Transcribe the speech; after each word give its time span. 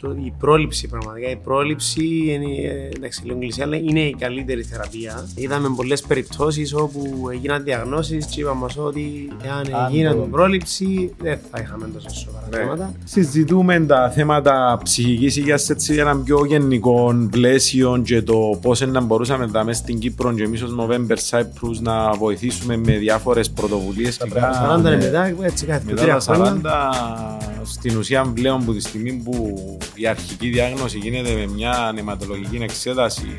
το, 0.00 0.16
η 0.24 0.32
πρόληψη 0.38 0.88
πραγματικά. 0.88 1.30
Η 1.30 1.36
πρόληψη 1.36 2.04
είναι, 2.06 2.68
ε, 2.68 2.88
εντάξει, 2.96 3.24
λίγο 3.24 3.38
κλεισί, 3.38 3.62
αλλά 3.62 3.76
είναι 3.76 4.00
η 4.00 4.14
καλύτερη 4.18 4.62
θεραπεία. 4.62 5.28
Είδαμε 5.34 5.68
πολλές 5.76 6.02
περιπτώσεις 6.02 6.74
όπου 6.74 7.28
έγιναν 7.32 7.64
διαγνώσεις 7.64 8.26
και 8.26 8.40
είπαμε 8.40 8.66
ότι 8.76 9.32
εάν 9.44 9.88
έγινε 9.88 10.14
πρόληψη 10.30 11.12
δεν 11.18 11.38
θα 11.50 11.60
είχαμε 11.62 11.88
τόσο 11.94 12.08
σοβαρά 12.08 12.48
ναι. 12.50 12.56
θέματα. 12.56 12.92
Συζητούμε 13.04 13.80
τα 13.80 14.10
θέματα 14.10 14.80
ψυχικής 14.82 15.36
υγείας 15.36 15.70
σε 15.76 16.00
ένα 16.00 16.16
πιο 16.16 16.44
γενικό 16.44 17.28
πλαίσιο 17.30 18.02
και 18.04 18.22
το 18.22 18.58
πώς 18.62 18.80
να 18.80 19.00
μπορούσαμε 19.00 19.46
να 19.46 19.64
μέσα 19.64 19.78
στην 19.78 19.98
Κύπρο 19.98 20.32
και 20.32 20.42
εμείς 20.42 20.62
ως 20.62 20.74
November 20.78 21.16
Cyprus 21.30 21.80
να 21.80 22.12
βοηθήσουμε 22.12 22.76
με 22.76 22.92
διάφορες 22.92 23.50
πρωτοβουλίες. 23.50 24.16
Τα 24.16 24.78
40 24.78 24.82
μετά, 24.82 25.34
έτσι 25.42 25.66
κάθε 25.66 25.84
μετά 25.92 26.06
τα 26.06 27.38
40 27.40 27.62
στην 27.62 27.96
ουσία 27.96 28.32
πλέον 28.34 28.64
που 28.64 28.74
τη 28.74 28.80
στιγμή 28.80 29.12
που 29.12 29.78
η 29.94 30.06
αρχική 30.06 30.48
διάγνωση 30.48 30.98
γίνεται 30.98 31.32
με 31.34 31.46
μια 31.46 31.92
νεματολογική 31.94 32.56
εξέταση 32.56 33.38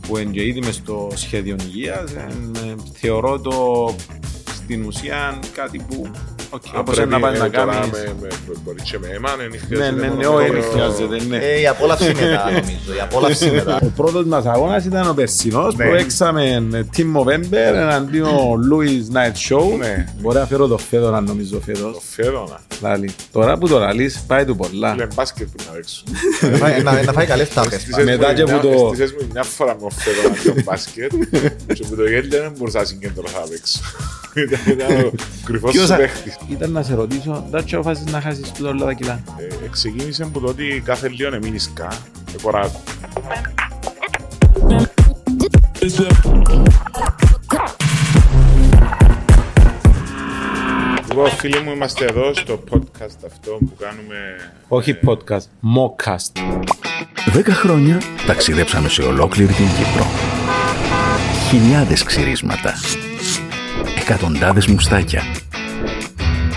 που 0.00 0.16
εγγυείται 0.16 0.60
μες 0.64 0.74
στο 0.74 1.08
σχέδιο 1.14 1.56
υγείας, 1.60 2.12
ε, 2.12 2.28
θεωρώ 2.92 3.40
το 3.40 3.94
στην 4.54 4.84
ουσία 4.84 5.38
κάτι 5.54 5.78
που 5.78 6.10
όπως 6.50 6.98
να 7.06 7.20
πάει 7.20 7.38
να 7.38 7.48
κάνεις. 7.48 7.90
Μπορεί 8.64 8.82
και 8.82 8.98
με 8.98 9.08
αίμα, 9.08 9.30
ναι, 9.68 9.90
ναι, 9.90 10.08
ναι, 10.08 10.26
όχι, 10.26 10.50
χρειάζεται, 10.72 11.24
ναι. 11.28 11.36
Ε, 11.36 11.60
η 11.60 11.66
απόλαυση 11.66 12.14
μετά, 12.14 12.44
νομίζω, 12.44 12.94
η 12.96 13.00
απόλαυση 13.00 13.50
μετά. 13.50 13.78
Ο 13.86 13.92
πρώτος 13.96 14.24
μας 14.24 14.46
αγώνας 14.46 14.84
ήταν 14.84 15.08
ο 15.08 15.14
περσινός 15.14 15.74
που 15.74 15.94
έξαμε 15.98 16.62
Team 16.96 17.16
Movember 17.16 17.74
εναντίον 17.74 18.26
ο 18.26 18.54
Louis 18.72 19.16
Night 19.16 19.54
Show. 19.54 19.64
Μπορεί 20.20 20.38
να 20.38 20.46
φέρω 20.46 20.66
το 20.66 20.78
Φέδωνα 20.78 21.20
νομίζω 21.20 21.60
φέτος. 21.60 21.92
Το 21.92 22.00
Φέδωνα. 22.10 22.60
Τώρα 23.32 23.58
που 23.58 23.68
το 23.68 23.78
λαλείς 23.78 24.24
πάει 24.26 24.44
του 24.44 24.56
πολλά. 24.56 24.94
Λέμε 24.94 25.08
μπάσκετ 25.14 25.48
που 25.56 25.64
να 25.66 25.72
παίξω. 25.72 26.02
Να 27.06 27.12
φάει 27.12 27.26
καλές 27.26 27.48
τάπες. 27.48 27.86
Μετά 28.04 28.34
και 28.34 28.44
που 28.44 28.60
το... 28.62 28.90
Στήσες 28.94 29.12
μου 29.12 29.28
μια 29.32 29.42
φορά 29.42 29.76
με 29.80 29.84
ο 29.84 29.90
Φέδωνα 29.90 30.54
το 30.54 30.62
μπάσκετ 30.64 31.12
και 31.74 31.84
που 31.88 31.96
το 31.96 32.06
γέλιο 32.06 32.40
δεν 32.40 32.52
μπορούσα 32.58 32.78
να 32.78 32.84
συγκεντρωθώ 32.84 33.40
να 33.40 33.46
παίξω. 33.46 33.80
Ήταν 34.72 35.04
ο 35.04 35.10
κρυφός 35.44 35.74
σου 35.74 35.96
παίχτης. 35.96 36.38
Ήταν 36.48 36.70
να 36.70 36.82
σε 36.82 36.94
ρωτήσω, 36.94 37.44
δεν 37.50 37.64
αποφάσεις 37.72 38.04
να 38.12 38.20
χάσεις 38.20 38.52
το 38.52 38.68
όλα 38.68 38.84
τα 38.84 38.92
κιλά. 38.92 39.22
Ε, 39.62 39.68
ξεκίνησε 39.70 40.24
που 40.24 40.40
το 40.40 40.46
ότι 40.48 40.82
κάθε 40.84 41.08
λίγο 41.08 41.34
εμείνεις 41.34 41.62
σκά, 41.62 41.88
κοράκου. 42.42 42.80
Λοιπόν, 51.08 51.30
φίλοι 51.30 51.60
μου, 51.60 51.70
είμαστε 51.72 52.04
εδώ 52.04 52.34
στο 52.34 52.64
podcast 52.70 53.18
αυτό 53.26 53.50
που 53.50 53.72
κάνουμε... 53.78 54.16
Όχι 54.68 54.98
podcast, 55.06 55.46
mockcast. 55.76 56.40
Δέκα 57.32 57.54
χρόνια 57.54 58.00
ταξιδέψαμε 58.26 58.88
σε 58.88 59.02
ολόκληρη 59.02 59.52
την 59.52 59.66
Κύπρο. 59.66 60.06
Χιλιάδες 61.48 62.02
ξυρίσματα. 62.02 62.74
Εκατοντάδες 64.00 64.66
μουστάκια. 64.66 65.22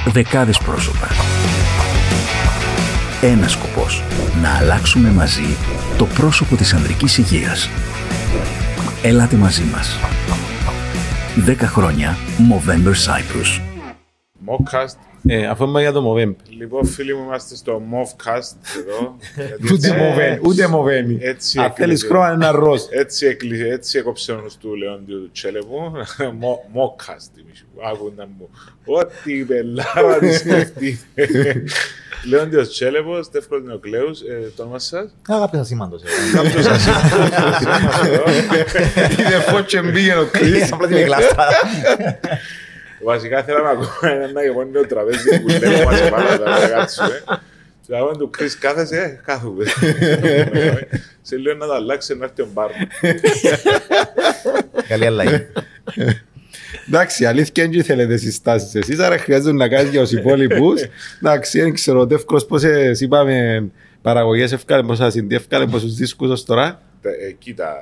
Δεκάδες 0.08 0.58
πρόσωπα. 0.58 1.08
Ένας 3.22 3.52
σκοπός. 3.52 4.04
Να 4.42 4.58
αλλάξουμε 4.58 5.10
μαζί 5.10 5.58
το 5.98 6.06
πρόσωπο 6.06 6.56
της 6.56 6.74
ανδρικής 6.74 7.18
υγείας. 7.18 7.70
Έλατε 9.04 9.36
μαζί 9.36 9.64
μας. 9.64 10.00
10 11.46 11.66
χρόνια 11.66 12.18
Movember 12.38 12.94
Cyprus. 12.94 13.62
Mockcast. 14.48 15.13
Ε, 15.28 15.46
αφού 15.46 15.64
είμαι 15.64 15.82
για 15.82 15.92
το 15.92 16.14
Movember. 16.14 16.36
Λοιπόν, 16.58 16.86
φίλοι 16.86 17.16
μου, 17.16 17.24
είμαστε 17.24 17.56
στο 17.56 17.82
Movcast 17.92 18.56
εδώ. 18.80 19.16
Ούτε 19.74 19.90
Movember, 20.00 20.40
ούτε 20.48 20.70
Movember. 20.74 21.18
Έτσι 21.20 21.60
Αν 21.60 21.72
θέλεις 21.76 22.04
χρόνο 22.04 22.32
ένα 22.32 22.52
ροζ. 22.52 22.82
Έτσι, 22.90 23.26
έκλεισε, 23.26 23.68
έτσι 23.68 23.98
έκοψε 23.98 24.32
ο 24.32 24.36
νους 24.36 24.58
του 24.58 24.76
Λεόντιου 24.76 25.20
του 25.22 25.32
Τσέλεβου. 25.32 25.92
Mockcast, 26.74 27.42
άκουνταν 27.92 28.30
μου. 28.38 28.50
Ό,τι 28.86 29.34
πελάρα 29.34 30.18
τη 30.20 30.34
σκεφτείτε. 30.38 31.64
Λέοντιος 32.26 32.70
Τσέλεβος, 32.70 33.30
Τεύκος 33.30 33.64
Νεοκλέους, 33.64 34.20
ε, 34.22 34.52
το 34.56 34.62
όνομα 34.64 34.80
σας; 34.80 35.16
Κάποιος 35.22 35.62
ασήμαντος. 35.62 36.02
Κάποιος 36.34 36.66
ασήμαντος. 36.66 37.30
Είναι 39.20 39.40
φώτσε 39.48 39.82
μπήγε 39.82 40.16
ο 40.16 40.26
Κρίς. 40.32 40.72
Απλά 40.72 40.88
την 40.88 40.98
γλάστα. 40.98 41.48
Βασικά 43.04 43.44
θέλαμε 43.44 43.70
ακόμα 43.70 44.14
ένα 44.14 44.44
γεμόνιο 44.44 44.88
τραπέζι 44.88 45.42
που 45.42 45.48
λέμε 45.48 45.84
μας 45.84 46.10
πάνω 46.10 46.30
να 46.30 46.38
τα 46.38 46.70
κάτσουμε. 46.70 47.24
Και 47.88 47.96
αγώνα 47.96 48.18
του 48.18 48.30
Κρίς 48.30 48.58
κάθεσαι, 48.58 48.98
ε, 48.98 49.22
κάθομαι. 49.26 49.66
Σε 51.22 51.38
λέω 51.38 51.56
να 51.56 51.66
το 51.66 51.74
αλλάξει 51.74 52.16
να 52.18 52.26
έρθει 52.26 52.42
ο 52.42 52.48
μπάρ. 52.54 52.70
Καλή 54.88 55.06
αλλαγή. 55.06 55.48
Εντάξει, 56.88 57.26
αλήθεια 57.26 57.68
δεν 57.68 57.84
θέλετε 57.84 58.18
συστάσεις 58.18 58.76
εσείς, 58.76 59.00
άρα 59.00 59.18
χρειάζεται 59.18 59.52
να 59.52 59.68
κάνεις 59.68 59.92
για 59.92 60.02
τους 60.02 60.12
υπόλοιπους. 60.12 60.82
Εντάξει, 61.22 61.62
δεν 61.62 61.74
ξέρω, 61.74 62.00
ο 62.00 62.08
Τεύκρος 62.08 62.46
πόσες 62.46 63.02
είπαμε 63.02 63.66
παραγωγές 64.02 64.52
ευκάλε, 64.52 64.84
πόσα 64.84 65.10
συντή 65.10 65.36
ευκάλε, 65.36 65.66
πόσους 65.66 65.96
δίσκους 65.96 66.30
ως 66.30 66.46
τώρα. 66.46 66.82
Ε, 67.02 67.32
Κοίτα, 67.32 67.76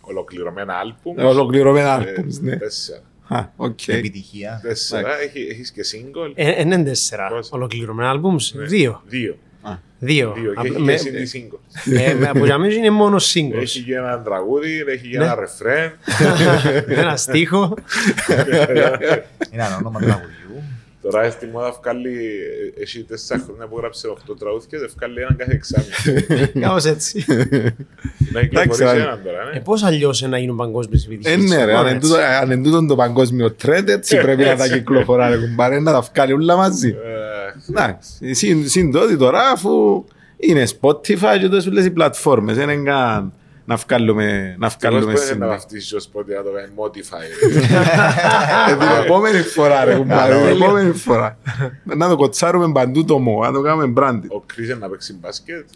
ολοκληρωμένα 0.00 0.74
άλπουμ. 0.74 1.24
Ολοκληρωμένα 1.24 1.92
άλπουμ, 1.92 2.26
ναι. 2.40 2.56
Τέσσερα. 2.56 3.00
Α, 3.32 3.44
οκ. 3.56 3.88
Επιτυχία. 3.88 4.60
Τέσσερα, 4.62 5.20
Έχει- 5.20 5.46
έχεις 5.50 5.70
και 5.70 5.82
single. 5.92 6.32
Ε, 6.34 6.60
Είναι 6.60 6.82
τέσσερα 6.82 7.28
Πώς; 7.28 7.50
ολοκληρωμένα 7.52 8.10
άλμπουμς; 8.10 8.52
Ναι. 8.54 8.64
Δύο. 8.64 9.02
Δύο. 9.06 9.36
Δύο. 10.02 10.32
Δύο. 10.36 10.52
Και 10.52 10.60
Απλά 10.60 10.72
έχει 10.72 10.80
με- 10.82 10.92
και 10.92 10.98
συνδύ 11.24 11.50
single. 11.52 11.58
ε, 12.00 12.14
με- 12.14 12.28
Από 12.28 12.44
για 12.44 12.58
μένα 12.58 12.74
είναι 12.74 12.90
μόνος 12.90 13.34
singles. 13.36 13.60
Έχει 13.60 13.82
και 13.82 13.94
ένα 13.96 14.22
τραγούδι, 14.22 14.84
έχει 14.88 15.08
και 15.08 15.18
Ναι. 15.18 15.24
ένα 15.24 15.34
ρεφρέν. 15.34 15.92
Ένα 17.02 17.16
στίχο. 17.16 17.74
Είναι 19.52 19.62
ένα 19.64 19.76
όνομα 19.76 20.00
τραγουδιού. 20.00 20.39
Τώρα 21.02 21.30
στη 21.30 21.46
μόδα 21.46 21.76
βγάλει, 21.82 22.16
έχει 22.80 23.02
τέσσερα 23.04 23.42
χρόνια 23.44 23.66
που 23.66 23.76
γράψε 23.78 24.08
8 24.08 24.36
τραγούδια 24.38 24.78
και 24.78 24.90
βγάλει 24.96 25.20
έναν 25.20 25.36
κάθε 25.36 25.52
εξάμεινο. 25.52 26.50
Κάπως 26.66 26.84
έτσι. 26.84 27.24
Να 28.32 28.40
κυκλοφορήσει 28.40 28.82
αλλά- 28.84 28.92
έναν 28.92 29.20
τώρα, 29.24 29.40
Ε, 29.50 29.54
ναι. 29.54 29.60
Πώς 29.60 29.82
αλλιώς 29.82 30.20
να 30.22 30.38
γίνουν 30.38 30.56
παγκόσμιες 30.56 31.02
Ε, 31.04 31.06
επιτυχίες. 31.06 31.50
ναι 31.50 31.64
ρε, 31.64 31.72
Μόνο 31.72 31.78
αν 31.78 31.86
εν 31.86 31.96
έτσι. 31.96 32.08
τούτο- 32.08 32.22
αν 32.42 32.50
εν 32.50 32.62
τούτον 32.62 32.86
το 32.86 32.96
παγκόσμιο 32.96 33.52
τρέντ, 33.52 33.88
έτσι 33.88 34.16
Ε, 34.16 34.20
πρέπει 34.20 34.42
να 34.44 34.56
τα 34.56 34.64
έτσι. 34.64 34.78
κυκλοφορά, 34.78 35.28
ρε 35.28 35.36
κουμπάρε, 35.36 35.80
να 35.80 35.92
τα 35.92 36.00
βγάλει 36.00 36.32
όλα 36.32 36.56
μαζί. 36.56 36.88
Ε, 36.88 37.70
Εντάξει, 37.70 38.34
συν- 38.34 38.68
συν 38.68 38.92
τότε 38.92 39.16
τώρα 39.16 39.48
αφού 39.48 40.04
είναι 40.36 40.64
Spotify 40.80 41.36
και 41.40 41.48
τόσες 41.48 41.66
όλες 41.66 41.84
οι 41.84 41.90
πλατφόρμες, 41.90 42.56
δεν 42.56 42.68
είναι 42.68 42.90
καν 42.90 43.32
να 43.70 43.76
βγάλουμε, 43.76 44.56
να 44.58 44.70
Τέλος 44.70 44.76
βγάλουμε 44.80 45.04
πρέπει 45.12 45.18
να 45.26 45.32
σήμερα. 45.32 45.50
βαφτίσεις 45.50 45.92
ως 45.92 46.08
πότε 46.08 46.34
να 46.34 46.42
το 46.42 46.50
κάνει 46.50 46.68
Modify. 46.76 47.22
Ε, 48.68 48.76
Την 48.76 49.04
επόμενη 49.04 49.38
φορά 49.42 49.84
ρε 49.84 49.94
κουμπάρε, 49.94 50.34
την 50.34 50.42
Τέλειο. 50.44 50.64
επόμενη 50.64 50.92
φορά. 50.92 51.38
Να 51.84 52.08
το 52.08 52.16
κοτσάρουμε 52.16 52.72
παντού 52.72 53.04
το 53.04 53.18
μο, 53.18 53.40
να 53.44 53.52
το 53.52 53.60
κάνουμε 53.62 53.92
branding. 53.96 54.28
Ο 54.40 54.42
Chris 54.52 54.78
να 54.78 54.88
παίξει 54.88 55.18
μπάσκετ, 55.20 55.68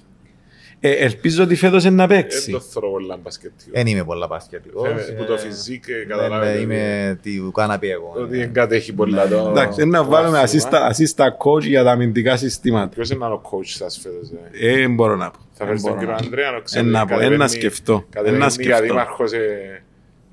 Ε, 0.86 0.90
Ελπίζω 0.90 1.42
ότι 1.42 1.54
φέτος 1.54 1.84
είναι 1.84 1.94
να 1.94 2.06
δεν 2.06 2.20
παίξει. 2.20 2.50
το 2.50 2.60
θέλω 2.60 2.90
πολλά 2.90 3.16
μπασκετικό. 3.22 3.70
Δεν 3.72 3.86
είμαι 3.86 4.04
πολλά 4.04 4.26
πασχετικός. 4.28 4.88
Ε, 4.88 5.12
Που 5.12 5.24
το 5.24 5.38
φυσικ 5.38 5.84
καταλάβετε. 6.08 6.58
Είμαι 6.58 7.18
του 7.22 7.52
κάναπη 7.52 7.88
εγώ. 7.90 8.12
Ότι 8.16 8.36
δεν 8.36 8.52
κατέχει 8.52 8.92
πολλά 8.92 9.28
το... 9.28 9.48
Εντάξει, 9.50 9.82
είναι 9.82 9.98
να 9.98 10.04
το 10.04 10.10
βάλουμε 10.10 10.38
άθλημα. 10.38 10.90
assistant 10.92 11.46
coach 11.46 11.62
για 11.62 11.84
τα 11.84 11.90
αμυντικά 11.90 12.36
συστήματα. 12.36 12.88
Ποιος 12.88 13.10
είναι 13.10 13.24
ο 13.24 13.42
coach 13.50 13.64
σας 13.66 13.98
φέτος, 14.02 14.30
ε; 14.52 14.68
Ε, 14.72 14.76
δεν 14.76 14.94
μπορώ 14.94 15.16
να 15.16 15.30
πω. 15.30 15.38
Θα 15.52 15.64
Δεν 15.64 15.66
φέρεις 15.66 15.82
τον 15.82 15.90
μπορώ 15.90 16.00
κύριο 16.00 16.14
να 16.14 16.20
πω. 16.20 16.24
Ανδρέα, 16.24 16.50
να 16.50 16.56
Ε, 16.56 16.60
ξέρεις. 16.64 16.92
να 16.92 17.06
πω, 17.06 17.20
ε, 17.20 17.28
να 17.28 17.48
σκεφτώ. 17.48 18.04
Ε, 18.24 18.30
να 18.30 18.48
σκεφτώ. 18.48 18.82
δήμαρχος 18.82 19.32
ε, 19.32 19.82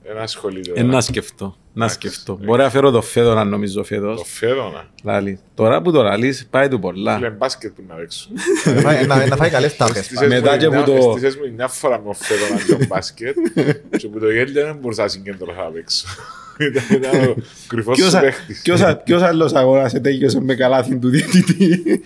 ένα 0.04 0.28
σχολείο. 0.28 0.74
Ε, 0.76 0.84
να 0.84 1.02
σκεφτώ. 1.02 1.56
Να 1.74 1.86
Εντάξει. 1.86 1.96
σκεφτώ. 2.10 2.40
Μπορεί 2.44 2.62
να 2.62 2.70
φέρω 2.70 2.92
το 2.92 3.02
φέδωνα 3.02 3.44
νομίζω 3.44 3.74
Το 3.76 3.84
φέτος. 3.84 4.22
φέδωνα. 4.26 4.90
Λάλη. 5.04 5.40
Τώρα 5.56 5.82
που 5.82 5.92
το 5.92 6.04
λαλείς 6.04 6.48
πάει 6.50 6.68
του 6.68 6.80
πολλά. 6.80 7.20
Λέμε 7.20 7.36
μπάσκετ 7.36 7.72
που 7.76 7.84
να 7.88 7.96
παίξω. 7.96 8.30
Να 8.66 8.82
φάει- 8.82 9.06
Να 9.06 9.26
να 9.26 9.36
φάει 9.36 9.50
καλές 9.50 9.76
τάπες. 9.76 10.06
Στήσες 10.06 10.28
Μετά 10.28 10.52
μου 10.52 10.58
και 10.58 10.68
μια- 10.68 10.84
που 10.84 10.92
το- 10.92 11.12
στήσες 11.12 11.36
μου 11.36 11.54
μια 11.56 11.68
φορά 11.68 12.00
με 12.02 12.10
ο 12.10 12.14
φέδωνα 12.14 12.80
το 12.80 12.86
μπάσκετ 12.88 13.36
και 13.98 14.08
που 14.08 14.20
το 14.20 14.32
γέλιο 14.32 14.66
δεν 14.66 14.76
μπορούσα 14.82 15.02
να 15.02 15.08
συγκεντρωθώ 15.08 15.62
να 15.64 15.70
παίξω. 15.70 16.06
Ήταν- 16.68 16.84
Ήταν 16.92 17.30
ο 17.30 17.36
κρυφός 17.68 17.98
Ποιος 17.98 18.10
σου 18.12 18.18
α- 18.18 18.22
παίχτης. 18.22 18.62
ποιος 18.62 18.82
α- 18.82 18.96
Ποιος 18.98 19.22
άλλος 19.22 19.54
αγώνας 19.54 19.94
ετέγιωσε 19.94 20.42
με 20.42 20.56
καλάθιν 20.56 21.00
του 21.02 21.10
διαιτητή; 21.10 21.84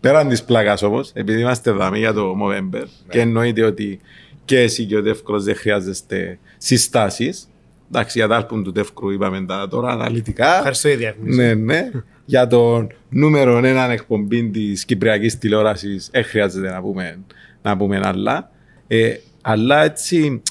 Πέραν 0.00 0.28
της 0.28 0.42
πλάκας 0.44 0.82
όμως, 0.82 1.10
επειδή 1.14 1.40
είμαστε 1.40 1.70
δαμοί 1.70 1.98
για 1.98 2.12
το 2.12 2.34
Movember 2.42 2.82
και 3.08 3.20
εννοείται 3.20 3.62
ότι 3.64 4.00
και 4.48 4.60
εσύ 4.60 4.84
και 4.84 4.96
ο 4.96 5.02
Τεύκρος 5.02 5.44
δεν 5.44 5.56
χρειάζεστε 5.56 6.38
συστάσεις. 6.58 7.48
Εντάξει, 7.88 8.18
για 8.18 8.28
τα 8.28 8.36
άλπουμ 8.36 8.62
του 8.62 8.72
Τεύκρου 8.72 9.10
είπαμε 9.10 9.44
τα 9.44 9.68
τώρα 9.68 9.88
αναλυτικά. 9.90 10.56
Ευχαριστώ 10.56 10.88
η 10.88 10.94
διαφήμιση. 10.94 11.38
Ναι, 11.38 11.54
ναι. 11.54 11.90
Για 12.24 12.46
τον 12.46 12.92
νούμερο 13.08 13.56
έναν 13.56 13.90
εκπομπή 13.90 14.50
της 14.50 14.84
Κυπριακής 14.84 15.38
τηλεόρασης, 15.38 16.08
δεν 16.12 16.24
χρειάζεται 16.24 16.70
να 16.70 16.80
πούμε, 16.80 17.18
να 17.62 17.76
πούμε 17.76 18.00
άλλα. 18.04 18.50
Ε, 18.86 19.14
αλλά 19.42 19.84
έτσι, 19.84 20.42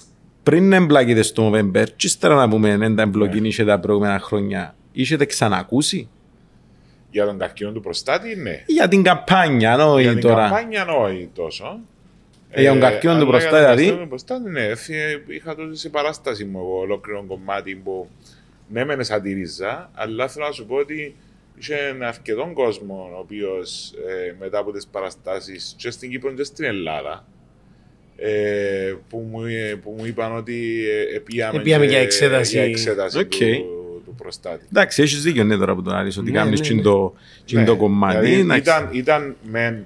πριν 0.44 0.70
να 0.70 0.76
εμπλακείτε 0.76 1.22
στο 1.22 1.52
November, 1.52 1.86
και 1.96 2.08
ύστερα 2.08 2.36
να 2.36 2.50
πούμε, 2.50 2.78
δεν 2.78 2.96
τα 2.96 3.02
εμπλοκίνησε 3.02 3.66
τα 3.66 3.80
προηγούμενα 3.80 4.20
χρόνια, 4.20 4.76
είχετε 4.92 5.26
ξανακούσει; 5.26 6.10
Για 7.12 7.26
τον 7.26 7.38
καρκίνο 7.38 7.72
του 7.72 7.82
προστάτη, 7.82 8.36
ναι. 8.36 8.64
Για 8.68 8.88
την 8.88 9.04
καμπάνια, 9.04 9.76
Για 9.76 9.86
όχι 9.86 10.08
την 10.08 10.22
τώρα. 10.22 10.42
καμπάνια, 10.42 10.86
όχι 10.88 11.30
τόσο. 11.34 11.80
Ε, 12.50 12.62
για 12.62 12.72
τον 12.72 12.80
καρκίνο 12.80 13.14
του 13.14 13.20
αλλά 13.20 13.30
προστάτη, 13.30 13.56
για 13.58 13.68
τον 13.68 13.76
δηλαδή. 13.76 13.84
καρκίνο 13.84 14.04
του 14.04 14.10
προστάτη, 14.10 14.50
ναι. 14.50 14.66
Ε, 14.66 15.18
Είχα 15.28 15.56
τότε 15.56 15.76
σε 15.76 15.90
παράσταση 15.90 16.46
μου 16.46 16.60
εγώ 16.60 16.80
ολόκληρο 16.80 17.24
κομμάτι 17.28 17.76
που 17.84 18.08
ναι, 18.70 18.86
μεν 18.86 19.04
σατυρίζα, 19.04 19.92
αλλά 19.94 20.28
θέλω 20.28 20.46
να 20.46 20.52
σου 20.52 20.66
πω 20.66 20.76
ότι 20.76 21.16
είχε 21.60 21.76
αρκετόν 22.02 22.54
κόσμο 22.54 23.10
ο 23.16 23.20
οποίος 23.20 23.94
μετά 24.40 24.58
από 24.58 24.72
τις 24.72 24.88
παραστάσεις 24.88 25.74
και 25.78 25.92
στην 25.92 26.10
Κύπρο 26.10 26.32
και 26.34 26.44
στην 26.44 26.66
Ελλάδα 26.66 27.26
ε, 28.16 28.94
που, 29.10 29.28
μου, 29.32 29.42
ε, 29.46 29.76
που 29.84 29.96
μου 29.98 30.06
είπαν 30.06 30.36
ότι 30.36 30.84
ε, 31.12 31.16
επίαμε, 31.16 31.60
Επίαμε 31.60 31.86
και- 31.86 31.92
για 31.92 32.00
εξέταση. 32.00 32.52
για 32.56 32.64
εξέταση 32.64 33.18
Οκ. 33.20 33.30
του, 33.30 34.02
του 34.06 34.16
προστάτη. 34.18 34.66
Εντάξει, 34.70 35.02
έχεις 35.02 35.22
δίκιο 35.22 35.44
ναι 35.44 35.58
τώρα 35.58 35.76
που 35.76 35.82
τον 35.82 35.94
άρεσε 35.96 36.20
ότι 36.20 36.32
Ναι, 36.32 36.38
κάνεις 36.38 36.60
ναι, 36.60 36.66
τσιν 36.66 36.76
ναι. 36.76 36.82
το- 36.82 37.14
τσιν 37.46 37.66
το 37.66 37.76
κομμάτι. 37.76 38.20
Δηλαδή, 38.26 38.42
εντάξει. 38.42 38.62
ήταν, 38.62 38.90
ήταν 38.94 39.36
μεν 39.52 39.74
ε, 39.74 39.86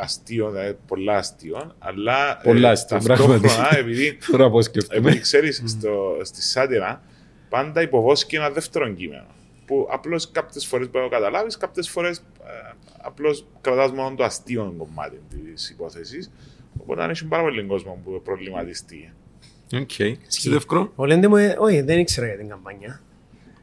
αστείο, 0.00 0.50
δηλαδή 0.50 0.76
πολλά 0.86 1.16
αστείο, 1.16 1.74
αλλά 1.78 2.40
Πολλά 2.42 2.68
ε, 2.68 2.72
αστείο, 2.72 2.98
ταυτόχρονα 2.98 3.40
πράγματι. 3.40 3.76
επειδή, 3.78 4.18
Τώρα 4.30 4.50
πώς 4.50 4.64
σκεφτούμε. 4.64 4.98
επειδή 5.08 5.20
ξέρεις 5.20 5.62
στο, 5.66 6.16
στη 6.22 6.42
σάτυρα 6.42 7.02
πάντα 7.48 7.82
υποβόσκει 7.82 8.36
ένα 8.36 8.50
δεύτερο 8.50 8.88
κείμενο 8.92 9.26
που 9.66 9.88
απλώς 9.90 10.30
κάποιες 10.30 10.66
φορές 10.66 10.90
μπορεί 10.90 11.04
να 11.04 11.10
το 11.10 11.16
καταλάβεις, 11.16 11.56
κάποιες 11.56 11.88
φορές 11.88 12.18
ε, 12.18 12.72
απλώς 13.02 13.46
κρατάς 13.60 13.92
μόνο 13.92 14.14
το 14.16 14.24
αστείο 14.24 14.74
κομμάτι 14.78 15.20
της 15.28 15.70
υπόθεσης 15.70 16.30
οπότε 16.80 17.02
αν 17.02 17.10
έχει 17.10 17.26
πάρα 17.26 17.42
πολύ 17.42 17.64
κόσμο 17.64 18.00
που 18.04 18.20
προβληματιστεί. 18.24 19.12
Οκ. 19.74 19.98
Εσύ 19.98 20.50
Τεύκρο. 20.50 20.92
Ο 20.94 21.04
Λέντε 21.06 21.28
μου, 21.28 21.36
ε, 21.36 21.56
όχι, 21.58 21.80
δεν 21.80 21.98
ήξερα 21.98 22.26
για 22.26 22.36
την 22.36 22.48
καμπάνια. 22.48 23.00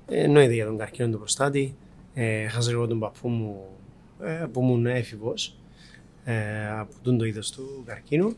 Ε, 0.07 0.23
εννοείται 0.23 0.53
για 0.53 0.65
τον 0.65 0.77
καρκίνο 0.77 1.09
του 1.09 1.17
προστάτη. 1.17 1.75
Ε, 2.13 2.41
έχασα 2.41 2.71
εγώ 2.71 2.87
τον 2.87 2.99
παππού 2.99 3.29
μου 3.29 3.65
ε, 4.23 4.45
που 4.51 4.61
ήμουν 4.61 4.85
έφηβος 4.85 5.57
ε, 6.29 6.69
από 6.79 6.93
τον 7.01 7.17
το 7.17 7.25
είδος 7.25 7.51
του 7.51 7.83
καρκίνου. 7.85 8.35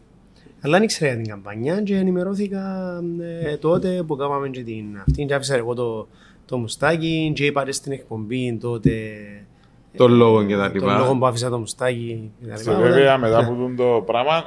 Αλλά 0.61 0.73
δεν 0.73 0.83
ήξερα 0.83 1.11
για 1.13 1.21
την 1.21 1.31
καμπάνια 1.31 1.81
και 1.81 1.95
ενημερώθηκα 1.95 2.95
ε, 3.43 3.57
τότε 3.57 4.03
που 4.03 4.15
κάναμε 4.15 4.49
και 4.49 4.63
την 4.63 4.97
αυτή 5.07 5.25
και 5.25 5.33
άφησα 5.33 5.55
εγώ 5.55 5.73
το, 5.73 6.07
το 6.45 6.57
μουστάκι 6.57 7.31
και 7.35 7.45
είπατε 7.45 7.71
στην 7.71 7.91
εκπομπή 7.91 8.57
τότε 8.57 8.91
Τον 9.97 10.13
λόγο 10.13 10.43
και 10.45 10.55
τα 10.55 10.71
τον 10.71 10.81
λόγο 10.83 10.97
λοιπά. 11.03 11.17
που 11.19 11.25
άφησα 11.25 11.49
το 11.49 11.57
μουστάκι 11.57 12.31
και 12.41 12.47
τα 12.49 12.55
Και 12.55 12.61
λοιπά. 12.71 12.81
βέβαια 12.81 13.17
μετά 13.17 13.37
από 13.39 13.47
τον 13.55 13.75
το 13.75 14.03
πράγμα 14.05 14.45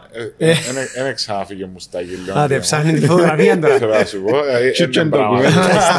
δεν 1.04 1.14
ξαναφύγε 1.14 1.64
μου 1.66 1.78
στα 1.80 2.00
γελιά. 2.00 2.34
Άντε, 2.42 2.58
ψάχνει 2.58 2.92
τη 2.92 3.06
φωτογραφία 3.06 3.58
τώρα. 3.58 3.76
Θέλω 3.76 3.92
να 3.92 4.04
σου 4.04 4.20
πω. 4.22 4.42
δηλαδή, 4.44 4.70
Τι 4.70 4.82
είναι 4.82 4.92
και 4.92 5.04
πράγμα. 5.04 5.34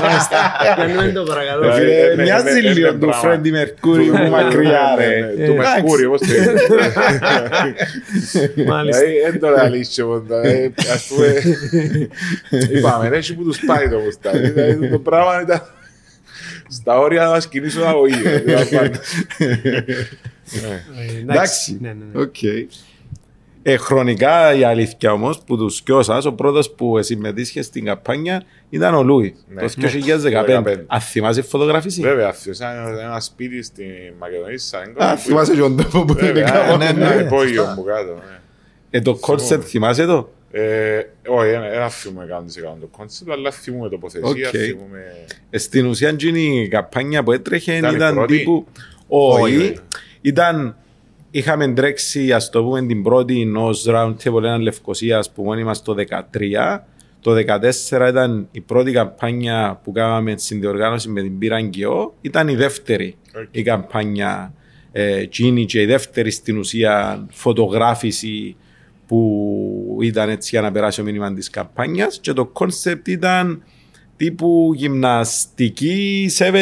Μάλιστα, 0.01 0.37
Κάνουμε 0.75 1.11
το 1.11 1.23
παρακαλώ. 1.23 1.67
Ε, 1.67 1.73
Φίλε, 1.73 1.99
ε, 1.99 2.15
ναι, 2.15 2.23
Μοιάζει 2.23 2.43
ναι, 2.43 2.51
ναι, 2.51 2.59
λίγο 2.59 2.87
ναι, 2.87 2.93
του 2.93 2.97
πράγμα. 2.99 3.15
Φρέντι 3.21 3.51
Μερκούρι 3.51 4.03
που 4.05 4.17
μακριά 4.29 4.81
Ναι, 4.97 5.05
ρε. 5.05 5.19
ναι, 5.35 5.43
Ε, 5.43 5.47
Του 5.47 5.55
Μερκούρι, 5.55 6.05
όπως 6.05 6.19
το 6.19 6.25
Μάλιστα. 8.67 9.01
Δηλαδή, 9.01 9.19
δεν 9.31 9.39
το 9.39 9.49
λαλίσσε 9.49 10.03
ποτέ. 10.03 10.39
Δηλαδή, 10.41 10.73
Ας 10.93 11.07
πούμε, 11.07 11.33
είπαμε, 12.73 13.07
ρε, 13.09 13.17
εσύ 13.17 13.35
που 13.35 13.43
τους 13.43 13.59
πάει 13.65 13.89
το 13.89 13.97
μουστάκι. 13.99 14.49
Δηλαδή, 14.49 14.89
το 14.89 14.99
πράγμα 14.99 15.41
ήταν 15.41 15.61
στα 16.73 16.99
όρια 16.99 17.23
να 17.23 17.29
μας 17.29 17.47
κινήσουν 17.47 17.83
αγωγή. 17.83 18.21
Δηλαδή, 18.45 18.75
Ε, 18.77 18.89
Εντάξει. 21.21 21.77
Ναι, 21.81 21.87
ναι, 21.87 21.95
ναι. 22.13 22.21
Οκ. 22.21 22.35
Ε, 23.65 23.77
χρονικά 23.77 24.53
η 24.53 24.63
αλήθεια 24.63 25.11
όμως 25.11 25.39
που 25.45 25.57
τους 25.57 25.81
δυο 25.85 26.03
σας, 26.03 26.17
ο 26.17 26.33
πρώτος 26.33 26.71
που 26.71 27.03
συμμετείχε 27.03 27.61
στην 27.61 27.85
καμπάνια 27.85 28.43
ήταν 28.69 28.93
ο 28.93 29.03
Λούης. 29.03 29.35
Ναι. 29.47 29.61
Το 29.61 29.69
Ναι. 29.77 29.89
2015. 29.89 30.63
15. 30.63 30.77
Αν 30.87 30.99
θυμάσαι 31.01 31.41
φωτογράφηση. 31.41 32.01
Βέβαια, 32.01 32.27
αυτός 32.27 32.57
ήταν 32.57 32.97
ένα 33.03 33.19
σπίτι 33.19 33.63
στη 33.63 33.83
Μακεδονίας, 34.19 34.61
στη 34.61 34.69
Σάγκο. 34.69 35.03
Α, 35.03 35.17
θυμάσαι 35.17 35.53
και 35.53 35.59
τον 35.59 35.77
τόπο 35.77 36.05
που 36.05 36.13
είναι 36.19 36.31
Βέβαια, 36.31 36.43
κάπου. 36.49 36.77
ναι, 36.77 36.91
ναι. 36.91 37.05
ένα 37.05 37.21
υπόγειο 37.21 37.65
μου 37.65 37.83
κάτω. 37.83 38.13
ναι. 38.13 38.39
Ε, 38.89 39.01
το 39.01 39.15
κόνσεπτ 39.15 39.63
θυμάσαι 39.67 40.05
το; 40.05 40.29
Ε, 40.55 41.01
Όχι, 41.27 41.49
δεν 41.51 41.89
θυμούμαι 41.89 42.27
100% 42.75 42.77
το 42.79 42.87
κόνσεπτ, 42.97 43.31
αλλά 43.31 43.51
θυμούμαι 43.51 43.89
τοποθεσία, 43.89 44.29
Οκ. 44.29 44.55
θυμούμαι... 44.57 44.99
Ε, 45.49 45.57
Στην 45.57 45.85
ουσία 45.85 46.09
εκείνη 46.09 46.61
η 46.61 46.67
καμπάνια 46.67 47.23
που 47.23 47.31
έτρεχε 47.31 47.75
Ήταν 47.75 47.91
η 47.91 47.95
ήταν 47.95 48.13
πρώτη; 48.15 48.37
τύπου. 48.37 48.65
Όχι, 49.07 49.41
Όχι. 49.41 49.55
όχι. 49.57 49.75
Ήταν. 50.21 50.75
Είχαμε 51.31 51.67
τρέξει, 51.73 52.31
ας 52.31 52.49
το 52.49 52.63
πούμε, 52.63 52.81
την 52.85 53.03
πρώτη 53.03 53.51
ω 53.55 53.69
round 53.85 54.15
table 54.23 54.43
ένα 54.43 54.57
Λευκοσίας 54.57 55.31
που 55.31 55.43
μόνοι 55.43 55.63
μας 55.63 55.81
το 55.81 55.95
2013. 56.31 56.79
Το 57.21 57.31
2014 57.91 58.07
ήταν 58.09 58.47
η 58.51 58.61
πρώτη 58.61 58.91
καμπάνια 58.91 59.79
που 59.83 59.91
κάναμε 59.91 60.33
στην 60.37 60.59
διοργάνωση 60.59 61.09
με 61.09 61.21
την 61.21 61.37
Πύραγκιο. 61.37 62.13
Ήταν 62.21 62.47
η 62.47 62.55
δεύτερη 62.55 63.15
Οκ. 63.37 63.47
η 63.51 63.61
καμπάνια 63.63 64.53
ε, 64.91 65.23
Gini 65.37 65.65
και 65.65 65.81
η 65.81 65.85
δεύτερη 65.85 66.31
στην 66.31 66.57
ουσία 66.57 67.25
φωτογράφηση 67.31 68.55
που 69.07 69.97
ήταν 70.01 70.29
έτσι 70.29 70.49
για 70.51 70.61
να 70.61 70.71
περάσει 70.71 71.01
ο 71.01 71.03
μήνυμα 71.03 71.33
της 71.33 71.49
καμπάνιας 71.49 72.19
και 72.21 72.33
το 72.33 72.45
κόνσεπτ 72.45 73.07
ήταν 73.07 73.63
τύπου 74.17 74.71
γυμναστική 74.75 76.29
70s, 76.37 76.59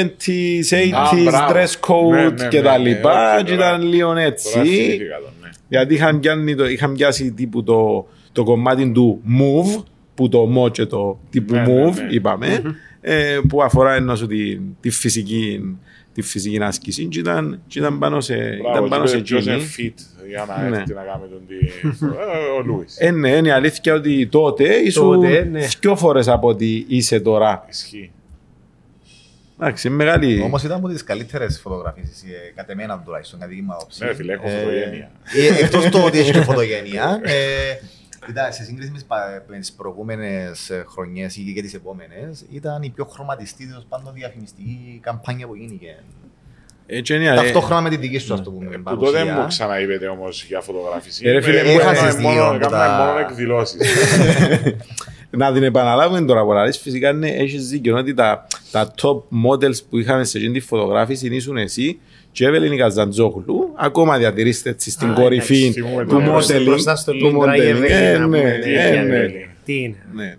80s, 0.71 1.23
μπράβο. 1.23 1.53
dress 1.53 1.79
code 1.89 2.09
Ναι, 2.11 2.29
ναι, 2.29 2.47
και 2.47 2.57
ναι, 2.57 2.63
τα 2.63 2.77
ναι, 2.77 2.87
λοιπά 2.89 3.35
όχι, 3.35 3.43
και 3.43 3.55
τώρα- 3.55 3.67
ήταν 3.75 3.87
λίγο 3.87 4.07
Τώρα 4.07 4.21
έτσι 4.21 4.49
θυμήθηκα 4.59 5.17
το, 5.17 5.31
ναι. 5.41 5.49
γιατί 5.67 5.93
είχαν, 5.93 6.19
πιάνει 6.19 6.55
το, 6.55 6.67
είχαν 6.69 6.93
πιάσει 6.93 7.31
τύπου 7.31 7.63
το, 7.63 8.07
το 8.31 8.43
κομμάτι 8.43 8.91
του 8.91 9.21
move 9.39 9.83
που 10.15 10.29
το 10.29 10.49
mo 10.57 10.71
και 10.71 10.85
το 10.85 11.19
τύπου 11.29 11.53
Ναι, 11.53 11.61
ναι, 11.61 11.89
move 11.89 11.93
ναι. 11.95 12.07
είπαμε 12.09 12.61
ε, 13.01 13.39
που 13.47 13.63
αφορά 13.63 13.93
ενώ 13.93 14.15
σου 14.15 14.27
τη, 14.27 14.57
τη 14.79 14.89
φυσική 14.89 15.77
τη 16.13 16.21
φυσική 16.21 16.63
άσκηση 16.63 17.05
και 17.05 17.19
ήταν, 17.19 17.61
και 17.67 17.79
ήταν 17.79 17.99
πάνω 17.99 18.21
σε, 18.21 18.35
Μπράβο, 18.35 18.77
ήταν 18.77 18.89
πάνω 18.89 19.05
σε 19.05 19.15
και 19.17 19.21
ποιος 19.21 19.45
είναι 19.45 19.55
εκείνη. 19.55 19.93
fit 19.97 20.01
για 20.27 20.45
να 20.47 20.69
Ναι. 20.69 20.77
έρθει 20.77 20.93
να 20.93 21.01
κάνει 21.01 21.23
τον 21.29 21.41
τι... 21.47 21.55
Ε, 22.05 22.57
Ο 22.57 22.61
Λούις. 22.65 22.95
Ε, 22.99 23.11
ναι, 23.11 23.29
είναι 23.29 23.47
η 23.47 23.51
αλήθεια 23.51 23.93
ότι 23.93 24.27
τότε 24.27 24.73
ήσουν 24.75 25.13
Τότε, 25.21 25.43
ναι. 25.43 25.67
δυο 25.81 25.95
φορές 25.95 26.27
από 26.27 26.47
ότι 26.47 26.85
είσαι 26.87 27.19
τώρα. 27.19 27.65
Ισχύει. 27.69 28.11
Εντάξει, 29.59 29.87
είναι 29.87 29.95
μεγάλη. 29.95 30.41
Όμως 30.41 30.63
ήταν 30.63 30.77
από 30.77 30.87
τις 30.87 31.03
καλύτερες 31.03 31.59
φωτογραφίσει, 31.59 32.25
κατ' 32.55 32.69
εμένα 32.69 33.01
τουλάχιστον, 33.05 33.39
κατά 33.39 33.51
τη 33.51 33.55
δική 33.57 33.67
μου 33.67 33.73
άποψη. 33.73 34.05
Ναι, 34.05 34.13
φίλε, 34.13 34.33
έχω 34.33 34.47
Ε, 34.47 34.51
φωτογένεια. 34.59 35.11
ε, 35.59 35.63
Εκτός 35.63 35.89
το 35.89 36.03
ότι 36.05 36.19
έχει 36.19 36.31
και 36.31 36.41
φωτογένεια, 36.41 37.19
ε, 38.27 38.31
ήταν 38.31 38.53
σε 38.53 38.63
σύγκριση 38.63 38.91
με 39.47 39.57
τις 39.59 39.71
προηγούμενες 39.73 40.71
χρονιές 40.87 41.35
ή 41.37 41.53
και 41.55 41.61
τις 41.61 41.73
επόμενες, 41.73 42.45
ήταν 42.51 42.81
η 42.83 42.89
πιο 42.89 43.05
χρωματιστή 43.05 43.67
τέλο 43.67 43.83
πάντων 43.89 44.13
διαφημιστική 44.13 44.99
καμπάνια 45.03 45.47
που 45.47 45.55
γίνηκε. 45.55 46.03
Έτσι 46.85 47.15
είναι, 47.15 47.25
ε, 47.27 47.35
Ταυτόχρονα 47.35 47.81
με 47.81 47.89
τη 47.89 47.97
δική 47.97 48.17
σου, 48.17 48.33
ας 48.33 48.41
το 48.43 48.51
πούμε. 48.51 48.77
Που 48.77 48.97
τότε 48.97 49.19
μου 49.19 49.25
παρουσία. 49.25 49.45
ξαναείπετε 49.47 50.07
όμως 50.07 50.43
για 50.43 50.61
φωτογράφηση. 50.61 51.27
Ε, 51.27 51.31
ρε 51.31 51.41
φίλε, 51.41 51.59
Ε, 51.59 51.71
έχασες 51.73 52.01
έκαμε 52.03 52.21
μόνο- 52.21 52.33
δύο 52.33 52.45
από 52.45 52.55
έκαμε 52.55 52.75
τα- 52.75 53.05
μόνο 53.05 53.19
εκδηλώσεις. 53.19 53.79
Να 55.29 55.53
την 55.53 55.63
επαναλάβουμε 55.63 56.21
τώρα 56.21 56.43
που 56.43 56.51
λαλείς, 56.51 56.77
φυσικά 56.77 57.09
είναι, 57.09 57.29
έχεις 57.29 57.67
δίκιο 57.67 57.97
ότι 57.97 58.13
τα, 58.13 58.47
τα 58.71 58.93
top 59.01 59.17
models 59.47 59.83
που 59.89 59.97
είχαμε 59.97 60.23
σε 60.23 60.37
εκείνη 60.37 60.53
τη 60.53 60.59
φωτογράφηση 60.59 61.27
ήσουν 61.35 61.57
εσύ 61.57 61.99
και 62.31 62.43
η 62.43 62.47
Εύελιν 62.47 62.77
Καζαντζόγλου, 62.77 63.73
ακόμα 63.77 64.17
διατηρήστε 64.17 64.69
έτσι 64.69 64.91
στην 64.91 65.09
Α, 65.09 65.13
κορυφή 65.13 65.57
εντάξει, 65.57 65.81
θυμούμε 65.81 66.05
του 66.05 66.09
το- 66.23 66.35
modeling. 66.35 66.63
Μπροστά 66.65 66.95
στο 66.95 67.11
του 67.11 67.17
Λίντρα 67.25 67.55
η 67.55 67.59
modeling. 67.59 67.63
Εύελιν, 67.63 67.95
Ε, 67.95 68.11
να 68.17 68.27
ναι, 68.27 68.37
πούμε, 68.37 68.59
τι 68.63 68.73
ε, 68.75 68.87
είναι, 68.87 69.01
ναι. 69.03 69.15
Εύελιν. 69.15 69.47
Τι 69.65 69.73
είναι; 69.81 69.95
Ναι. 70.13 70.35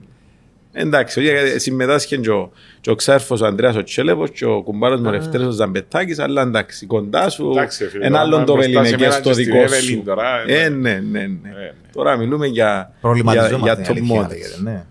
Εντάξει, 0.75 1.21
όχι, 1.21 1.59
συμμετάσχε 1.59 2.17
και 2.17 2.31
ο, 2.31 2.53
και 2.81 2.91
ο 2.91 2.95
ξάρφος 2.95 3.41
ο 3.41 3.47
Ανδρέας 3.47 3.77
ο 3.77 3.83
Τσέλεβος 3.83 4.31
και 4.31 4.45
ο 4.45 4.63
κουμπάρος 4.63 5.01
μου 5.01 5.07
ο 5.09 5.11
Λευτέρης 5.11 5.47
ο 5.47 5.51
Ζαμπετάκης, 5.51 6.19
αλλά 6.19 6.43
εντάξει, 6.43 6.87
κοντά 6.87 7.29
σου, 7.29 7.51
Εντάξει, 7.51 7.89
φίλε, 7.89 8.07
ένα 8.07 8.15
τώρα 8.17 8.27
άλλον 8.29 8.45
το 8.45 8.53
μπροστά 8.53 8.71
σε 8.73 8.79
βελινεκές 8.79 9.01
μένα 9.01 9.13
στο 9.13 9.29
και 9.29 9.33
στην 9.33 9.45
δικό 9.45 9.57
Εύελιν 9.63 9.97
σου. 9.97 10.03
τώρα, 10.05 10.25
Ε, 10.47 10.63
ε, 10.63 10.69
ναι, 10.69 10.91
ναι, 10.91 10.99
ναι. 11.01 11.27
ναι. 11.27 11.73
Τώρα 11.93 12.17
μιλούμε 12.17 12.47
για, 12.47 12.53
για, 12.65 12.93
Προβληματιζόμαστε, 13.01 13.59
για 13.63 13.73
είναι 13.73 13.87
top 13.89 13.91
αλήθεια, 13.91 14.23
models. 14.27 14.29
λέγεται, 14.29 14.57
ναι. 14.63 14.85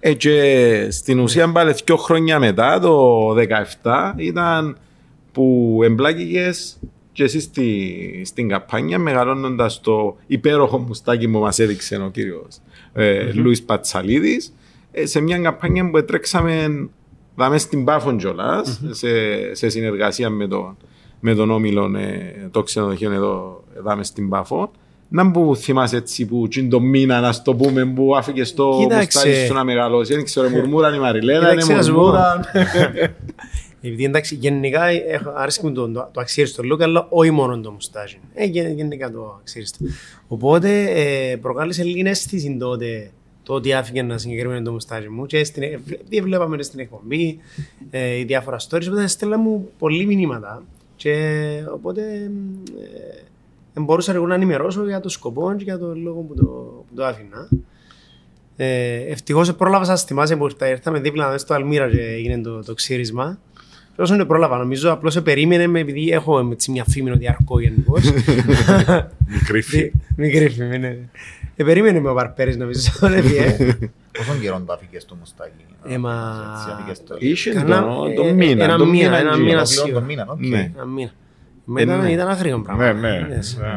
Ε, 0.00 0.12
και 0.14 0.86
στην 0.90 1.18
ουσία 1.18 1.52
πάλι 1.52 1.74
δύο 1.84 1.96
χρόνια 1.96 2.38
μετά, 2.38 2.80
το 2.80 3.28
2017, 3.82 4.12
ήταν 4.16 4.76
που 5.32 5.78
εμπλάκηκες 5.84 6.78
και 7.12 7.22
εσύ 7.22 7.40
στη, 7.40 8.22
στην 8.24 8.48
καμπάνια 8.48 8.98
μεγαλώνοντας 8.98 9.80
το 9.80 10.16
υπέροχο 10.26 10.78
μουστάκι 10.78 11.28
που 11.28 11.38
μας 11.38 11.58
έδειξε 11.58 11.96
ο 11.96 12.10
κύριος 12.10 12.58
ε, 12.92 13.32
Λούις 13.32 13.62
Πατσαλίδης 13.62 14.52
ε, 14.92 15.06
σε 15.06 15.20
μια 15.20 15.38
καμπάνια 15.38 15.90
που 15.90 16.04
τρέξαμε 16.04 16.88
δάμε 17.34 17.58
στην 17.58 17.84
Πάφον 17.84 18.16
κιόλας, 18.16 18.80
σε, 18.90 19.08
σε 19.54 19.68
συνεργασία 19.68 20.30
με, 20.30 20.46
το, 20.46 20.76
με 21.20 21.34
τον 21.34 21.50
Όμιλο 21.50 21.96
ε, 21.96 22.48
το 22.50 22.62
ξενοδοχείο 22.62 23.12
εδώ 23.12 23.64
δάμε 23.82 24.04
στην 24.04 24.28
Πάφο 24.28 24.70
να 25.12 25.30
που 25.30 25.56
θυμάσαι 25.56 25.96
έτσι 25.96 26.26
που 26.26 26.48
τσιν 26.48 26.70
το 26.70 26.80
μήνα 26.80 27.20
να 27.20 27.32
στο 27.32 27.54
πούμε 27.54 27.86
που 27.86 28.16
άφηκες 28.16 28.54
το 28.54 28.76
Κοίταξε. 28.78 29.18
μουστάκι 29.18 29.46
σου 29.46 29.54
να 29.54 29.64
μεγαλώσει. 29.64 30.14
Δεν 30.14 30.24
ξέρω, 30.24 30.48
μουρμούραν 30.54 30.94
η 30.94 30.98
Μαριλένα, 30.98 31.52
είναι 31.52 31.62
Κοίταξε, 31.62 31.72
να 31.72 31.82
σου 31.82 31.92
πω. 31.92 32.00
μουρμούραν. 32.00 32.44
Επειδή 33.82 34.04
εντάξει, 34.04 34.34
γενικά 34.34 34.84
έχω- 34.84 35.32
αρέσει 35.36 35.64
μου 35.66 35.72
το, 35.72 35.88
το, 35.90 36.08
το 36.12 36.20
αξίριστο 36.20 36.62
look, 36.72 36.80
αλλά 36.82 37.06
όχι 37.10 37.30
μόνο 37.30 37.60
το 37.60 37.70
μουστάζι. 37.70 38.20
Ε, 38.34 38.44
γεν- 38.44 38.76
γενικά 38.76 39.10
το 39.10 39.36
αξίριστο. 39.40 39.84
Οπότε 40.28 40.84
ε, 40.90 41.36
προκάλεσε 41.36 41.82
λίγη 41.84 42.02
αίσθηση 42.08 42.56
τότε 42.60 43.10
το 43.42 43.54
ότι 43.54 43.72
άφηκε 43.72 43.98
ένα 43.98 44.18
συγκεκριμένο 44.18 44.62
το 44.64 44.72
μουστάζι 44.72 45.08
μου 45.08 45.26
και 45.26 45.44
στην, 45.44 45.62
ε, 45.62 45.78
βλέ- 45.84 46.22
βλέπαμε 46.22 46.62
στην 46.62 46.80
εκπομπή 46.80 47.38
ε, 47.90 48.14
οι 48.18 48.24
διάφορα 48.24 48.56
stories, 48.58 48.86
οπότε 48.88 49.06
στέλνα 49.06 49.38
μου 49.38 49.68
πολλοί 49.78 50.06
μηνύματα 50.06 50.62
Και 50.96 51.14
οπότε 51.72 52.02
ε, 52.80 53.22
δεν 53.74 53.84
μπορούσα 53.84 54.14
εγώ 54.14 54.26
να 54.26 54.34
ενημερώσω 54.34 54.84
για 54.86 55.00
το 55.00 55.08
σκοπό 55.08 55.54
και 55.56 55.64
για 55.64 55.78
τον 55.78 56.02
λόγο 56.02 56.20
που 56.20 56.34
το, 56.34 56.42
που 56.88 56.94
το 56.94 57.04
άφηνα. 57.04 57.48
Ε, 58.56 58.94
ευτυχώς 58.94 59.54
πρόλαβα 59.54 59.84
σας 59.84 60.04
θυμάσαι 60.04 60.36
που 60.36 60.44
ήρθα, 60.44 60.68
ήρθαμε 60.68 61.00
δίπλα 61.00 61.26
μέσα 61.26 61.38
στο 61.38 61.54
Αλμύρα 61.54 61.90
και 61.90 62.00
έγινε 62.00 62.40
το, 62.40 62.62
το 62.64 62.74
ξύρισμα. 62.74 63.38
Και 63.96 64.02
όσο 64.02 64.16
δεν 64.16 64.26
πρόλαβα, 64.26 64.56
νομίζω 64.58 64.92
απλώς 64.92 65.12
σε 65.12 65.20
περίμενε 65.20 65.66
με 65.66 65.80
επειδή 65.80 66.10
έχω 66.10 66.48
έτσι 66.52 66.70
μια 66.70 66.84
φήμη 66.88 67.10
ότι 67.10 67.28
αρκώ 67.28 67.60
γενικώς. 67.60 68.02
Μικρή 69.26 69.62
φύση. 69.62 69.92
Μικρή 70.16 70.48
φήμη, 70.48 70.78
ναι. 70.78 70.96
Ε, 71.56 71.64
περίμενε 71.64 72.00
με 72.00 72.08
ο 72.10 72.14
Παρπέρης 72.14 72.56
νομίζω. 72.56 72.90
δεν 73.00 73.22
πιέ. 73.24 73.56
Πόσον 74.18 74.40
καιρό 74.40 74.62
το 74.66 74.72
αφήκες 74.72 75.04
το 75.04 75.14
μουστάκι. 75.18 75.64
Ε, 75.88 75.98
μα- 75.98 76.54
Έτσι, 76.56 76.70
αφήκες 76.74 77.02
το- 77.04 77.16
Είχε 77.18 77.50
Κανά- 77.52 77.82
το, 77.82 78.06
ε, 78.10 78.14
το 78.14 78.22
ε, 78.26 78.32
μήνα. 78.32 78.64
ένα 78.64 78.76
το 78.76 78.86
μήνα, 78.86 79.16
ένα 79.18 79.30
γύρω. 79.30 79.44
μήνα. 79.44 79.56
Ολόκληρο 79.56 79.64
σίγουρα. 79.64 79.92
τον 79.94 80.04
μήνα, 80.04 80.26
οκ. 80.28 80.38
Ναι. 80.46 80.70
Ένα 80.76 80.84
μήνα. 80.84 81.10
Μα 81.64 81.80
ήταν, 81.80 82.00
ναι. 82.00 82.10
ήταν 82.12 82.28
αγρήγο 82.28 82.60
πράγμα. 82.60 82.92
Ναι, 82.92 83.08
ναι. 83.08 83.26
Yes. 83.30 83.64
Α, 83.64 83.70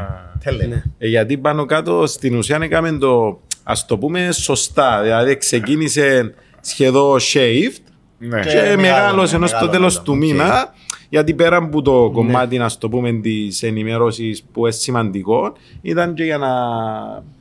Τέλε. 0.43 0.65
Ναι. 0.65 0.83
Ε, 0.97 1.07
γιατί 1.07 1.37
πάνω 1.37 1.65
κάτω 1.65 2.07
στην 2.07 2.35
ουσία 2.35 2.59
έκαμε 2.61 2.91
το, 2.91 3.41
ας 3.63 3.85
το 3.85 3.97
πούμε 3.97 4.31
σωστά. 4.31 5.01
Δηλαδή 5.01 5.37
ξεκίνησε 5.37 6.33
σχεδόν 6.61 7.19
shift 7.19 7.81
Ναι. 8.17 8.39
και 8.41 8.55
μεγάλο, 8.55 8.81
μεγάλωσε 8.81 9.31
ναι, 9.31 9.37
ενώ 9.37 9.47
στο 9.47 9.55
μεγάλο 9.55 9.71
τέλος 9.71 9.93
ήταν, 9.93 10.05
του 10.05 10.11
οκ. 10.13 10.19
μήνα 10.19 10.73
γιατί 11.09 11.33
πέρα 11.33 11.57
από 11.57 11.81
το 11.81 12.09
κομμάτι 12.13 12.57
να 12.57 12.69
το 12.79 12.89
πούμε 12.89 13.11
της 13.13 13.63
ενημέρωσης 13.63 14.43
που 14.51 14.59
είναι 14.59 14.71
σημαντικό 14.71 15.53
ήταν 15.81 16.13
και 16.13 16.23
για 16.23 16.37
να 16.37 16.49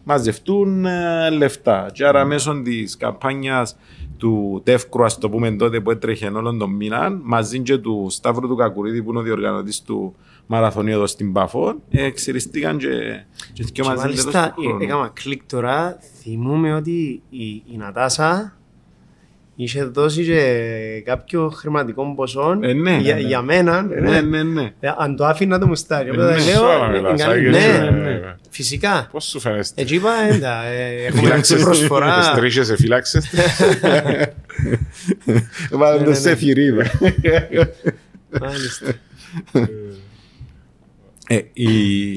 μαζευτούν 0.04 0.84
ε, 0.86 1.30
λεφτά 1.30 1.90
και 1.92 2.06
άρα 2.06 2.24
μέσω 2.24 2.62
της 2.62 2.96
καμπάνιας 2.96 3.76
του 4.16 4.60
Τεύκρου 4.64 5.04
ας 5.04 5.18
το 5.18 5.30
πούμε 5.30 5.50
τότε 5.50 5.80
που 5.80 5.90
έτρεχε 5.90 6.26
όλον 6.26 6.58
τον 6.58 6.70
μήνα 6.70 7.18
μαζί 7.22 7.60
και 7.60 7.76
του 7.78 8.06
Σταύρου 8.10 8.48
του 8.48 8.56
Κακουρίδη 8.56 9.02
που 9.02 9.10
είναι 9.10 9.18
ο 9.18 9.22
διοργανωτής 9.22 9.82
του 9.82 10.14
μαραθωνίου 10.46 10.94
εδώ 10.94 11.06
στην 11.06 11.32
Πάφο 11.32 11.74
εξηριστήκαν 11.90 12.78
και, 12.78 12.88
και, 13.52 13.62
και 13.62 13.70
Και 13.72 13.82
μαζί 13.82 14.02
μάλιστα 14.02 14.30
τέλος 14.30 14.54
του 14.54 14.62
χρόνου. 14.62 14.80
ε, 14.80 14.84
έκανα 14.84 15.10
κλικ 15.12 15.42
τώρα, 15.46 15.98
θυμούμαι 16.22 16.74
ότι 16.74 17.22
η, 17.30 17.46
η 17.46 17.76
Νατάσα 17.76 18.56
είχε 19.56 19.84
δώσει 19.84 20.24
και 20.24 21.02
κάποιο 21.04 21.48
χρηματικό 21.48 22.14
ποσό 22.16 22.58
Ε, 22.62 22.72
ναι, 22.72 22.96
για, 22.96 23.14
ναι, 23.14 23.20
ναι. 23.20 23.26
για 23.26 23.42
μένα. 23.42 23.82
Ναι, 23.82 24.20
ναι, 24.20 24.42
ναι. 24.42 24.72
Ε, 24.80 24.88
Αν 24.98 25.16
το 25.16 25.26
άφηνα 25.26 25.58
το 25.58 25.66
μουστάρι. 25.66 26.08
Ε, 26.08 26.12
Οπότε 26.12 26.34
ναι, 26.34 26.44
λέω, 26.44 26.54
σώμα 26.54 26.86
ε, 26.86 26.88
μιλάς, 26.90 27.20
εγκαλεί- 27.20 27.54
Άγιος, 27.54 27.56
ναι, 27.56 27.78
ναι, 27.78 27.90
ναι, 27.90 28.10
ναι. 28.10 28.36
Φυσικά. 28.50 29.08
Πώς 29.12 29.24
σου 29.24 29.40
φαίνεστε; 29.40 29.82
Έτσι 29.82 29.94
είπα, 29.94 30.10
έντα, 30.30 30.62
ε, 30.64 30.94
έχουμε 31.06 31.20
Φύλαξες- 31.22 31.62
προσφορά. 31.62 32.16
τις 32.18 32.30
τρίχες 32.30 32.66
σε 32.66 32.76
φύλαξες. 32.76 33.26
Βάλε 35.70 35.98
Ναι, 35.98 36.04
το 36.04 36.10
ναι, 36.10 36.16
σε 36.16 36.28
ναι. 36.28 36.34
θηρίδα. 36.34 36.84
Μάλιστα. 38.40 38.92
Ε, 41.28 41.40
η, 41.52 42.12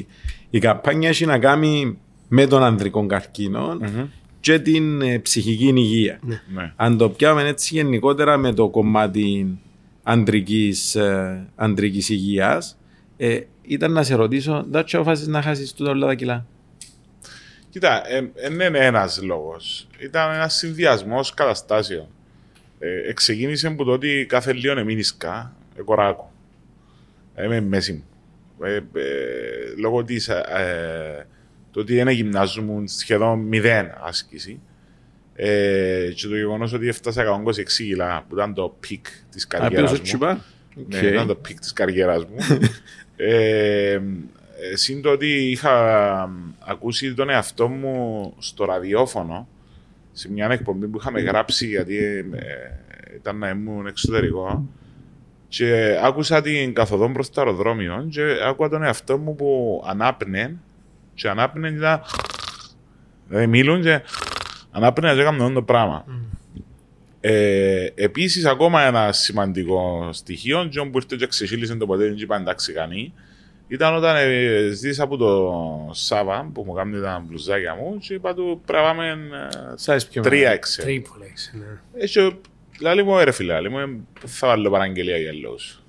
η 0.49 0.59
καμπάνια 0.59 1.09
έχει 1.09 1.25
να 1.25 1.39
κάνει 1.39 1.97
με 2.27 2.45
τον 2.47 2.63
ανδρικό 2.63 3.05
καρκίνο 3.05 3.77
και 4.45 4.59
την 4.59 5.01
ε, 5.01 5.19
ψυχική 5.19 5.67
υγεία. 5.67 6.19
Ναι. 6.53 6.73
Αν 6.75 6.97
το 6.97 7.09
πιάμε 7.09 7.47
έτσι 7.47 7.73
γενικότερα 7.73 8.37
με 8.37 8.53
το 8.53 8.69
κομμάτι 8.69 9.57
αντρικής, 10.03 10.95
ε, 10.95 11.47
αντρικής 11.55 12.09
υγείας, 12.09 12.77
ε, 13.17 13.39
ήταν 13.61 13.91
να 13.91 14.03
σε 14.03 14.15
ρωτήσω, 14.15 14.65
δεν 14.69 14.85
αποφάσισες 14.91 15.27
να 15.27 15.41
χάσεις 15.41 15.73
τούτα 15.73 15.91
όλα 15.91 16.07
τα 16.07 16.13
κιλά; 16.13 16.45
Κοίτα, 17.69 18.01
δεν 18.35 18.53
είναι 18.53 18.85
ένας 18.85 19.21
λόγος. 19.23 19.87
Ήταν 19.99 20.33
ένας 20.33 20.53
συνδυασμός 20.53 21.33
καταστάσεων. 21.33 22.07
Ε, 22.79 23.09
εξεκίνησε 23.09 23.67
από 23.67 23.83
το 23.83 23.91
ότι 23.91 24.25
κάθε 24.29 24.53
λίγο 24.53 24.79
εμείνισκα, 24.79 25.55
εκοράκω. 25.75 26.31
Είμαι 27.43 27.61
μέση 27.61 27.93
μου. 27.93 28.03
Ε, 28.65 28.75
ε, 28.75 28.81
λόγω 29.77 30.03
της. 30.03 30.29
Ε, 31.75 31.77
το 31.77 31.79
ότι 31.79 31.99
ένα 31.99 32.11
γυμνάζουν 32.11 32.87
σχεδόν 32.87 33.39
μηδέν 33.39 33.93
άσκηση. 34.03 34.59
Ε, 35.35 36.11
και 36.15 36.27
το 36.27 36.35
γεγονός 36.35 36.73
ότι 36.73 36.87
έφτασα 36.87 37.43
126 37.45 37.63
κιλά 37.63 38.25
που 38.29 38.35
ήταν 38.35 38.53
το 38.53 38.75
peak 38.79 39.05
της 39.31 39.47
καριέρας 39.47 39.77
Απέσω 39.77 39.95
μου. 39.95 40.01
τσιπά. 40.01 40.43
Ναι, 40.87 40.97
ήταν 40.97 41.27
το 41.27 41.35
peak 41.35 41.59
της 41.59 41.73
καριέρας 41.73 42.25
μου. 42.25 42.35
ε, 43.15 43.91
ε, 43.91 44.75
Συν 44.75 45.01
το 45.01 45.09
ότι 45.09 45.49
είχα 45.51 46.29
ακούσει 46.59 47.13
τον 47.13 47.29
εαυτό 47.29 47.67
μου 47.67 48.33
στο 48.39 48.65
ραδιόφωνο 48.65 49.47
σε 50.11 50.31
μια 50.31 50.47
εκπομπή 50.51 50.87
που 50.87 50.97
είχαμε 50.97 51.21
γράψει 51.21 51.67
γιατί 51.67 51.97
ε, 51.97 52.17
ε, 52.17 52.25
ήταν 53.15 53.37
να 53.37 53.49
ήμουν 53.49 53.87
εξωτερικό 53.87 54.69
και 55.47 55.99
άκουσα 56.03 56.41
την 56.41 56.73
καθοδόν 56.73 57.13
προς 57.13 57.29
το 57.29 57.41
αεροδρόμιο 57.41 58.07
και 58.09 58.21
άκουα 58.43 58.69
τον 58.69 58.83
εαυτό 58.83 59.17
μου 59.17 59.35
που 59.35 59.83
ανάπνε 59.87 60.57
και 61.15 61.29
ανάπνε 61.29 61.67
ήταν 61.69 62.01
δηλαδή 63.27 63.47
μίλουν 63.47 63.81
και 63.81 64.01
ανάπνε 64.71 65.13
και 65.13 65.19
έκαμε 65.21 65.51
το 65.53 65.61
πράγμα. 65.61 66.05
Ε, 67.19 67.87
Επίσης, 67.95 68.45
ακόμα 68.45 68.81
ένα 68.81 69.11
σημαντικό 69.11 70.09
στοιχείο, 70.11 70.67
και 70.71 70.81
που 70.81 70.97
ήρθε 70.97 71.15
και 71.15 71.27
ξεσύλισε 71.27 71.75
το 71.75 71.85
ποτέ, 71.85 72.03
δεν 72.03 72.15
είπα 72.17 72.35
εντάξει 72.35 72.73
κανεί, 72.73 73.13
ήταν 73.67 73.95
όταν 73.95 74.15
ε, 74.15 74.69
ζήτησα 74.73 75.03
από 75.03 75.17
το 75.17 75.53
Σάβα 75.93 76.49
που 76.53 76.63
μου 76.67 76.73
κάνει 76.73 77.01
τα 77.01 77.23
μπλουζάκια 77.27 77.75
μου 77.75 77.97
και 77.97 78.13
είπα 78.13 78.33
του 78.33 78.61
πρέπει 78.65 78.83
να 78.83 78.89
πάμε 78.93 79.17
Size 79.85 79.97
πιο 80.11 80.21
τρία 80.21 80.37
μεγάλο. 80.39 80.55
έξι. 80.55 80.81
Triple 80.85 81.23
X, 81.23 81.59
ναι. 81.59 82.01
Έτσι, 82.03 82.37
λέει 82.79 83.03
μου, 83.03 83.19
ρε 83.23 83.31
φίλε, 83.31 83.59
λέει 83.59 83.71
μου, 83.71 83.79
«Ε, 83.79 84.27
θα 84.27 84.47
βάλω 84.47 84.69
παραγγελία 84.69 85.17
για 85.17 85.31
λόγους. 85.41 85.81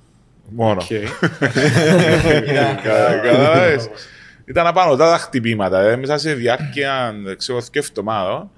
Μόνο. 0.50 0.80
Οκ. 0.80 0.86
Κα- 2.82 3.18
κατάλαβες. 3.22 3.88
Ήταν 4.48 4.66
απάνω 4.66 4.96
τα 4.96 5.18
χτυπήματα. 5.18 5.80
ε, 5.80 5.96
Μέσα 5.96 6.18
σε 6.18 6.34
διάρκεια 6.34 7.14
ξέρω, 7.36 7.60
δύο 7.60 7.82
εβδομάδων. 7.88 8.50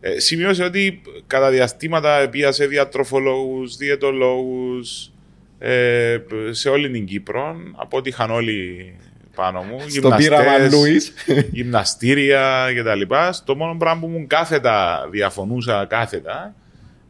Ε, 0.00 0.18
σημείωσε 0.20 0.64
ότι 0.64 1.02
κατά 1.26 1.50
διαστήματα 1.50 2.28
πήγα 2.30 2.52
σε 2.52 2.66
διατροφολόγους, 2.66 3.76
διαιτολόγους 3.76 5.10
ε, 5.58 6.18
σε 6.50 6.68
όλη 6.68 6.90
την 6.90 7.04
Κύπρο. 7.06 7.56
Από 7.76 7.96
ό,τι 7.96 8.08
είχαν 8.08 8.30
όλοι 8.30 8.92
πάνω 9.34 9.62
μου. 9.62 9.80
Στο 9.90 10.10
πείραμα 10.16 10.58
Λούις. 10.70 11.12
γυμναστήρια 11.50 12.66
κτλ. 12.76 13.14
Το 13.44 13.54
μόνο 13.56 13.76
πράγμα 13.78 14.00
που 14.00 14.06
μου 14.08 14.26
κάθετα 14.26 15.08
διαφωνούσα 15.10 15.86
κάθετα 15.88 16.54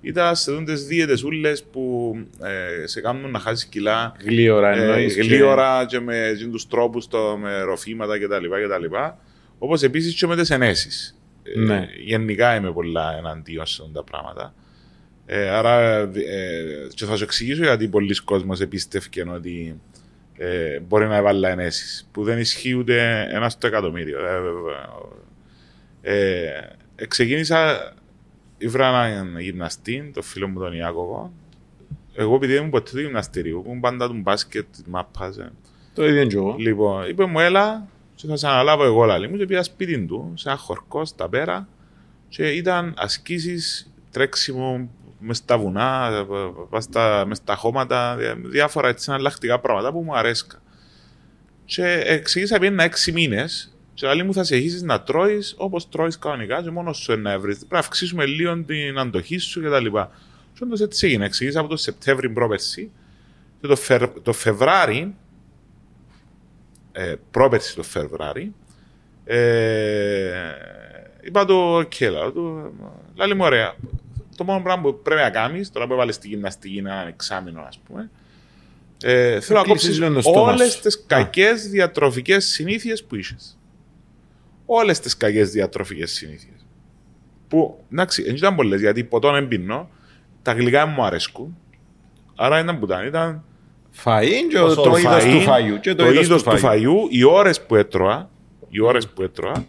ήταν 0.00 0.36
σε 0.36 0.52
δούντες 0.52 0.86
δίαιτες 0.86 1.22
ούλες 1.22 1.62
που 1.64 2.14
ε, 2.82 2.86
σε 2.86 3.00
κάνουν 3.00 3.30
να 3.30 3.38
χάσει 3.38 3.68
κιλά 3.68 4.14
Γλίωρα 4.24 4.70
ε, 4.76 4.80
εννοείς. 4.80 5.14
και- 5.14 5.22
γλίωρα 5.22 5.84
και 5.86 6.00
με 6.00 6.36
του 6.52 6.60
τρόπου 6.68 7.00
με 7.40 7.60
ροφήματα 7.60 8.18
κτλ. 8.18 8.44
κτλ. 8.46 8.94
Όπω 9.58 9.74
επίση 9.82 10.14
και 10.14 10.26
με 10.26 10.36
τι 10.36 10.54
ενέσει. 10.54 11.14
Ναι. 11.56 11.88
γενικά 12.04 12.54
είμαι 12.56 12.72
πολλά 12.72 13.16
εναντίον 13.18 13.66
σε 13.66 13.82
αυτά 13.82 13.92
τα 13.94 14.04
πράγματα. 14.04 14.54
Ε, 15.26 15.48
άρα, 15.48 15.98
ε, 15.98 16.08
και 16.94 17.04
θα 17.04 17.16
σου 17.16 17.24
εξηγήσω 17.24 17.62
γιατί 17.62 17.88
πολλοί 17.88 18.14
κόσμοι 18.22 18.56
επίστευκε 18.60 19.24
ότι 19.34 19.80
ε, 20.36 20.80
μπορεί 20.80 21.06
να 21.06 21.16
έβαλα 21.16 21.48
ενέσει. 21.48 22.06
Που 22.12 22.24
δεν 22.24 22.38
ισχύει 22.38 22.74
ούτε 22.74 23.26
ένα 23.30 23.48
στο 23.48 23.66
εκατομμύριο. 23.66 24.18
Ε, 24.18 24.40
ε, 26.02 26.44
ε, 26.96 27.06
ξεκίνησα, 27.06 27.92
ήβρα 28.58 29.04
έναν 29.04 29.38
γυμναστή, 29.38 30.10
το 30.14 30.22
φίλο 30.22 30.48
μου 30.48 30.58
τον 30.58 30.72
Ιάκωβο. 30.72 31.32
Εγώ 32.14 32.34
επειδή 32.34 32.54
ήμουν 32.54 32.70
ποτέ 32.70 32.90
του 32.90 33.00
γυμναστηρίου, 33.00 33.62
ήμουν 33.66 33.80
πάντα 33.80 34.08
του 34.08 34.14
μπάσκετ, 34.14 34.66
της 34.70 34.82
μάπας. 34.86 35.38
ε. 35.38 35.52
Το 35.94 36.06
ίδιο 36.06 36.24
και 36.26 36.36
εγώ. 36.36 36.54
Λοιπόν, 36.58 37.08
είπε 37.08 37.24
μου, 37.24 37.40
έλα, 37.40 37.86
και 38.14 38.26
θα 38.26 38.36
σε 38.36 38.46
αναλάβω 38.46 38.84
εγώ 38.84 39.04
λαλή 39.04 39.28
μου 39.28 39.36
και 39.36 39.46
πήγα 39.46 39.62
σπίτι 39.62 39.98
του, 40.06 40.32
σε 40.36 40.48
ένα 40.48 40.58
χορκός 40.58 41.08
στα 41.08 41.28
πέρα 41.28 41.68
και 42.28 42.48
ήταν 42.48 42.94
ασκήσεις, 42.96 43.92
τρέξιμο 44.10 44.90
μες 45.20 45.36
στα 45.36 45.58
βουνά, 45.58 46.10
πας 46.70 46.84
στα, 46.84 47.24
μες 47.26 47.36
στα 47.36 47.54
χώματα, 47.54 48.16
διά- 48.16 48.38
διάφορα 48.44 48.88
έτσι 48.88 49.06
εναλλακτικά 49.10 49.58
πράγματα 49.58 49.92
που 49.92 50.00
μου 50.02 50.16
αρέσκα. 50.16 50.62
Και 51.64 52.02
εξήγησα 52.04 52.58
πήγαινα 52.58 52.82
έξι 52.84 53.12
μήνες 53.12 53.76
και 53.98 54.06
λέει 54.06 54.26
μου 54.26 54.32
θα 54.32 54.44
συνεχίσεις 54.44 54.82
να 54.82 55.02
τρώεις 55.02 55.54
όπως 55.56 55.88
τρώεις 55.88 56.18
κανονικά 56.18 56.62
και 56.62 56.70
μόνος 56.70 56.96
σου 56.96 57.16
να 57.16 57.38
βρεις. 57.38 57.56
Πρέπει 57.56 57.72
να 57.72 57.78
αυξήσουμε 57.78 58.26
λίγο 58.26 58.62
την 58.62 58.98
αντοχή 58.98 59.38
σου 59.38 59.60
κτλ. 59.60 59.86
Και 60.54 60.64
όντως 60.64 60.80
έτσι 60.80 61.06
έγινε. 61.06 61.24
Εξήγησα 61.24 61.60
από 61.60 61.68
το 61.68 61.76
Σεπτέμβρη 61.76 62.30
πρόπερση 62.30 62.90
και 63.60 63.66
το, 63.66 63.76
Φερ, 63.76 64.08
το 64.08 64.32
Φεβράρι 64.32 65.14
ε, 66.98 67.14
πρόπερση 67.30 67.74
το 67.74 67.82
Φεβράρι, 67.82 68.54
ε, 69.24 70.30
είπα 71.20 71.44
του, 71.44 71.56
οκ, 71.56 72.00
λέω 72.00 72.32
του, 72.32 72.72
λέει 73.14 73.34
μου, 73.34 73.44
ωραία, 73.44 73.74
το 74.36 74.44
μόνο 74.44 74.62
πράγμα 74.62 74.82
που 74.82 75.02
πρέπει 75.02 75.20
να 75.20 75.30
κάνεις, 75.30 75.70
τώρα 75.70 75.86
που 75.86 75.92
έβαλες 75.92 76.14
στη 76.14 76.28
γυμναστική 76.28 76.76
ένα 76.76 77.06
εξάμεινο, 77.08 77.60
ας 77.60 77.78
πούμε, 77.78 78.10
ε, 79.02 79.40
θέλω 79.40 79.58
να 79.58 79.64
κλείσεις 79.64 79.86
κόψεις 79.88 79.98
λίγο 79.98 80.12
το 80.12 80.20
στόμα 80.20 80.52
όλες 80.52 80.72
σου. 80.72 80.80
τις 80.80 81.04
κακές 81.06 81.68
διατροφικές 81.68 82.44
συνήθειες 82.44 83.04
που 83.04 83.16
είχες. 83.16 83.57
Όλες 84.70 85.00
τις 85.00 85.16
κακές 85.16 85.50
διατροφικές 85.50 86.12
συνήθειες. 86.12 86.66
Που, 87.48 87.84
εντάξει, 87.92 88.22
δεν 88.22 88.34
ήταν 88.34 88.54
πολλές, 88.54 88.80
γιατί 88.80 89.04
ποτόν 89.04 89.34
εμπίνω, 89.34 89.90
τα 90.42 90.52
γλυκά 90.52 90.86
μου 90.86 91.04
αρέσκουν, 91.04 91.56
άρα 92.36 92.58
ήταν 92.58 92.78
που 92.78 92.84
ήταν, 92.84 93.06
ήταν 93.06 93.44
Φαΐ 94.04 94.28
και 94.50 94.58
Πόσο 94.58 94.74
το 94.74 94.82
το 94.82 94.96
είδος 94.96 95.24
φαΐ, 95.24 95.30
του 95.32 95.40
φαγιού. 95.40 95.80
Και 95.80 95.94
το 95.94 96.10
είδος 96.10 96.42
του 96.42 96.58
φαγιού, 96.58 97.06
οι 97.10 97.24
ώρες 97.24 97.62
που 97.66 97.74
έτρωα, 97.74 98.30
οι 98.68 98.80
ώρες 98.80 99.08
που 99.08 99.22
έτρωα 99.22 99.66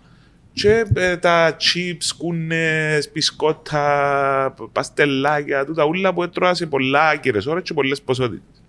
και 0.53 0.86
ε, 0.94 1.18
τα 1.18 1.56
chips, 1.56 2.15
κούνες, 2.18 3.12
μπισκότα, 3.12 4.56
παστελάκια, 4.72 5.65
τούτα 5.65 5.86
ούλα 5.86 6.13
που 6.13 6.24
έτρωα 6.24 6.53
σε 6.53 6.65
πολλά 6.65 7.08
άκυρες 7.08 7.46
ώρες 7.46 7.63
και 7.63 7.74
πολλές 7.74 8.01
ποσότητες. 8.01 8.62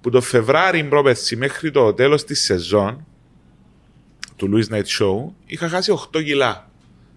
Που 0.00 0.10
το 0.10 0.20
Φεβράρι 0.20 0.84
πρόπερση 0.84 1.36
μέχρι 1.36 1.70
το 1.70 1.94
τέλος 1.94 2.24
της 2.24 2.44
σεζόν 2.44 3.06
του 4.46 4.50
Louis 4.54 4.74
Night 4.74 4.98
Show 5.00 5.32
είχα 5.46 5.68
χάσει 5.68 5.92
8 6.16 6.22
κιλά. 6.24 6.70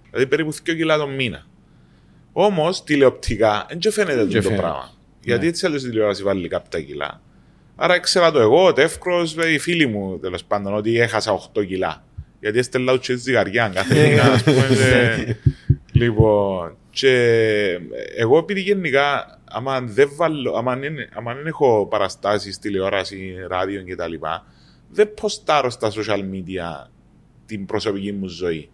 Δηλαδή 0.10 0.28
περίπου 0.28 0.54
2 0.54 0.58
κιλά 0.64 0.98
το 0.98 1.08
μήνα. 1.08 1.46
Όμως 2.32 2.84
τηλεοπτικά 2.84 3.66
δεν 3.70 3.92
φαίνεται 3.92 4.26
Και 4.26 4.36
το 4.36 4.42
φαίνεται. 4.42 4.62
πράγμα. 4.62 4.92
Γιατί 5.22 5.48
έτσι 5.48 5.66
αλλιώς 5.66 5.84
η 5.84 5.90
τηλεόραση 5.90 6.24
βάλει 6.24 6.48
κάποια 6.48 6.82
κιλά. 6.82 7.22
Άρα 7.76 7.96
ήξερα 7.96 8.32
το 8.32 8.40
εγώ, 8.40 8.66
ο 8.66 8.74
Τεύκρο, 8.74 9.24
οι 9.54 9.58
φίλοι 9.60 9.86
μου 9.88 10.20
τέλος 10.20 10.44
πάντων, 10.44 10.74
ότι 10.76 11.00
έχασα 11.00 11.32
8 11.54 11.66
κιλά. 11.66 12.04
Γιατί 12.40 12.58
έστελνα 12.60 12.98
τους 12.98 13.08
και 13.08 13.16
ζυγαριά 13.16 13.72
κάθε 13.74 14.08
μήνα, 14.08 14.24
ας 14.24 14.44
πούμε. 14.44 14.68
και- 14.70 15.36
Λοιπόν, 15.92 16.78
και 16.90 17.12
εγώ 18.18 18.38
επειδή 18.38 18.62
γενικά, 18.62 19.40
άμα 19.50 19.82
δεν 19.82 20.10
βάλω, 20.16 20.54
άμα 20.56 20.76
δεν, 20.76 20.96
άμα 21.14 21.34
δεν 21.34 21.48
έχω 21.48 21.88
παραστάσεις, 21.90 22.60
τηλεόραση, 22.60 23.36
ράδιο 23.48 23.84
κτλ., 23.88 24.14
δεν 24.90 25.14
ποστάρω 25.14 25.70
στα 25.70 25.92
social 25.92 26.20
media 26.20 26.88
την 27.46 27.66
προσωπική 27.66 28.12
μου 28.12 28.28
ζωή. 28.28 28.70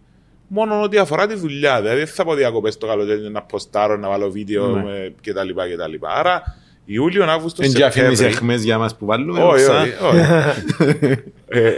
Μόνο 0.48 0.82
ότι 0.82 0.98
αφορά 0.98 1.26
τη 1.26 1.34
δουλειά. 1.34 1.80
Δηλαδή 1.80 1.98
δεν 1.98 2.06
θα 2.06 2.24
πω 2.24 2.34
διακοπές 2.34 2.78
το 2.78 2.86
καλοκαίρι 2.86 3.30
να 3.30 3.42
ποστάρω, 3.42 3.96
να 3.96 4.08
βάλω 4.08 4.30
βίντεο 4.30 4.68
Ναι. 4.68 4.82
με 4.82 5.14
κτλ. 5.22 5.48
κτλ. 5.48 5.94
Άρα 6.00 6.42
Ιούλιο, 6.84 7.24
Αύγουστο, 7.24 7.62
Εν 7.64 7.72
και 7.72 7.84
αφήνεις 7.84 8.08
Σεπτέμβρη. 8.18 8.36
εχμές 8.36 8.62
για 8.64 8.78
μας 8.78 8.96
που 8.96 9.06
βάλουμε. 9.06 9.42
Όχι, 9.42 9.62
όσα. 9.64 9.80
όχι, 9.82 9.92
όχι. 10.02 11.22
Ε, 11.48 11.72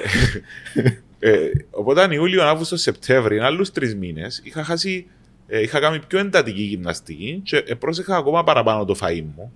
ε, 1.19 1.51
Οπότε 1.71 2.07
Ιούλιο, 2.11 2.43
Αύγουστο, 2.45 2.77
Σεπτέμβρη, 2.77 3.39
άλλους 3.39 3.71
τρεις 3.71 3.95
μήνες, 3.97 4.41
είχα 4.45 4.65
χάσει. 4.65 5.07
ε, 5.47 5.61
είχα 5.61 5.81
κάνει 5.81 5.99
πιο 6.09 6.19
εντατική 6.19 6.63
γυμναστική 6.63 7.41
και 7.45 7.57
ε, 7.67 7.75
πρόσεχα 7.75 8.17
ακόμα 8.17 8.45
παραπάνω 8.45 8.85
το 8.85 8.97
φαΐ 9.01 9.23
μου. 9.37 9.53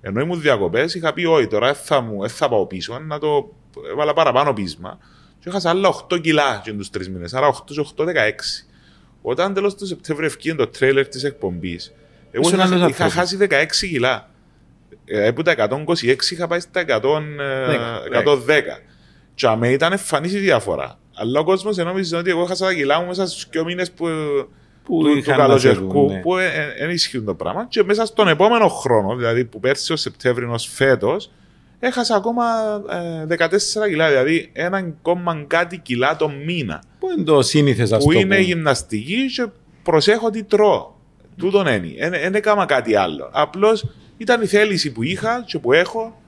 Ενώ 0.00 0.20
ήμουν 0.20 0.40
διακοπές, 0.40 0.94
είχα 0.94 1.12
πει: 1.12 1.24
Όχι, 1.24 1.46
τώρα 1.46 1.66
δεν 1.66 1.74
θα, 1.84 2.00
μου, 2.00 2.20
δεν 2.20 2.28
θα 2.30 2.48
πάω 2.48 2.66
πίσω, 2.66 2.98
να 2.98 3.18
το 3.18 3.52
έβαλα 3.90 4.12
παραπάνω 4.12 4.52
πείσμα. 4.52 4.98
Και 5.40 5.48
έχασα 5.48 5.70
άλλα 5.70 5.88
8 6.12 6.20
κιλά 6.20 6.60
και 6.64 6.72
τους 6.72 6.90
τρεις 6.90 7.08
μήνες. 7.10 7.34
Άρα 7.34 7.46
8 7.46 7.52
και 7.74 7.80
8, 7.80 8.04
16. 8.04 8.66
Όταν 9.22 9.54
τέλος 9.54 9.74
του 9.74 9.86
Σεπτέμβρη 9.86 10.26
ευκήγε 10.26 10.54
το 10.54 10.66
τρέλερ 10.66 11.08
της 11.08 11.24
εκπομπής, 11.24 11.92
εγώ 12.30 12.42
Ήσουν 12.48 12.58
είχα, 12.58 12.66
άλλος 12.66 12.76
είχα 12.76 12.84
άνθρωπος. 12.86 13.12
χάσει 13.12 13.36
16 13.36 13.86
κιλά. 13.88 14.30
Ε, 15.04 15.26
από 15.28 15.42
τα 15.42 15.52
126 15.52 16.30
είχα 16.30 16.46
πάει 16.46 16.60
στα 16.60 16.80
100, 16.80 17.22
ε, 17.40 18.18
110. 18.18 18.82
Και 19.34 19.46
αμέ 19.46 19.68
ήταν 19.68 19.92
εμφανής 19.92 20.32
η 20.34 20.38
διαφορά. 20.38 20.98
Αλλά 21.14 21.40
ο 21.40 21.44
κόσμος 21.44 21.76
νόμιζε 21.76 22.16
ότι 22.16 22.30
εγώ 22.30 22.42
έχασα 22.42 22.66
τα 22.66 22.74
κιλά 22.74 23.00
μου 23.00 23.06
μέσα 23.06 23.26
στους 23.26 23.46
δύο 23.50 23.64
μήνες 23.64 23.90
που, 23.90 24.06
Που 24.84 25.02
του, 25.02 25.10
του 25.10 25.16
είχαν 25.16 25.38
να 25.38 25.44
καλοκαιρικού 25.46 25.86
φεύγουν, 25.92 26.12
ναι. 26.12 26.20
που 26.20 26.34
δεν 26.78 26.90
ισχύουν 26.90 27.24
το 27.24 27.34
πράγμα. 27.34 27.66
Και 27.68 27.84
μέσα 27.84 28.06
στον 28.06 28.28
επόμενο 28.28 28.68
χρόνο, 28.68 29.16
δηλαδή 29.16 29.44
που 29.44 29.60
πέρσι 29.60 29.92
ως 29.92 30.00
Σεπτέμβριο 30.00 30.52
ως 30.52 30.68
φέτος, 30.74 31.30
έχασα 31.80 32.14
ακόμα 32.14 32.44
ε, 33.28 33.48
14 33.48 33.88
κιλά, 33.88 34.08
δηλαδή 34.08 34.50
έναν 34.52 34.96
κόμμα 35.02 35.44
κάτι 35.46 35.78
κιλά 35.78 36.16
το 36.16 36.28
μήνα. 36.28 36.82
Πού 36.98 37.08
είναι 37.10 37.24
το 37.24 37.42
σύνηθες 37.42 37.92
ας 37.92 38.04
Που 38.04 38.12
το 38.12 38.18
είναι 38.18 38.34
πούμε; 38.34 38.38
γυμναστική 38.38 39.26
και 39.26 39.46
προσέχω 39.82 40.30
τι 40.30 40.42
τρώω. 40.42 40.98
Τούτον 41.36 41.66
είναι. 41.66 42.08
Δεν 42.10 42.34
έκανα 42.34 42.64
κάτι 42.66 42.94
άλλο. 42.94 43.28
Απλώς 43.32 43.86
ήταν 44.16 44.42
η 44.42 44.46
θέληση 44.46 44.92
που 44.92 45.02
είχα 45.02 45.44
και 45.46 45.58
που 45.58 45.72
έχω 45.72 46.20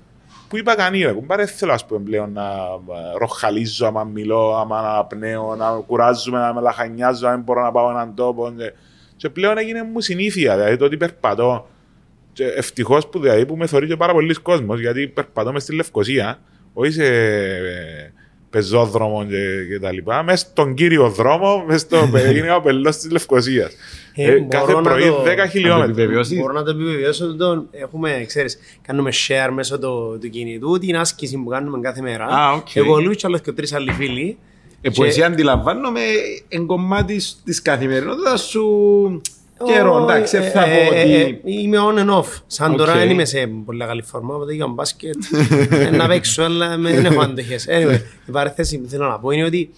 που 0.53 0.59
είπα 0.59 0.75
κανείς, 0.75 1.13
κουμπάρε 1.13 1.47
θέλω 1.47 1.73
ας 1.73 1.87
πούμε 1.87 2.01
πλέον 2.01 2.33
να 2.33 2.43
ε, 2.43 3.19
ροχαλίζω 3.19 3.87
άμα 3.87 4.05
μιλώ, 4.05 4.57
άμα 4.57 4.79
αναπνέω, 4.79 5.55
να 5.57 5.71
κουράζομαι, 5.87 6.39
να 6.39 6.55
με 6.55 6.61
λαχανιάζω, 6.61 7.27
να 7.27 7.33
μην 7.33 7.43
μπορώ 7.43 7.63
να 7.63 7.71
πάω 7.71 7.91
έναν 7.91 8.15
τόπο. 8.15 8.53
Και, 8.57 8.73
και 9.17 9.29
πλέον 9.29 9.59
έγινε 9.59 9.83
μου 9.83 10.01
συνήθεια, 10.01 10.57
δηλαδή 10.57 10.77
το 10.77 10.85
ότι 10.85 10.97
περπατώ. 10.97 11.67
Και 12.33 12.45
ευτυχώς 12.45 13.07
που, 13.09 13.21
δηλαδή, 13.21 13.47
που 13.47 13.57
με 13.57 13.67
θωρεί 13.67 13.87
και 13.87 13.97
πάρα 13.97 14.13
πολλοί 14.13 14.35
κόσμος, 14.35 14.81
γιατί 14.81 15.09
περπατώ 15.09 15.53
μες 15.53 15.63
στη 15.63 15.75
Λευκοσία, 15.75 16.41
όχι 16.73 16.93
σε 16.93 17.05
ε, 17.07 18.13
πεζόδρομο 18.51 19.27
και, 19.29 19.37
και 19.71 19.79
τα 19.81 19.93
λοιπά, 19.93 20.23
μες 20.23 20.41
στον 20.41 20.75
κύριο 20.75 21.09
δρόμο, 21.09 21.65
μες 21.67 21.81
στο 21.81 22.09
γίνηκα 22.33 22.57
ο 22.57 22.61
πελός 22.61 22.97
της 22.97 23.11
Λευκοσίας. 23.11 23.73
Ε, 24.15 24.25
Ε, 24.25 24.33
μπορώ 24.37 24.47
κάθε 24.49 24.73
να 24.73 24.81
πρωί 24.81 25.07
το- 25.09 25.23
10 25.23 25.37
Να 25.37 25.43
το 25.45 25.49
χιλιόμετρα. 25.51 25.85
επιβεβαιώσεις. 25.93 26.39
Μπορώ 26.39 26.53
να 26.53 26.63
το 26.63 26.71
επιβεβαιώσω 26.71 27.25
ότι 27.27 27.37
τον 27.37 27.69
έχουμε, 27.71 28.25
ξέρεις, 28.27 28.59
κάνουμε 28.87 29.11
share 29.29 29.51
μέσω 29.53 29.79
του, 29.79 30.19
του 30.21 30.29
κινητού 30.29 30.79
την 30.79 30.97
άσκηση 30.97 31.37
που 31.39 31.49
κάνουμε 31.49 31.81
κάθε 31.81 32.01
μέρα. 32.01 32.25
Α, 32.27 32.53
οκ. 32.53 32.77
Εγώ 32.77 32.97
λίγο 32.97 33.15
και 33.15 33.27
άλλος 33.27 33.41
και 33.41 33.53
τρεις 33.53 33.73
άλλοι 33.73 33.93
φίλοι. 33.93 34.39
Ε, 34.81 34.89
που 34.89 35.03
Και- 35.03 35.09
εσύ 35.09 35.23
αντιλαμβάνομαι 35.23 36.01
εν 36.49 36.67
κομμάτι 36.67 37.21
της 37.45 37.63
καθημερινότητας 37.63 38.41
σου 38.43 38.63
καιρό, 39.67 39.95
Ω, 39.95 40.03
εντάξει, 40.03 40.37
ε, 40.37 40.41
δεν 40.41 40.51
θα 40.51 40.65
ε, 40.65 40.87
πω 40.89 40.95
ε, 40.95 41.01
ότι... 41.03 41.13
ε, 41.13 41.41
Είμαι 41.45 41.77
on 41.91 41.99
and 41.99 42.19
off. 42.19 42.27
Σαν 42.47 42.77
τώρα 42.77 42.93
Οκ. 42.93 42.99
δεν 42.99 43.11
είμαι 43.11 43.25
σε 43.25 43.47
πολύ 43.65 43.85
καλή 43.85 44.03
φόρμα, 44.03 44.35
οπότε 44.35 44.53
για 44.55 44.67
μπάσκετ 44.67 45.15
ε, 45.71 45.91
να 45.91 46.07
παίξω, 46.07 46.43
αλλά 46.43 46.77
με- 46.77 46.91
δεν 46.93 47.05
έχω 47.05 47.21
αντοχές. 47.21 47.67
Anyway, 47.69 47.99
η 48.27 48.31
παρέθεση 48.31 48.79
που 48.79 48.89
θέλω 48.89 49.07
να 49.09 49.19
πω 49.19 49.31
είναι 49.31 49.45
ότι 49.45 49.71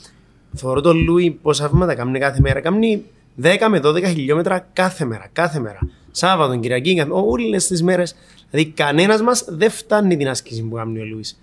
θεωρώ 0.56 0.80
τον 0.80 0.96
Λούι 1.04 1.30
πόσα 1.42 1.68
βήματα 1.68 1.94
κάνει 1.94 2.18
κάθε 2.18 2.40
μέρα. 2.40 2.60
Κάνει 2.60 3.04
10 3.42 3.46
με 3.70 3.80
12 3.84 4.04
χιλιόμετρα 4.04 4.68
κάθε 4.72 5.04
μέρα. 5.04 5.28
Κάθε 5.32 5.58
μέρα. 5.60 5.78
Σάββατο, 6.10 6.56
Κυριακή, 6.58 6.94
καθ- 6.94 7.10
όλες 7.12 7.66
τις 7.66 7.82
μέρες. 7.82 8.14
Δηλαδή 8.50 8.70
κανένας 8.70 9.22
μας 9.22 9.44
δεν 9.48 9.70
φτάνει 9.70 10.16
την 10.16 10.28
άσκηση 10.28 10.62
που 10.62 10.74
κάνει 10.76 11.00
ο 11.00 11.04
Λούις. 11.04 11.40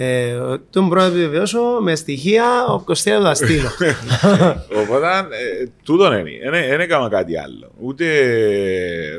Ε, 0.00 0.36
τον 0.70 0.86
μπορώ 0.86 1.00
να 1.00 1.06
επιβεβαιώσω 1.06 1.60
με 1.80 1.94
στοιχεία, 1.94 2.64
ο 2.66 2.80
Κωστέα 2.80 3.16
του 3.18 3.22
τα 3.24 3.34
στείλω. 3.34 3.68
Οπότε, 4.82 5.06
ε, 5.18 5.66
τούτον 5.82 6.26
είναι. 6.26 6.50
Δεν 6.68 6.80
έκανα 6.80 7.08
κάτι 7.08 7.38
άλλο. 7.38 7.70
Ούτε 7.80 8.04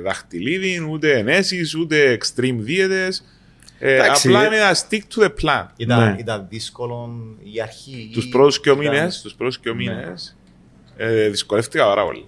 δαχτυλίδι, 0.03 0.87
ούτε 0.91 1.17
ενέσεις, 1.17 1.75
ούτε 1.75 2.17
extreme 2.21 2.55
δίαιτες. 2.57 3.23
Ε, 3.79 3.93
Εντάξει, 3.93 4.27
απλά 4.27 4.43
ε. 4.43 4.45
είναι 4.45 4.55
ένα 4.55 4.75
stick 4.75 5.01
to 5.15 5.23
the 5.23 5.29
plan. 5.43 5.65
Ήταν, 5.77 6.03
Ναι. 6.03 6.15
ήταν 6.19 6.45
δύσκολο 6.49 7.09
η 7.53 7.61
αρχή. 7.61 8.09
Τους 8.13 8.25
ή- 8.25 8.29
πρώτους 8.29 8.59
και 8.59 8.69
ήταν- 8.69 8.83
μήνες, 8.83 9.21
τους 9.21 9.33
πρώτους 9.33 9.59
και 9.59 9.73
μήνες, 9.73 10.37
ε, 10.97 11.29
δυσκολεύτηκα 11.29 11.85
πάρα 11.85 12.05
πολύ. 12.05 12.25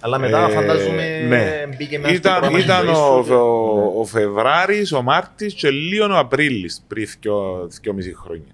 Αλλά 0.00 0.18
μετά 0.18 0.46
Ε, 0.48 0.50
φαντάζομαι 0.52 1.24
ναι. 1.28 1.66
μπήκε 1.76 1.98
μέσα 1.98 2.08
στο 2.14 2.16
Ήταν, 2.28 2.32
πρόγραμμα 2.40 2.64
ήταν 2.64 2.86
της 2.86 2.96
ο, 2.98 3.12
ζωής 3.12 3.26
σου. 3.26 3.34
ο, 3.34 4.00
ο 4.00 4.04
Φεβράρης, 4.04 4.92
ο 4.92 5.02
Μάρτης 5.02 5.54
και 5.54 5.70
λίγο 5.70 6.04
ο 6.14 6.18
Απρίλης 6.18 6.84
πριν 6.88 7.06
δυο, 7.20 7.68
δυόμιση 7.82 8.14
χρόνια. 8.14 8.52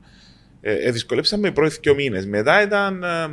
Ε, 0.60 0.74
ε, 0.74 0.90
δυσκολέψαμε 0.90 1.48
οι 1.48 1.52
πρώτοι 1.52 1.78
δύο 1.82 1.94
μήνες. 1.94 2.26
Μετά 2.26 2.62
ήταν... 2.62 3.02
ε, 3.02 3.28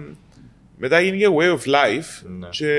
μετά 0.77 0.99
γίνηκε 1.01 1.25
way 1.39 1.49
of 1.51 1.69
life 1.69 2.27
Ναι. 2.39 2.47
και 2.49 2.69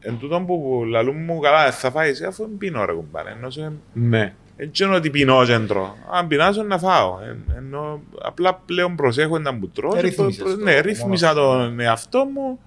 εν 0.00 0.18
τούτον 0.18 0.46
που 0.46 0.82
λαλούν 0.88 1.24
μου 1.24 1.38
καλά 1.38 1.72
θα 1.72 1.90
φάεις 1.90 2.22
αφού 2.22 2.42
δεν 2.42 2.56
πίνω 2.58 2.84
ρε 2.84 2.92
κουμπάρε 2.92 3.30
ενώ 3.30 3.50
σε 3.50 3.72
Ναι. 3.92 4.34
έτσι 4.56 4.84
είναι 4.84 4.94
ότι 4.94 5.10
πεινώ 5.10 5.44
και 5.44 5.52
εν 5.52 5.66
τρώω. 5.66 5.94
Αν 6.12 6.26
πεινάσω 6.26 6.62
να 6.62 6.78
φάω. 6.78 7.18
Ε, 7.20 7.36
ενώ 7.56 8.00
απλά 8.22 8.54
πλέον 8.66 8.96
προσέχω 8.96 9.38
να 9.38 9.58
που 9.58 9.68
τρώω. 9.68 9.92
Ε, 9.92 9.94
και 9.94 10.00
ρύθμισες 10.06 10.42
προ- 10.42 10.54
το, 10.56 10.62
Ναι, 10.64 10.70
μόνος 10.70 10.84
ρύθμισα 10.86 11.28
αυτό. 11.28 11.40
τον 11.40 11.80
εαυτό 11.80 12.24
μου. 12.24 12.58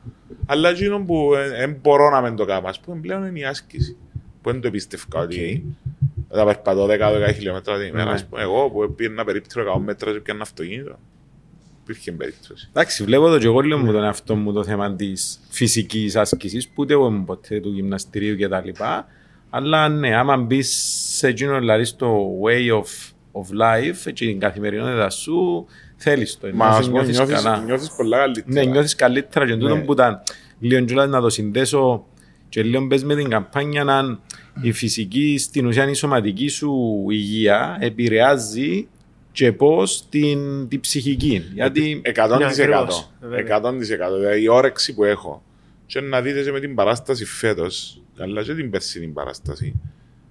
Αλλά 0.52 0.70
εκείνο 0.70 1.00
που 1.00 1.32
δεν 1.58 1.78
μπορώ 1.82 2.10
να 2.10 2.22
μην 2.22 2.36
το 2.36 2.46
κάνω. 2.46 2.68
Ας 2.68 2.80
πούμε 2.80 3.00
πλέον 3.02 3.26
είναι 3.26 3.40
η 3.40 3.46
άσκηση. 3.46 3.98
Που 4.42 4.52
δεν 4.52 4.62
το 4.62 4.72
πίστευκα 4.72 5.20
ότι 5.20 5.66
θα 6.30 6.46
περπατώ 6.46 6.88
10-12 6.90 7.34
χιλιόμετρα 7.34 7.78
την 7.78 7.88
ημέρα. 7.88 8.06
Ναι. 8.06 8.12
Ας 8.12 8.26
πούμε, 8.26 8.42
εγώ 8.42 8.70
που 8.70 8.94
πήγαινα 8.96 9.24
περίπτωρο 9.24 9.76
100 9.76 9.82
μέτρα 9.82 10.12
και 10.12 10.20
πιάνα 10.20 10.42
αυτοκίνητο. 10.42 11.00
Υπήρχε 11.84 12.12
περίπτωση. 12.12 12.68
Εντάξει, 12.70 13.04
βλέπω 13.04 13.30
το 13.30 13.38
και 13.38 13.46
εγώ 13.46 13.60
λέω 13.60 13.78
μου 13.78 13.92
τον 13.92 14.04
εαυτό 14.04 14.36
μου 14.36 14.54
το 14.54 14.64
θέμα 14.64 14.96
της 14.96 15.40
φυσικής 15.50 16.16
άσκησης, 16.16 16.68
που 16.68 16.74
ούτε 16.76 16.94
εγώ 16.94 17.08
ήμουν 17.08 17.26
ποτέ 17.26 17.60
του 17.60 17.72
γυμναστηρίου 17.72 18.36
κτλ. 18.36 18.84
Αλλά 19.50 19.90
ναι, 19.90 20.16
άμα 20.16 20.38
μπεις 20.38 20.70
σε 21.18 21.28
εκείνο 21.28 21.60
δηλαδή 21.60 21.84
στο 21.84 22.40
way 22.44 22.70
of, 22.70 23.12
of 23.32 23.62
life 23.62 24.14
και 24.14 24.26
την 24.26 24.40
καθημερινότητα 24.40 25.10
σου, 25.10 25.66
θέλεις 26.00 26.38
το. 26.40 26.48
Μα 26.48 26.66
Νιώθεις- 26.66 26.80
ας 26.80 26.86
πούμε 26.86 26.98
νιώθεις 27.02 27.18
νιώθεις, 27.18 27.36
καλά. 27.44 27.64
νιώθεις 27.64 27.92
πολλά 27.98 28.18
καλύτερα. 28.18 28.46
Ναι, 28.48 28.64
νιώθεις 28.72 28.96
καλύτερα 28.96 29.46
και 29.46 29.56
τούτο 29.56 29.76
Ναι. 29.76 29.82
που 29.82 29.92
ήταν 29.94 30.22
λίγο 30.60 30.86
κιόλας 30.86 31.08
να 31.10 31.22
το 31.22 31.30
συνδέσω 31.30 32.06
και 32.50 32.64
λίγο 32.64 32.88
πες 32.88 33.04
με 33.04 33.16
την 33.16 33.30
καμπάνια 33.30 33.84
να 33.84 34.20
η 34.62 34.72
φυσική 34.72 35.38
στην 35.38 35.66
ουσία 35.66 35.90
η 35.90 35.94
σωματική 35.94 36.48
σου 36.48 37.06
υγεία 37.10 37.78
επηρεάζει 37.80 38.88
και 39.32 39.52
πώς 39.52 40.06
την, 40.10 40.68
την 40.68 40.80
ψυχική. 40.80 41.44
Γιατί 41.54 42.02
100%. 42.06 42.38
Ναι, 42.38 42.46
ακριβώς, 42.46 43.12
100%. 43.22 44.16
Δηλαδή 44.18 44.42
η 44.42 44.48
όρεξη 44.48 44.94
που 44.94 45.04
έχω. 45.04 45.44
Και 45.86 46.02
να 46.02 46.22
δείτε 46.22 46.44
και 46.44 46.52
με 46.52 46.60
την 46.60 46.76
παράσταση 46.76 47.26
φέτος, 47.26 48.02
αλλά 48.20 48.44
και 48.44 48.54
την 48.54 48.70
περσινή 48.70 49.08
παράσταση. 49.08 49.80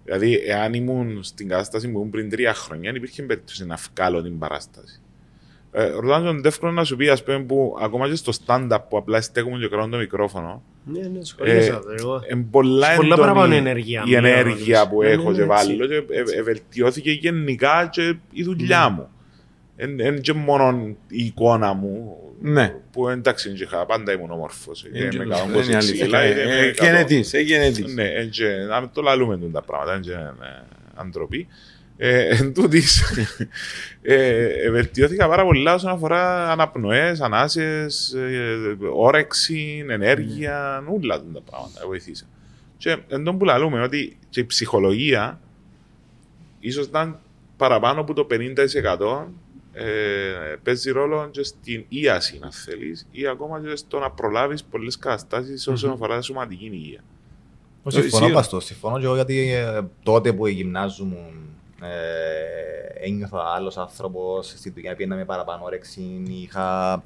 Δηλαδή, 0.04 0.42
εάν 0.46 0.74
ήμουν 0.74 1.22
στην 1.22 1.48
κατάσταση 1.48 1.88
που 1.88 1.98
ήμουν 1.98 2.11
πριν 2.11 2.31
τρία 2.31 2.54
χρόνια, 2.54 2.92
υπήρχε 2.94 3.22
περίπτωση 3.22 3.66
να 3.66 3.78
βγάλω 3.94 4.22
την 4.22 4.38
παράσταση. 4.38 5.00
Ε, 5.72 5.90
ρωτάνε 5.90 6.26
τον 6.26 6.40
εύκολο 6.44 6.72
να 6.72 6.85
σου 6.85 6.96
πει, 6.96 7.09
ας 7.09 7.24
πούμε, 7.24 7.38
που 7.42 7.76
ακόμα 7.83 8.09
και 8.09 8.14
στο 8.14 8.33
stand-up 8.46 8.78
που 8.88 8.96
απλά 8.96 9.20
στέκουμε 9.20 9.59
και 9.59 9.68
κρατούν 9.68 9.90
το 9.90 9.96
μικρόφωνο, 9.96 10.62
Ναι, 10.85 11.00
ναι, 11.00 11.18
ε, 11.18 11.24
σχολίασα 11.24 11.78
το 11.81 11.94
εγώ. 11.98 12.20
εν 12.28 12.48
πολλά 12.50 12.87
Σε 12.90 12.96
πολλά 12.96 13.14
έντονη 13.14 13.20
παραπάνω 13.20 13.54
ενέργεια, 13.54 14.02
η 14.07 14.09
μία 14.09 14.18
ενέργεια 14.18 14.81
ώρα, 14.81 14.88
που 14.90 15.02
ναι, 15.02 15.09
έχω 15.09 15.31
ναι, 15.31 15.35
και 15.37 15.40
ναι, 15.40 15.46
βάλω 15.46 15.70
έτσι. 15.85 15.87
και 15.88 16.14
ε, 16.35 16.38
ε, 16.38 16.42
βελτιώθηκε 16.42 17.11
γενικά 17.11 17.88
και 17.92 18.14
η 18.33 18.42
δουλειά 18.42 18.88
μου. 18.88 19.09
Εν 19.76 20.00
εν 20.00 20.20
και 20.20 20.33
μόνο 20.33 20.96
η 21.09 21.24
εικόνα 21.24 21.72
μου, 21.72 22.16
Ναι. 22.40 22.74
που 22.92 23.09
εντάξει, 23.09 23.52
και 23.52 23.62
είχα- 23.62 23.87
πάντα 23.87 24.12
ήμουν 24.12 24.31
όμορφος. 24.31 24.85
Είναι 24.85 24.98
Και 24.98 25.09
και 25.09 25.18
με 25.18 25.24
το- 25.24 25.31
κάνω 25.31 25.44
δεν 25.52 25.62
είναι 25.62 25.72
26 25.72 25.74
αλήθεια. 25.76 26.04
κιλά, 26.04 26.20
Ε, 26.20 26.31
είτε 26.31 26.44
με 26.44 26.50
ε, 26.59 26.68
100. 26.68 26.85
Γενετής, 26.85 27.35
ε, 27.35 27.40
γενετής. 27.40 27.94
Ναι, 27.94 28.04
εν 28.04 28.31
και 28.31 28.46
να 28.68 28.88
το 28.90 29.02
λαλούμε 29.02 29.38
τούν 29.38 29.52
τα 29.52 29.62
πράγματα, 29.62 29.94
εν 29.94 30.00
και 30.00 30.11
είναι 30.11 30.64
αντροπή. 30.94 31.46
Ε, 32.00 32.37
Εν 32.37 32.54
τούτης, 32.54 33.02
ε, 34.02 34.44
ε, 34.44 34.70
βελτιώθηκα 34.70 35.28
πάρα 35.28 35.44
πολλά 35.44 35.74
όσον 35.74 35.90
αφορά 35.90 36.50
αναπνοές, 36.50 37.20
ανάσες, 37.20 38.12
ε, 38.12 38.76
όρεξη, 38.94 39.84
ενέργεια, 39.88 40.84
όλα 40.88 41.20
τούν 41.20 41.32
τα 41.32 41.40
πράγματα 41.40 41.87
βοηθήσα. 41.87 42.26
Και 42.76 42.96
εν 43.08 43.24
τόν 43.24 43.38
που 43.38 43.44
λαλούμε 43.44 43.82
ότι 43.82 44.18
και 44.30 44.40
η 44.40 44.46
ψυχολογία 44.46 45.40
ίσως 46.61 46.87
ήταν 46.87 47.18
παραπάνω 47.56 48.00
από 48.00 48.14
το 48.14 48.26
50% 48.30 49.26
ε, 49.72 49.87
παίζει 50.62 50.90
ρόλο 50.90 51.28
και 51.30 51.42
στην 51.42 51.84
ίαση, 51.88 52.38
αν 52.42 52.52
θέλεις, 52.52 53.06
ή 53.11 53.26
ακόμα 53.26 53.61
και 53.61 53.76
στο 53.76 53.98
να 53.98 54.11
προλάβεις 54.11 54.64
πολλές 54.64 54.98
καταστάσεις 54.98 55.66
όσον 55.66 55.90
αφορά 55.90 56.22
σωματική 56.22 56.70
υγεία. 56.72 57.00
Συμφωνώ 57.87 58.11
σίγουρα. 58.11 58.32
παστό. 58.32 58.61
Συμφωνώ 58.61 58.98
και 58.98 59.04
εγώ 59.04 59.14
γιατί 59.14 59.52
ε, 59.52 59.80
τότε 60.02 60.32
που 60.32 60.46
γυμνάζομαι 60.46 61.16
ε, 61.82 63.06
ένιωθα 63.06 63.54
άλλος 63.54 63.76
άνθρωπος, 63.76 64.48
στη 64.48 64.70
δουλειά 64.70 64.96
πήγαινα 64.96 65.16
με 65.16 65.24
παραπάνω 65.24 65.64
όρεξη, 65.64 66.22
είχα 66.26 67.02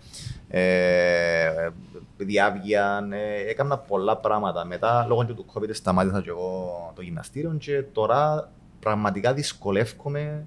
ε, 0.48 1.68
διάβγεια, 2.16 3.08
ε, 3.12 3.50
έκανα 3.50 3.78
πολλά 3.78 4.16
πράγματα. 4.16 4.64
Μετά, 4.64 5.06
λόγω 5.08 5.24
και 5.24 5.32
του 5.32 5.46
COVID, 5.54 5.68
σταμάτησα 5.72 6.20
και 6.20 6.30
εγώ 6.30 6.92
το 6.94 7.02
γυμναστήριο 7.02 7.56
και 7.58 7.82
τώρα 7.82 8.50
πραγματικά 8.80 9.32
δυσκολεύομαι 9.32 10.46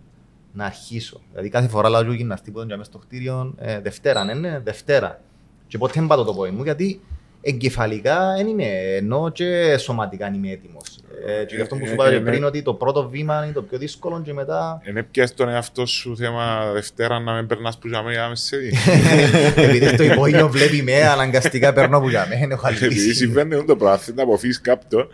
να 0.54 0.66
αρχίσω. 0.66 1.22
Δηλαδή 1.30 1.50
κάθε 1.50 1.68
φορά 1.68 1.90
λέω 1.90 2.14
γυμναστή 2.14 2.52
που 2.52 2.58
ήταν 2.62 2.78
μέσα 2.78 2.90
στο 2.92 2.98
κτίριο, 2.98 3.54
ε, 3.58 3.80
Δευτέρα, 3.80 4.24
ναι, 4.24 4.34
ναι, 4.34 4.60
Δευτέρα. 4.60 5.22
Και 5.68 5.78
ποτέ 5.78 5.94
δεν 5.96 6.08
πάω 6.08 6.24
το 6.24 6.34
πόδι 6.34 6.52
μου 6.52 6.64
γιατί 6.64 7.02
εγκεφαλικά 7.48 8.34
δεν 8.38 8.48
είμαι, 8.48 8.66
ενώ 8.98 9.30
και 9.30 9.78
σωματικά 9.78 10.26
δεν 10.26 10.34
είμαι 10.34 10.52
έτοιμος. 10.52 11.00
Ε, 11.28 11.46
και 11.46 11.56
γι' 11.56 11.62
αυτό 11.62 11.76
που 11.76 11.86
σου 11.86 11.92
Ε, 11.92 11.94
είπα 11.94 12.10
και 12.10 12.16
ε, 12.16 12.20
πριν 12.20 12.40
ναι. 12.40 12.46
ότι 12.46 12.62
το 12.62 12.74
πρώτο 12.74 13.10
βήμα 13.10 13.44
είναι 13.44 13.54
το 13.54 13.62
πιο 13.62 13.78
δύσκολο 13.78 14.22
και 14.22 14.34
μετά. 14.34 14.82
Είναι 14.90 15.04
πια 15.04 15.28
στον 15.28 15.50
εαυτό 15.50 15.86
σου 15.86 16.18
θέμα 16.18 16.72
Δευτέρα 16.74 17.20
να 17.20 17.34
μην 17.34 17.48
περνάς 17.48 17.78
που 17.78 17.88
για 17.88 18.02
μένα 18.02 18.30
με 18.30 18.36
σε 18.36 18.58
δει. 18.58 18.74
Επειδή 19.56 19.88
στο 19.88 20.04
υπόγειο 20.04 20.50
βλέπει 20.50 20.82
με, 20.82 21.08
αναγκαστικά 21.08 21.74
παίρνω 21.74 22.00
που 22.00 22.10
για 22.10 22.28
μένα, 22.30 22.54
έχω 22.54 22.68
Επειδή 22.68 22.86
αλύσει. 22.86 23.14
συμβαίνει 23.14 23.64
το 23.66 23.76
πράγμα, 23.76 23.98
θέλει 23.98 24.18
να 24.18 24.24
αποφύγει 24.24 24.60
κάποιον, 24.60 25.08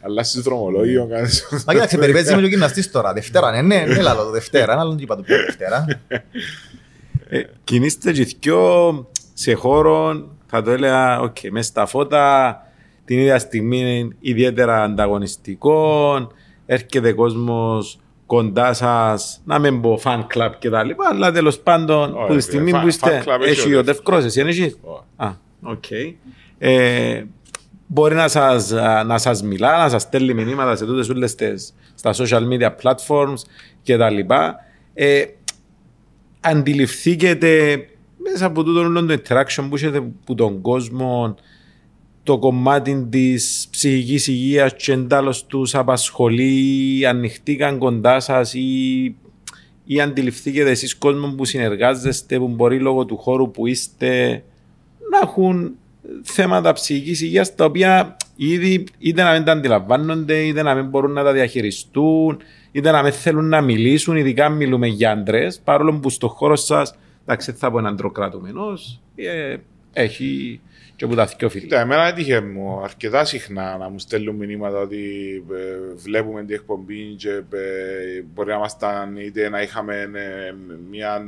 αλλά 0.00 0.22
στη 0.22 0.40
δρομολόγιο 0.40 1.06
κάνεις. 1.10 1.48
Μα 1.66 1.72
κοίταξε, 1.72 1.98
περιπέτει 1.98 2.30
είμαι 2.32 2.40
και 2.40 2.46
ο 2.46 2.48
γυμναστής 2.48 2.90
τώρα. 2.90 3.12
Δευτέρα, 3.12 3.50
ναι, 3.50 3.62
ναι, 3.62 3.84
ναι, 3.94 4.00
λαλό 4.00 4.24
το 4.24 4.30
Δευτέρα, 4.30 4.72
ένα 4.72 4.80
άλλο 4.80 4.90
δεν 4.90 4.98
είπα 5.02 5.16
το 5.16 5.22
πιο 5.22 5.36
Δευτέρα. 5.36 5.86
Ε, 7.28 7.42
Κινείστε 7.64 8.12
και 8.12 8.24
δυο 8.40 9.08
σε 9.32 9.52
χώρο, 9.52 10.28
θα 10.46 10.62
το 10.62 10.70
έλεγα, 10.70 11.20
οκ, 11.20 11.36
μέσα 11.50 11.68
στα 11.68 11.86
φώτα, 11.86 12.60
την 13.04 13.18
ίδια 13.18 13.38
στιγμή 13.38 13.78
είναι 13.78 14.16
ιδιαίτερα 14.20 14.82
ανταγωνιστικό, 14.82 16.16
έρχεται 16.66 17.12
κόσμος 17.12 17.98
κοντά 18.26 18.72
σας, 18.72 19.40
να 19.44 19.58
μην 19.58 19.80
πω 19.80 20.00
fan 20.04 20.20
club 20.34 20.50
και 20.58 20.70
τα 20.70 20.84
λοιπά, 20.84 21.08
αλλά 21.12 21.32
τέλος 21.32 21.58
πάντων, 21.58 22.16
Όχι, 22.16 22.26
που 22.26 22.34
τη 22.34 22.40
στιγμή 22.40 22.70
fan- 22.74 22.80
που 22.80 22.86
είστε, 22.88 23.22
fan 23.26 23.28
club 23.28 23.40
έχει 23.40 23.50
έχει 23.50 23.74
ο 23.74 23.78
ο 23.78 23.84
Τευκρός, 23.84 24.24
εσύ 24.24 24.38
δεν 24.40 24.48
έχεις; 24.48 24.78
Όχι. 24.82 25.00
Α, 25.16 25.32
οκ. 25.62 25.84
Ε, 26.58 27.24
μπορεί 27.86 28.14
να 28.14 28.28
σας, 28.28 28.72
α, 28.72 29.04
να 29.04 29.18
σας 29.18 29.42
μιλά, 29.42 29.78
να 29.78 29.88
σας 29.88 30.02
στέλνει 30.02 30.34
μηνύματα 30.34 30.76
σε 30.76 30.84
τούτες 30.86 31.08
όλες 31.08 31.34
τις, 31.34 31.74
στα 31.94 32.12
social 32.16 32.42
media 32.48 32.70
platforms 32.82 33.38
και 33.82 33.96
τα 33.96 34.10
λοιπά. 34.10 34.56
Ε, 34.94 35.24
αντιληφθήκετε 36.40 37.78
μέσα 38.30 38.46
από 38.46 38.62
τούτο 38.62 38.80
όλο 38.80 39.04
το 39.04 39.14
interaction 39.14 39.66
που 39.68 39.74
έχετε 39.74 40.00
που 40.24 40.34
τον 40.34 40.60
κόσμο 40.60 41.34
το 42.22 42.38
κομμάτι 42.38 43.06
της 43.10 43.68
ψυχικής 43.70 44.26
υγείας 44.26 44.74
και 44.76 44.92
εν 44.92 45.05
τάλλως 45.05 45.46
τους 45.46 45.74
απασχολεί, 45.74 47.06
ανοιχτήκαν 47.06 47.78
κοντά 47.78 48.20
σας 48.20 48.54
ή, 48.54 49.04
ή 49.84 50.00
αντιληφθήκετε 50.00 50.70
εσείς 50.70 50.96
κόσμο 50.96 51.34
που 51.34 51.44
συνεργάζεστε 51.44 52.38
που 52.38 52.48
μπορεί 52.48 52.80
λόγω 52.80 53.04
του 53.04 53.16
χώρου 53.16 53.50
που 53.50 53.66
είστε 53.66 54.42
να 55.10 55.18
έχουν 55.22 55.74
θέματα 56.22 56.72
ψυχικής 56.72 57.20
υγείας 57.20 57.54
τα 57.54 57.64
οποία 57.64 58.16
ήδη 58.36 58.86
είτε 58.98 59.22
να 59.22 59.32
μην 59.32 59.44
τα 59.44 59.52
αντιλαμβάνονται 59.52 60.36
είτε 60.36 60.62
να 60.62 60.74
μην 60.74 60.84
μπορούν 60.88 61.12
να 61.12 61.22
τα 61.22 61.32
διαχειριστούν 61.32 62.38
είτε 62.72 62.90
να 62.90 63.02
μην 63.02 63.12
θέλουν 63.12 63.48
να 63.48 63.60
μιλήσουν 63.60 64.16
ειδικά 64.16 64.46
αν 64.46 64.52
μιλούμε 64.52 64.86
για 64.86 65.10
άντρες 65.10 65.60
παρόλο 65.64 65.98
που 65.98 66.10
στο 66.10 66.28
χώρο 66.28 66.56
σας 66.56 66.94
εντάξει 67.26 67.52
θα 67.52 67.70
πω 67.70 67.78
έναν 67.78 67.96
τροκρατούμενος 67.96 69.00
ε, 69.16 69.56
έχει 69.92 70.60
και 70.96 71.04
από 71.04 71.14
τα 71.14 71.24
δυο 71.24 71.48
φίλοι. 71.48 71.62
Κοίτα, 71.62 71.80
εμένα 71.80 72.06
έτυχε 72.06 72.40
μου 72.40 72.80
αρκετά 72.80 73.24
συχνά 73.24 73.76
να 73.76 73.88
μου 73.88 73.98
στέλνουν 73.98 74.36
μηνύματα 74.36 74.78
ότι 74.78 75.44
ε, 75.52 75.94
βλέπουμε 75.94 76.44
την 76.44 76.54
εκπομπή 76.54 77.14
και 77.14 77.30
ε, 77.30 78.22
μπορεί 78.34 78.48
να 78.48 78.54
ήμασταν 78.54 79.16
είτε 79.16 79.48
να 79.48 79.62
είχαμε 79.62 80.10
ε, 80.14 80.54
μια 80.90 81.26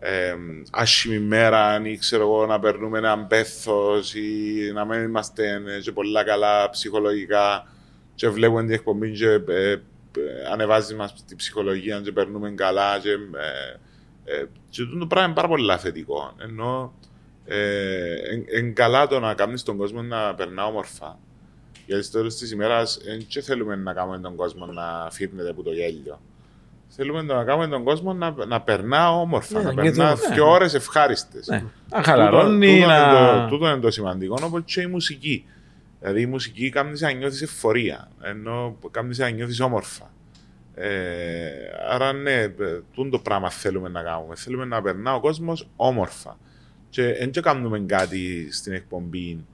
ε, 0.00 0.28
ε, 0.28 0.34
άσχημη 0.70 1.18
μέρα 1.18 1.80
ή 1.84 1.96
ξέρω 1.96 2.22
εγώ 2.22 2.46
να 2.46 2.60
περνούμε 2.60 2.98
έναν 2.98 3.26
πέθος 3.26 4.14
ή 4.14 4.70
να 4.74 4.84
μην 4.84 5.02
είμαστε 5.02 5.62
ε, 5.76 5.80
και 5.80 5.92
πολλά 5.92 6.24
καλά 6.24 6.70
ψυχολογικά 6.70 7.68
και 8.14 8.28
βλέπουμε 8.28 8.62
την 8.62 8.72
εκπομπή 8.72 9.12
και 9.12 9.28
ε, 9.28 9.70
ε, 9.72 9.80
ανεβάζει 10.52 10.94
μας 10.94 11.24
τη 11.24 11.34
ψυχολογία 11.34 12.00
και 12.00 12.12
περνούμε 12.12 12.50
καλά 12.50 12.98
και, 12.98 13.10
ε, 14.28 14.40
ε, 14.40 14.48
και 14.70 14.82
το 14.98 15.06
πράγμα 15.06 15.26
είναι 15.26 15.34
πάρα 15.34 15.48
πολύ 15.48 15.76
θετικό. 15.78 16.34
Ενώ 16.38 16.92
ε, 17.44 18.14
εν 18.58 18.74
καλά 18.74 19.06
το 19.06 19.20
να 19.20 19.34
κάνεις 19.34 19.62
τον 19.62 19.76
κόσμο 19.76 20.02
να 20.02 20.34
περνά 20.34 20.66
όμορφα. 20.66 21.18
Γιατί 21.86 22.02
στο 22.02 22.18
τέλος 22.18 22.36
της 22.36 22.50
ημέρας 22.50 22.98
δεν 23.32 23.42
θέλουμε 23.42 23.76
να 23.76 23.92
κάνουμε 23.92 24.18
τον 24.18 24.36
κόσμο 24.36 24.66
να 24.66 25.08
φύρνεται 25.10 25.50
από 25.50 25.62
το 25.62 25.72
γέλιο. 25.72 26.20
Θέλουμε 26.88 27.22
να 27.22 27.44
κάνουμε 27.44 27.68
τον 27.68 27.84
κόσμο 27.84 28.12
να, 28.12 28.34
να 28.46 28.60
περνά 28.60 29.10
όμορφα, 29.10 29.58
Ναι, 29.58 29.64
να 29.64 29.72
να 29.72 29.82
περνά 29.82 30.06
νιώθει 30.06 30.32
δύο 30.32 30.50
ώρες 30.50 30.74
ευχάριστες. 30.74 31.46
Ναι. 31.46 31.64
Να 31.90 32.02
χαλαρώνει, 32.02 32.74
τούτο, 32.74 32.86
να... 32.86 32.96
είναι 32.96 33.40
το, 33.40 33.46
τούτο 33.48 33.68
είναι 33.68 33.80
το 33.80 33.90
σημαντικό, 33.90 34.38
όπως 34.42 34.62
και 34.64 34.80
η 34.80 34.86
μουσική. 34.86 35.44
Δηλαδή 36.00 36.20
η 36.20 36.26
μουσική 36.26 36.70
κάνεις 36.70 37.00
να 37.00 37.10
νιώθεις 37.10 37.42
εφορία, 37.42 38.08
ενώ 38.22 38.76
κάνεις 38.90 39.18
να 39.18 39.28
νιώθεις 39.28 39.60
όμορφα. 39.60 40.10
Ε, 40.80 41.50
άρα 41.88 42.12
ναι, 42.12 42.48
τούτο 42.92 43.08
το 43.10 43.18
πράγμα 43.18 43.50
θέλουμε 43.50 43.88
να 43.88 44.02
κάνουμε. 44.02 44.34
Θέλουμε 44.36 44.64
να 44.64 44.82
περνά 44.82 45.14
ο 45.14 45.20
κόσμος 45.20 45.68
όμορφα. 45.76 46.38
Και 46.90 47.02
δεν 47.12 47.30
και 47.30 47.40
κάνουμε 47.40 47.80
κάτι 47.86 48.52
στην 48.52 48.72
εκπομπή 48.72 49.44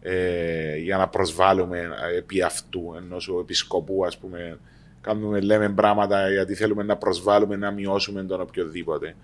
ε, 0.00 0.76
για 0.76 0.96
να 0.96 1.08
προσβάλλουμε 1.08 1.88
επί 2.16 2.42
αυτού, 2.42 2.94
ενός 2.96 3.30
επισκοπού, 3.40 4.04
ας 4.04 4.18
πούμε. 4.18 4.58
Κάνουμε, 5.00 5.40
λέμε 5.40 5.68
πράγματα 5.68 6.30
γιατί 6.30 6.54
θέλουμε 6.54 6.82
να 6.82 6.96
προσβάλλουμε, 6.96 7.56
να 7.56 7.70
μειώσουμε 7.70 8.22
τον 8.22 8.40
οποιοδήποτε. 8.40 9.16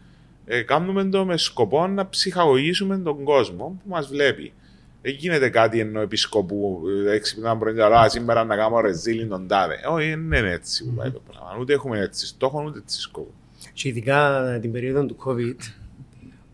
Ε, 0.44 0.62
κάνουμε 0.62 1.04
το 1.04 1.24
με 1.24 1.36
σκοπό 1.36 1.86
να 1.86 2.08
ψυχαγωγήσουμε 2.08 2.98
τον 2.98 3.24
κόσμο 3.24 3.80
που 3.82 3.90
μας 3.90 4.06
βλέπει. 4.06 4.52
Δεν 5.02 5.14
γίνεται 5.18 5.48
κάτι 5.48 5.80
ενώ 5.80 6.00
επισκοπού 6.00 6.82
ε, 7.06 7.14
έξυπνα 7.14 7.56
πρωί, 7.56 7.80
αλλά 7.80 8.08
σήμερα 8.08 8.44
να 8.44 8.56
κάνουμε 8.56 8.80
ρεζίλιν 8.80 9.28
τον 9.28 9.46
τάδε. 9.46 9.74
Όχι, 9.88 10.08
δεν 10.08 10.20
είναι 10.20 10.50
έτσι 10.50 10.84
που 10.84 10.92
πάει 10.94 11.10
το 11.10 11.20
πράγμα. 11.30 11.56
Ούτε 11.60 11.72
έχουμε 11.72 11.98
έτσι 12.00 12.26
στόχο, 12.26 12.64
ούτε 12.66 12.78
έτσι 12.78 13.00
σκοπό. 13.00 13.30
Και 13.72 13.88
ειδικά 13.88 14.42
την 14.60 14.72
περίοδο 14.72 15.06
του 15.06 15.16
COVID, 15.24 15.56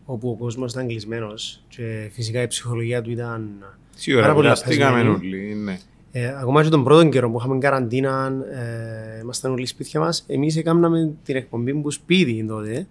όπου 0.05 0.29
ο 0.29 0.35
κόσμος 0.35 0.71
ήταν 0.71 0.87
κλεισμένος 0.87 1.63
και 1.67 2.09
φυσικά 2.11 2.41
η 2.41 2.47
ψυχολογία 2.47 3.01
του 3.01 3.11
ήταν. 3.11 3.49
Σίγουρα, 3.95 4.21
πάρα 4.21 4.33
πολύ 4.33 4.47
κουραστήκαμε 4.47 5.03
λαθασμένη. 5.03 5.35
όλοι, 5.35 5.53
ναι. 5.55 5.79
Ε, 6.11 6.35
ακόμα 6.39 6.63
και 6.63 6.69
τον 6.69 6.83
πρώτο 6.83 7.09
καιρό 7.09 7.31
που 7.31 7.37
είχαμε 7.39 7.57
καραντίνα, 7.57 8.33
ε, 8.51 9.19
ήμασταν 9.19 9.51
όλοι 9.51 9.65
σπίτια 9.65 9.99
μας. 9.99 10.23
Εμείς 10.27 10.57
έκαναμε 10.57 11.11
την 11.23 11.35
εκπομπή 11.35 11.73
που 11.73 11.91
σπίτι 11.91 12.45
τότε. 12.47 12.87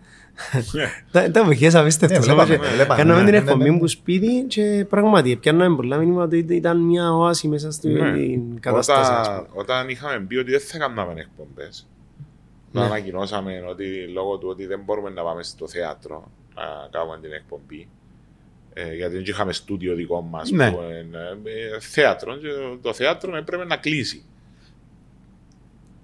Τα- 1.12 1.30
Τα 1.30 1.44
βοηθές 1.44 1.74
απίστευτο. 1.74 2.18
Ναι, 2.18 2.24
βλέπαμε, 2.24 2.56
Και 2.56 2.62
βλέπαμε, 2.74 3.02
Κάναμε 3.02 3.20
ναι, 3.20 3.24
την 3.24 3.34
ναι, 3.34 3.44
ναι, 3.44 3.50
εκπομπή 3.50 3.70
ναι. 3.70 3.78
που 3.78 3.88
σπίτι 3.88 4.44
και 4.48 4.86
πράγματι 4.88 5.36
πιάνναμε 5.36 5.76
πολλά 5.76 5.96
μήνυμα 5.96 6.22
ότι 6.22 6.46
ήταν 6.48 6.80
μια 6.80 7.12
οάση 7.14 7.48
μέσα 7.48 7.70
στην 7.70 7.92
Ναι. 7.92 8.58
κατάσταση. 8.60 9.10
ας 9.12 9.26
Όταν, 9.28 9.36
πούμε. 9.46 9.48
όταν 9.54 9.88
είχαμε 9.88 10.24
πει 10.28 10.36
ότι 10.36 10.50
δεν 10.50 10.60
θα 10.60 10.78
κάναμε 10.78 11.20
εκπομπές, 11.20 11.88
Ναι. 12.72 12.80
να 12.80 12.86
ανακοινώσαμε 12.86 13.64
ότι 13.70 14.06
λόγω 14.12 14.36
του 14.36 14.48
ότι 14.50 14.66
δεν 14.66 14.80
μπορούμε 14.84 15.10
να 15.10 15.22
πάμε 15.22 15.42
στο 15.42 15.68
θέατρο 15.68 16.30
να 16.54 16.62
κάνουμε 16.90 17.18
την 17.22 17.32
εκπομπή. 17.32 17.88
Ε, 18.72 18.94
γιατί 18.94 19.14
δεν 19.14 19.22
είχαμε 19.26 19.52
στούντιο 19.52 19.94
δικό 19.94 20.20
μας 20.20 20.50
Ναι. 20.50 20.70
που 20.70 20.78
είναι 20.82 21.18
ε, 21.74 21.80
θέατρο. 21.80 22.36
Και 22.36 22.48
το 22.82 22.92
θέατρο 22.92 23.36
έπρεπε 23.36 23.64
να 23.64 23.76
κλείσει. 23.76 24.24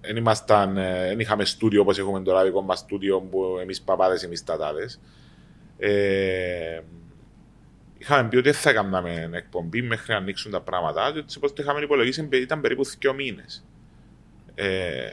Δεν, 0.07 0.17
ήμασταν, 0.17 0.77
ε, 0.77 1.07
δεν 1.09 1.21
είχαμε 1.21 1.45
στούντιο 1.45 1.81
όπως 1.81 1.99
έχουμε 1.99 2.21
τώρα 2.21 2.45
δικό 2.45 2.62
μας 2.62 2.79
στούντιο 2.79 3.21
που 3.21 3.59
εμείς 3.62 3.83
παπάδες, 3.83 4.23
εμείς 4.23 4.45
τατάδες. 4.45 5.01
Ε, 5.79 6.81
είχαμε 7.99 8.29
πει 8.29 8.37
ότι 8.37 8.51
δεν 8.51 8.61
θα 8.61 8.71
έκαναμε 8.71 9.31
εκπομπή 9.33 9.83
μέχρι 9.83 10.12
να 10.12 10.19
ανοίξουν 10.19 10.51
τα 10.51 10.61
πράγματα. 10.61 11.12
Και 11.12 11.35
όπως 11.37 11.53
το 11.53 11.62
είχαμε 11.62 11.81
υπολογίσει 11.81 12.29
ήταν 12.33 12.61
περίπου 12.61 12.85
δύο 12.99 13.14
μήνες. 13.14 13.64
Ε, 14.55 15.11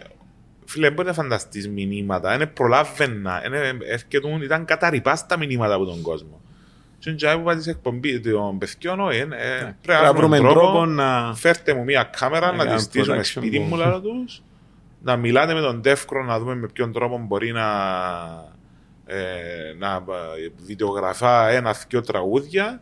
φίλε, 0.65 0.91
μπορεί 0.91 1.07
να 1.07 1.13
φανταστείς 1.13 1.69
μηνύματα. 1.69 2.35
Είναι 2.35 2.45
προλάβαινα. 2.45 3.43
Είναι, 3.45 3.77
έρχεται, 3.83 4.43
ήταν 4.43 4.65
καταρρυπά 4.65 5.15
στα 5.15 5.37
μηνύματα 5.37 5.73
από 5.73 5.85
τον 5.85 6.01
κόσμο. 6.01 6.41
Και 6.99 7.09
είναι 7.09 7.35
που 7.35 7.43
πατήσει 7.43 7.69
εκπομπή 7.69 8.19
των 8.19 8.57
παιδιών, 8.57 9.09
ε, 9.11 9.17
ε, 9.17 9.25
Ναι. 9.25 9.75
πρέπει 9.81 10.03
να 10.03 10.13
βρούμε 10.13 10.37
τρόπο 10.37 10.85
να... 10.85 11.33
Φέρτε 11.35 11.73
μου 11.73 11.83
μια 11.83 12.03
κάμερα 12.03 12.45
Να 12.45 12.51
να 12.51 12.57
τη 12.57 12.65
κάνουμε 12.65 12.79
στήσουμε 12.81 13.17
production 13.17 13.23
σπίτι 13.23 13.59
μου, 13.59 13.75
value. 13.75 13.77
λέω 13.77 14.01
τους. 14.01 14.41
Να 15.03 15.15
μιλάτε 15.15 15.53
με 15.53 15.61
τον 15.61 15.81
Τεύκρο 15.81 16.23
να 16.23 16.39
δούμε 16.39 16.55
με 16.55 16.67
ποιον 16.67 16.91
τρόπο 16.91 17.17
μπορεί 17.27 17.51
να, 17.51 17.67
ε, 19.05 19.73
να 19.77 19.95
ε, 19.95 20.63
βιντεογραφά 20.65 21.49
ένα-δυο 21.49 22.01
τραγούδια. 22.01 22.81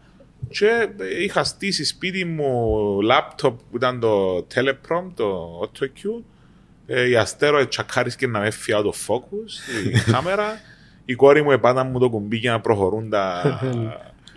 Και 0.49 0.89
ε, 0.99 1.23
είχα 1.23 1.43
στήσει 1.43 1.85
σπίτι 1.85 2.25
μου 2.25 3.01
λάπτοπ 3.01 3.59
που 3.69 3.75
ήταν 3.75 3.99
το 3.99 4.37
Teleprom, 4.37 5.11
το 5.15 5.59
AutoCue. 5.63 6.23
Ε, 6.85 7.09
η 7.09 7.15
Αστέρο 7.15 7.67
τσακάρισκε 7.67 8.27
να 8.27 8.39
με 8.39 8.47
έφυγε 8.47 8.81
το 8.81 8.93
focus, 9.07 9.79
η 9.87 9.99
κάμερα. 10.11 10.59
Η 11.05 11.15
κόρη 11.15 11.41
μου 11.43 11.51
επάτα 11.51 11.83
μου 11.83 11.99
το 11.99 12.09
κουμπί 12.09 12.37
για 12.37 12.51
να 12.51 12.59
προχωρούν 12.59 13.09
τα, 13.09 13.41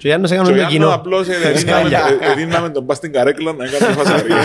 Και 0.02 0.08
για 0.08 0.18
να 0.18 0.26
σε 0.26 0.34
και 0.34 0.40
ο 0.40 0.44
κάνουμε 0.44 0.62
το 0.62 0.68
Γιάννος 0.68 0.72
κοινό. 0.72 0.94
απλώς 1.00 1.28
ε, 1.28 1.48
εδίναμε- 1.48 1.92
ε, 1.92 2.30
εδίναμε 2.30 2.68
τον 2.70 2.86
πας 2.86 2.96
στην 2.96 3.12
καρέκλα 3.12 3.52
να 3.52 3.66
κάνει 3.66 3.94
φασαρία. 3.94 4.36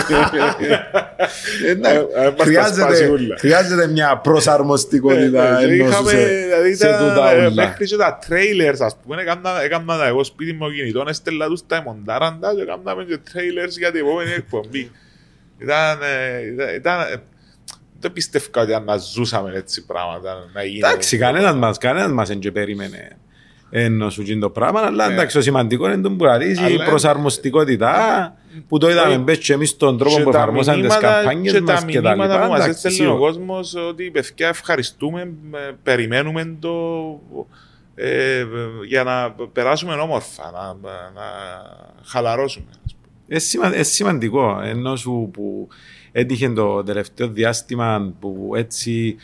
Ε, 1.68 1.74
ναι, 1.74 1.88
Ε, 1.88 1.94
ε, 1.94 2.24
μας 2.24 2.34
τα 2.36 2.44
χρειάζεται, 2.44 2.80
σπάσει 2.80 3.06
ούλα. 3.10 3.36
χρειάζεται 3.38 3.86
μια 3.86 4.16
προσαρμοστικότητα 4.18 5.60
Ε, 5.60 5.66
και 5.66 5.72
ενός 5.72 5.88
είχαμε, 5.88 6.10
σε, 6.10 6.16
δηλαδή, 6.26 6.74
σε 6.74 6.86
ήταν, 6.88 7.08
τούτα 7.08 7.30
ε, 7.32 7.46
όλα. 7.46 7.66
Μέχρι 7.66 7.86
και 7.86 7.96
τα 7.96 8.18
trailers, 8.28 8.76
ας 8.80 8.96
πούμε, 9.02 9.22
έκανα, 9.22 9.62
έκανα 9.62 9.96
τα 9.98 10.06
εγώ 10.06 10.24
σπίτι 10.24 10.52
μου 10.52 10.70
κινητό, 10.70 11.04
έστελα 11.08 11.46
τους 11.46 11.66
τα 11.66 11.76
εμοντάραν 11.76 12.38
τα 12.40 12.52
και 12.54 12.62
έκαναμε 12.62 13.04
και 13.04 13.18
trailers 13.32 13.70
για 13.78 13.90
την 13.92 14.00
επόμενη 14.00 14.30
εκπομπή. 14.32 14.90
Ήταν, 15.58 15.98
ε, 16.02 16.46
ήταν, 16.52 16.74
ήταν, 16.74 17.00
ε, 17.00 17.16
δεν 18.00 18.12
πιστεύω 18.12 18.46
ότι 18.56 18.74
αν 18.74 18.84
να 18.84 18.96
ζούσαμε 18.96 19.52
έτσι 19.54 19.84
πράγματα 19.86 20.34
να 20.54 20.62
γίνει. 20.64 20.78
Εντάξει, 20.78 21.16
κανένας 21.18 21.54
μας, 21.54 21.78
κανένας 21.78 22.12
μας 22.12 22.28
δεν 22.28 22.38
και 22.38 22.52
περίμενε 22.52 23.08
ενώ 23.70 24.10
σου 24.10 24.22
γίνει 24.22 24.40
το 24.40 24.50
πράγμα, 24.50 24.80
αλλά 24.80 25.06
Ναι. 25.08 25.12
εντάξει, 25.14 25.36
το 25.36 25.42
σημαντικό 25.42 25.86
είναι 25.90 26.00
το 26.02 26.10
που 26.10 26.26
αρέσει, 26.26 26.62
η 26.62 26.74
Αλλά- 26.74 26.84
προσαρμοστικότητα 26.84 28.34
που 28.68 28.78
το 28.78 28.90
είδαμε 28.90 29.14
Ε, 29.14 29.18
μπες 29.18 29.38
και 29.38 29.52
εμείς 29.52 29.70
στον 29.70 29.98
τρόπο 29.98 30.16
Και 30.16 30.22
που 30.22 30.30
τα 30.30 30.38
εφαρμόσαν 30.38 30.74
τις 30.74 30.82
μηνύματα- 30.82 31.12
καμπάνιες 31.14 31.52
και 31.52 31.60
μας 31.60 31.80
τα 31.80 31.86
και 31.86 32.00
τα 32.00 32.08
μηνύματα 32.10 32.34
λοιπά. 32.34 32.44
που 32.46 32.50
μας 32.52 32.64
εντάξει, 32.64 32.86
έστελνε 32.86 33.10
ο 33.10 33.14
σίγουρα. 33.14 33.30
κόσμος 33.30 33.74
ότι 33.88 34.10
παιδιά 34.10 34.48
ευχαριστούμε, 34.48 35.20
ε, 35.54 35.70
περιμένουμε 35.82 36.56
το 36.60 36.74
ε, 37.94 38.44
για 38.86 39.02
να 39.04 39.30
περάσουμε 39.52 39.94
όμορφα, 39.94 40.50
να, 40.52 40.66
να 41.14 41.26
χαλαρώσουμε. 42.04 42.66
ας 42.86 42.94
πούμε. 42.94 43.12
Είναι 43.28 43.38
σημα- 43.38 43.74
είναι 43.74 43.82
σημαντικό 43.82 44.60
ενώ 44.64 44.96
σου 44.96 45.30
που 45.32 45.68
έτυχε 46.12 46.48
το 46.50 46.82
τελευταίο 46.82 47.28
διάστημα 47.28 48.12
που 48.20 48.52
έτσι 48.56 49.16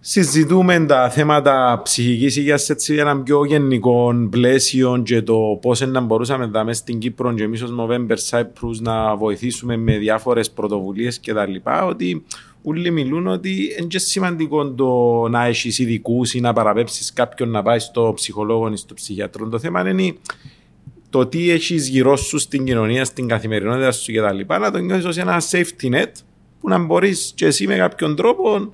συζητούμε 0.00 0.86
τα 0.86 1.10
θέματα 1.10 1.80
ψυχικής 1.84 2.36
υγείας 2.36 2.70
έτσι 2.70 2.94
για 2.94 3.02
ένα 3.02 3.20
πιο 3.22 3.44
γενικό 3.44 4.28
πλαίσιο 4.30 5.02
και 5.04 5.22
το 5.22 5.58
πώς 5.60 5.80
να 5.80 6.00
μπορούσαμε 6.00 6.46
να 6.46 6.60
δούμε 6.60 6.72
στην 6.72 6.98
Κύπρο 6.98 7.34
και 7.34 7.42
εμείς 7.42 7.62
ως 7.62 7.74
Movember 7.78 8.16
Cyprus 8.30 8.80
να 8.80 9.16
βοηθήσουμε 9.16 9.76
με 9.76 9.98
διάφορες 9.98 10.50
πρωτοβουλίες 10.50 11.18
και 11.18 11.32
τα 11.32 11.46
λοιπά 11.46 11.84
ότι 11.84 12.24
όλοι 12.62 12.90
μιλούν 12.90 13.26
ότι 13.26 13.74
είναι 13.78 13.86
και 13.86 13.98
σημαντικό 13.98 14.70
το 14.70 14.88
να 15.28 15.44
έχεις 15.44 15.78
ειδικούς 15.78 16.34
ή 16.34 16.40
να 16.40 16.52
παραπέψεις 16.52 17.12
κάποιον 17.12 17.50
να 17.50 17.62
πάει 17.62 17.78
στο 17.78 18.12
ψυχολόγο 18.14 18.70
ή 18.72 18.76
στο 18.76 18.94
ψυχιατρό. 18.94 19.48
Το 19.48 19.58
θέμα 19.58 19.90
είναι 19.90 20.14
το 21.10 21.26
τι 21.26 21.50
έχεις 21.50 21.88
γύρω 21.88 22.16
σου 22.16 22.38
στην 22.38 22.64
κοινωνία, 22.64 23.04
στην 23.04 23.28
καθημερινότητα 23.28 23.92
σου 23.92 24.12
κτλ. 24.12 24.54
Να 24.60 24.70
το 24.70 24.78
νιώσει 24.78 25.06
ως 25.06 25.16
ένα 25.16 25.42
safety 25.50 25.94
net 25.94 26.12
που 26.60 26.68
να 26.68 26.78
μπορείς 26.78 27.32
και 27.34 27.46
εσύ 27.46 27.66
με 27.66 27.76
κάποιον 27.76 28.16
τρόπο 28.16 28.72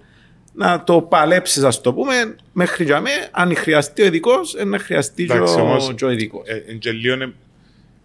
να 0.55 0.85
το 0.85 1.03
παλέψεις, 1.03 1.63
ας 1.63 1.81
το 1.81 1.95
πούμε, 1.95 2.37
μέχρι 2.53 2.85
για 2.85 3.01
μέ, 3.01 3.11
αν 3.31 3.57
χρειαστεί 3.57 4.03
ο 4.03 4.05
ειδικός, 4.05 4.57
να 4.67 4.79
χρειαστεί 4.79 5.27
και 5.27 5.33
Εντάξει, 5.33 5.59
ο, 5.59 5.63
όμως, 5.63 5.95
και 5.95 6.05
ο 6.05 6.11
ειδικός. 6.11 6.49
Ε, 6.49 6.65
Είναι 6.69 6.79
και 6.79 6.93
λίγο 6.93 7.23
ε- 7.23 7.33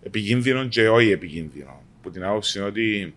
επικίνδυνο 0.03 0.67
και 0.67 0.89
όχι 0.89 1.11
επικίνδυνο. 1.11 1.81
Που 2.01 2.09
την 2.11 2.23
άποψη 2.23 2.59
είναι 2.59 2.67
ότι 2.67 3.13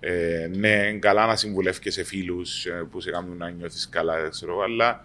ε, 0.00 0.50
ναι, 0.56 0.68
είναι 0.68 0.98
καλά 0.98 1.26
να 1.26 1.36
συμβουλεύει 1.36 1.90
σε 1.90 2.04
φίλους 2.04 2.66
που 2.90 3.00
σε 3.00 3.10
κάνουν 3.10 3.36
να 3.36 3.50
νιώθεις 3.50 3.88
καλά, 3.88 4.28
ξέρω, 4.28 4.52
εγώ, 4.52 4.62
αλλά 4.62 5.04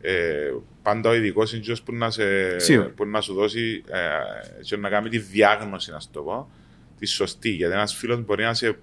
ε, 0.00 0.52
πάντα 0.82 1.10
ο 1.10 1.14
ειδικός 1.14 1.50
είναι 1.50 1.60
εκείνος 1.60 1.82
που 1.82 1.94
να, 1.94 2.10
σε, 2.10 2.58
Σίγουρα. 2.58 2.88
που 2.88 3.06
να 3.06 3.20
σου 3.20 3.34
δώσει 3.34 3.82
ε, 3.86 4.60
και 4.60 4.76
να 4.76 4.88
κάνει 4.88 5.08
τη 5.08 5.18
διάγνωση, 5.18 5.90
να 5.90 6.00
σου 6.00 6.08
το 6.12 6.22
πω, 6.22 6.50
τη 6.98 7.06
σωστή. 7.06 7.50
Γιατί 7.50 7.74
ένας 7.74 7.94
φίλος 7.94 8.24
μπορεί 8.24 8.44
να 8.44 8.54
σε, 8.54 8.76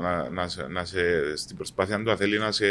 να, 0.00 0.30
να, 0.30 0.48
σε- 0.48 0.66
να 0.68 0.84
σε, 0.84 1.36
στην 1.36 1.56
προσπάθεια 1.56 1.96
του 1.96 2.02
να 2.02 2.16
θέλει 2.16 2.38
να 2.38 2.52
σε. 2.52 2.66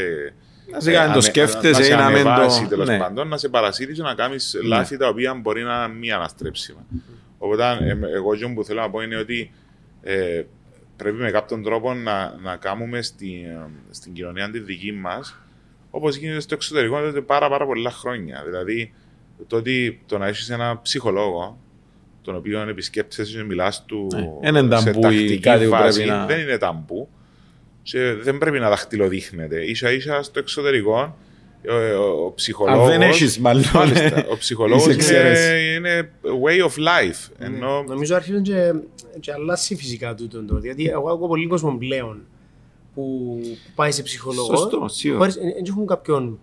Να 0.72 0.80
σε 0.80 0.92
κάνει 0.92 1.06
το 1.06 1.12
ανε- 1.12 1.24
σκέφτεσαι 1.24 1.80
να 1.80 1.86
σε 1.86 1.94
ή 1.94 1.96
να 1.96 2.10
μην 2.10 2.24
το- 2.24 2.30
ανεβάσει, 2.30 2.66
τέλος 2.66 2.88
ναι. 2.88 2.98
πάντων, 2.98 3.28
να 3.28 3.38
σε 3.38 3.50
παρασύρεις 3.50 3.96
και 3.98 4.02
να 4.04 4.14
κάνεις 4.14 4.58
λάθη 4.64 4.98
τα 4.98 5.08
οποία 5.08 5.34
μπορεί 5.34 5.64
να 5.64 5.84
είναι 5.86 5.94
μη 5.94 6.12
αναστρέψιμα. 6.12 6.86
Οπότε, 7.38 7.64
ε, 7.82 7.98
εγώ 8.16 8.34
αυτό 8.34 8.50
που 8.56 8.64
θέλω 8.64 8.82
να 8.82 8.90
πω 8.90 9.02
είναι 9.02 9.16
ότι 9.16 9.52
ε, 10.02 10.44
πρέπει 10.96 11.18
με 11.18 11.32
κάποιον 11.32 11.64
τρόπο 11.64 11.94
να, 11.94 12.36
να 12.42 12.56
κάνουμε 12.56 13.02
στη, 13.02 13.46
ε, 13.50 13.66
στην 13.90 14.14
κοινωνία 14.14 14.50
τη 14.52 14.60
δική 14.60 14.92
μας 14.92 15.38
όπως 15.90 16.16
γίνεται 16.16 16.40
στο 16.40 16.54
εξωτερικό 16.54 16.98
εδώ 16.98 17.12
και 17.12 17.22
πάρα, 17.22 17.50
πάρα 17.50 17.66
πολλά 17.66 17.92
χρόνια. 17.92 18.44
Δηλαδή, 18.46 18.94
το 19.48 19.56
ότι 19.56 20.02
το 20.06 20.18
να 20.18 20.28
έχεις 20.28 20.50
ένα 20.50 20.80
ψυχολόγο, 20.82 21.60
τον 22.24 22.36
οποίο 22.36 22.60
επισκέπτεσαι 22.70 23.38
και 23.38 23.44
μιλάς 23.44 23.86
του 23.86 24.08
Ναι, 24.14 24.52
δεν 24.52 24.66
είναι 24.66 24.78
σε 24.78 24.84
ταμπού 24.86 25.00
ή 25.00 25.02
τακτική 25.02 25.40
κάτι 25.40 25.64
που 25.64 25.70
βάση, 25.70 25.98
πρέπει 26.04 26.10
να- 26.18 26.26
δεν 26.26 26.40
είναι 26.40 26.58
ταμπού 26.58 27.08
και 27.84 28.14
δεν 28.22 28.38
πρέπει 28.38 28.60
να 28.60 28.70
δαχτυλοδείχνεται. 28.70 29.66
Ίσα 29.66 29.92
ίσα 29.92 30.24
στο 30.24 30.40
εξωτερικό 30.40 31.18
ο, 31.70 31.74
ο, 32.00 32.26
ο 32.26 32.34
ψυχολόγος... 32.34 32.92
Αν 32.92 33.00
δεν 33.00 33.10
έχεις, 33.10 33.40
μάλλον, 33.40 33.64
Μάλιστα, 33.74 34.26
ο 34.32 34.38
ψυχολόγος 34.38 34.82
είσαι 34.88 34.92
είναι, 34.94 35.30
εξαίρεση. 35.30 35.76
είναι 35.76 36.10
way 36.24 36.66
of 36.68 36.72
life. 36.72 37.30
Ενώ 37.40 37.84
Νομίζω 37.88 38.16
αρχίζουν 38.16 38.42
και, 38.44 38.74
και 39.20 39.32
αλλάσει 39.32 39.76
φυσικά 39.76 40.16
τούτο 40.16 40.44
το. 40.44 40.58
Γιατί 40.58 40.86
εγώ 40.90 41.10
ακούω 41.12 41.28
πολύ 41.28 41.48
κόσμο 41.48 41.76
πλέον 41.78 42.22
που 42.94 43.38
πάει 43.76 43.92
σε 43.92 44.02
ψυχολόγο. 44.04 44.56
Σωστό, 44.56 44.86
σίγουρα. 44.88 45.20
χωρίς- 45.20 45.36
Δεν 45.36 45.54
δεν 45.54 45.64
έχουν 45.68 45.88
κάποιον 45.88 46.40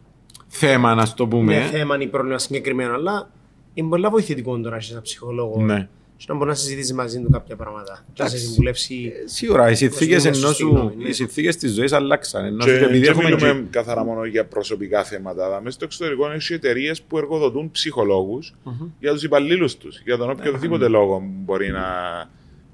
Θέμα, 0.48 0.94
να 0.94 1.12
το 1.14 1.26
πούμε. 1.26 1.58
ναι, 1.58 1.64
θέμα 1.64 2.00
ή 2.00 2.06
πρόβλημα 2.06 2.38
συγκεκριμένο, 2.38 2.94
αλλά 2.94 3.30
είναι 3.74 3.88
πολύ 3.88 4.06
βοηθητικό 4.10 4.60
το 4.60 4.70
να 4.70 4.76
έχει 4.76 4.92
ένα 4.92 5.00
ψυχολόγο 5.00 5.60
Ναι. 5.60 5.88
και 6.16 6.24
να 6.28 6.34
μπορεί 6.34 6.48
να 6.48 6.54
συζητήσεις 6.54 6.92
μαζί 6.92 7.20
του 7.20 7.30
κάποια 7.30 7.56
πράγματα. 7.56 8.04
Και 8.12 8.22
να 8.22 8.28
σε 8.28 8.34
Εντάξει. 8.34 8.46
συμβουλεύσει. 8.52 9.12
Σίγουρα, 9.24 9.70
οι 9.70 9.74
συνθήκες 9.74 10.24
είναι 10.24 10.36
ενώ 10.36 10.46
σωστή 10.46 10.62
σου, 10.62 10.68
γνώμη, 10.68 10.94
ναι. 10.96 11.08
οι 11.08 11.12
συνθήκες 11.12 11.56
της 11.56 11.72
ζωής 11.74 11.92
αλλάξαν. 11.92 12.44
Ενώ 12.44 12.64
και, 12.64 12.70
σου, 12.78 12.84
επειδή 12.84 13.00
και 13.04 13.08
έχουμε 13.10 13.24
μιλούμε 13.24 13.52
και- 13.52 13.66
καθαρά 13.70 14.04
μόνο 14.04 14.24
για 14.24 14.46
προσωπικά 14.46 15.04
θέματα. 15.04 15.44
Αλλά 15.44 15.60
μέσα 15.60 15.74
στο 15.74 15.84
εξωτερικό 15.84 16.30
έχει 16.30 16.52
εταιρείες 16.52 17.02
που 17.02 17.18
εργοδοτούν 17.18 17.70
ψυχολόγους 17.70 18.54
για 18.98 19.12
τους 19.12 19.22
υπαλλήλους 19.22 19.76
τους, 19.76 20.00
για 20.04 20.16
τον 20.16 20.30
οποιοδήποτε 20.30 20.88
λόγο 20.88 21.22
μπορεί 21.24 21.70
να. 21.70 21.84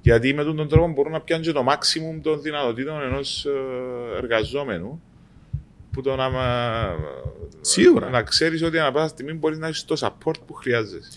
Γιατί 0.01 0.33
με 0.33 0.43
τον 0.43 0.67
τρόπο 0.67 0.87
μπορούν 0.93 1.11
να 1.11 1.21
πιάνουν 1.21 1.45
και 1.45 1.51
το 1.51 1.65
maximum 1.69 2.19
των 2.21 2.41
δυνατοτήτων 2.41 3.01
ενός 3.01 3.45
εργαζόμενου. 4.21 5.01
Που 5.91 6.01
το 6.01 6.15
να, 6.15 6.29
μα- 6.29 6.95
Σίγουρα. 7.61 8.09
να 8.09 8.21
ξέρεις 8.21 8.63
ότι 8.63 8.79
ανά 8.79 8.91
πάσα 8.91 9.07
στιγμή 9.07 9.33
μπορείς 9.33 9.57
να 9.57 9.67
έχεις 9.67 9.85
το 9.85 9.95
support 9.99 10.35
που 10.45 10.53
χρειάζεσαι. 10.53 11.09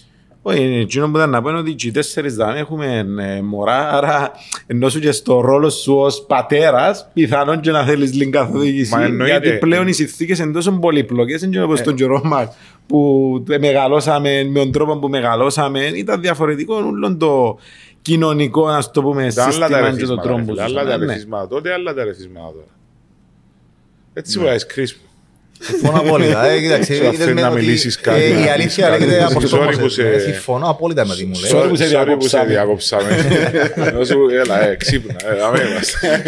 Όχι, 0.42 0.62
εκείνο 0.62 1.10
που 1.10 1.16
ήταν 1.16 1.30
να 1.30 1.42
πω 1.42 1.48
είναι 1.48 1.58
ότι 1.58 1.74
και 1.74 1.88
οι 1.88 1.90
τέσσερις 1.90 2.34
δεν 2.34 2.56
έχουμε 2.56 3.06
ε, 3.18 3.40
μωρά, 3.42 3.90
άρα 3.90 4.32
ενώ 4.66 4.88
σου 4.88 5.00
και 5.00 5.12
στο 5.12 5.40
ρόλο 5.40 5.70
σου 5.70 5.96
ως 5.96 6.24
πατέρας, 6.26 7.08
πιθανόν 7.12 7.60
και 7.60 7.70
να 7.70 7.84
θέλεις 7.84 8.14
λίγη 8.14 8.30
καθοδήγηση, 8.30 8.94
Μα 8.94 9.02
εννοείται. 9.02 9.38
γιατί 9.38 9.58
πλέον 9.58 9.88
οι 9.88 9.92
συνθήκες 9.92 10.38
είναι 10.38 10.52
τόσο 10.52 10.72
πολύπλοκες, 10.72 11.42
είναι 11.42 11.56
και 11.56 11.62
όπως 11.62 11.82
τον 11.82 11.94
καιρό 11.94 12.20
μας, 12.24 12.56
που 12.86 13.44
μεγαλώσαμε 13.60 14.44
με 14.44 14.58
τον 14.58 14.72
τρόπο 14.72 14.98
που 14.98 15.08
μεγαλώσαμε, 15.08 15.80
ήταν 15.80 16.20
διαφορετικό 16.20 16.74
όλο 16.74 17.16
το 17.16 17.58
κοινωνικό, 18.02 18.70
να 18.70 18.90
το 18.90 19.02
πούμε, 19.02 19.26
Ήταν 19.26 19.50
άλλα 19.50 19.68
τα 19.68 19.74
σύστημα 19.74 19.96
και 19.96 20.04
το 20.04 20.14
ρεθίσματα, 20.14 20.22
τρόπο 20.22 20.38
ρε 20.38 20.44
που 20.44 20.50
φίλε, 20.50 20.62
άλλα 20.62 20.74
τα 20.74 20.84
ζούσαμε, 20.84 21.04
ναι. 21.04 21.12
ρεθίσματα 21.12 21.48
τότε, 21.48 21.72
άλλα 21.72 21.94
τα 21.94 22.04
ρεθίσματα 22.04 22.52
τώρα. 22.52 22.66
Έτσι 24.12 24.38
που 24.38 24.44
έχεις 24.46 24.66
κρίσιμο. 24.66 25.02
Συμφωνώ 25.62 25.98
απόλυτα. 26.00 26.46
Ε, 26.46 26.60
κοίταξε, 26.60 26.94
Σου 26.94 27.02
είδες 27.04 27.18
αφήνει 27.20 27.34
με 27.34 27.40
να 27.40 27.48
ότι, 27.48 27.58
μιλήσεις 27.60 27.96
ε, 27.96 28.00
κάτι, 28.00 28.20
Η 28.22 28.32
να 28.32 28.52
αλήθεια 28.52 28.90
πεις 28.90 28.98
λέγεται 28.98 29.18
κάτι. 29.18 29.32
από 29.34 29.40
Sorry 29.46 29.60
που 29.62 29.68
αυτό. 29.68 29.88
σε- 29.88 30.18
Συμφωνώ 30.18 30.68
απόλυτα 30.70 31.06
με 31.06 31.14
τι 31.14 31.24
μου 31.24 31.34
λέει. 31.40 31.50
Sorry 31.54 31.68
που 31.68 31.76
σε 31.76 31.84
Sorry 31.84 32.14
που 32.18 32.28
σε 32.28 32.44
διακόψαμε. 32.46 33.04
διακόψαμε. 33.14 33.92
Να 33.98 34.04
σου, 34.04 34.18
έλα, 34.44 34.68
ε, 34.68 34.74
ξύπνα. 34.76 35.14
ε, 35.36 35.42
αμέ 35.42 35.58
είμαστε. 35.70 36.22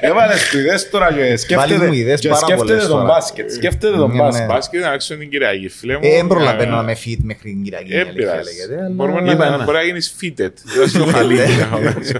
Έβαλες 0.00 0.48
του 0.50 0.58
ιδέες 0.58 0.90
τώρα 0.90 1.12
και 1.12 1.36
σκέφτεται, 1.36 1.86
μου 1.86 1.92
ιδέες 1.92 2.20
και 2.20 2.28
πάρα 2.28 2.40
σκέφτεται 2.40 2.66
πολλές 2.68 2.86
τον 2.86 2.92
τώρα. 2.92 3.04
μπάσκετ, 3.04 3.50
σκέφτεται 3.52 3.96
τον 3.96 4.10
Ναι, 4.10 4.18
μπάσκετ. 4.18 4.46
ναι. 4.46 4.54
Μπάσκετ 4.54 4.80
να 4.82 4.92
έξω 4.92 5.16
την 5.16 5.30
Κυριακή, 5.30 5.68
φίλε 5.68 5.92
μου. 5.92 6.00
Ε, 6.02 6.16
Δεν 6.16 6.26
προλαβαίνω 6.26 6.72
Ε, 6.72 6.76
να 6.76 6.82
με 6.82 6.96
fit 7.04 7.16
μέχρι 7.22 7.50
την 7.50 7.62
Κυριακή. 7.62 7.92
η 7.92 7.96
Ε, 7.96 8.00
αλήθεια 8.00 8.14
πειράζει. 8.16 8.42
λέγεται, 8.50 8.78
αλλά- 8.84 8.90
Μπορούμε 8.94 9.32
Είπα 9.32 9.48
να- 9.48 9.54
ένα. 9.54 9.64
Μπορεί 9.64 9.76
να 9.76 9.82
γίνεις 9.82 10.14
fitted. 10.22 10.52
Δεν 10.76 10.88
σου 10.88 11.06
χαλί. 11.06 11.38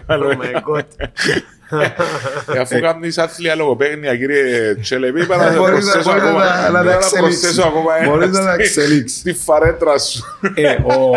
Oh 0.06 0.12
my 0.42 0.54
god. 0.68 0.86
Ε, 2.54 2.58
Αφού 2.58 2.80
κάνεις 2.80 3.18
άθλια 3.18 3.54
λογοπαίγνια, 3.54 4.16
κύριε 4.16 4.74
Τσέλεπη, 4.80 5.20
είπα 5.20 5.36
να 5.36 5.42
Μπορείς 5.56 5.56
να- 5.86 5.92
προσθέσω 5.92 6.10
μπορείς 6.10 6.22
ακόμα- 6.22 6.44
να- 6.44 6.70
να 6.70 6.78
τα 6.78 6.84
να 6.84 6.92
εξελίξεις. 6.92 7.40
προσθέσω 7.40 7.62
ακόμα 7.68 7.96
ένα 8.00 8.08
Μπορείς 8.10 8.28
να 8.30 8.44
τα 8.44 8.52
στη- 8.52 8.62
εξελίξεις. 8.62 9.18
Στη 9.18 9.32
φαρέτρα 9.32 9.98
σου. 9.98 10.22
Ε, 10.54 10.68
ο, 10.70 11.16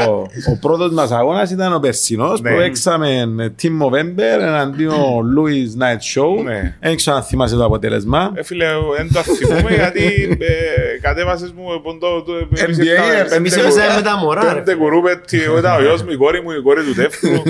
ο 0.52 0.58
πρώτος 0.62 0.92
μας 0.92 1.12
αγώνας 1.12 1.52
ήταν 1.52 1.74
ο 1.74 1.80
περσινός 1.80 2.42
Ναι. 2.42 2.50
που 2.50 2.56
παίξαμε 2.58 3.26
Team 3.62 3.86
November 3.86 4.40
εναντίον 4.42 5.24
Louis 5.38 5.82
Night 5.84 6.02
Show. 6.22 6.44
Ναι. 6.44 6.76
Δεν 6.82 6.96
ξέρω 6.96 7.16
αν 7.16 7.24
θυμάσαι 7.24 7.56
το 7.56 7.66
αποτέλεσμα. 7.66 8.32
Ε, 8.36 8.44
φίλε, 8.44 8.66
δεν 8.98 9.10
το 9.14 9.20
θυμούμαι 9.22 9.74
γιατί 9.74 10.38
ε, 10.42 11.00
κατέβασες 11.02 11.52
μου 11.52 11.64
ποντό 11.84 12.22
του. 12.24 12.48
εμείς 12.60 12.78
NBA, 12.80 12.86
ήρθαμε 12.86 13.14
ε, 13.14 13.22
πέντε 13.24 13.36
Εμείς 13.36 13.54
κουρ- 13.54 13.64
έπαιζαμε 13.66 13.96
με 13.96 14.02
τα 14.02 14.18
μωρά, 14.18 14.54
ρε. 14.54 14.60
Πέντε 14.60 14.74
κουρούπετοι, 14.76 15.38
ήταν 15.58 15.78
ο 15.78 15.82
γιος 15.82 16.04
μου, 16.04 16.12
η 16.12 16.16
κόρη 16.18 16.42
μου, 16.42 16.52
η 16.52 16.62
κόρη 16.62 16.84
του 16.84 16.94
Τεύκρου. 16.94 17.32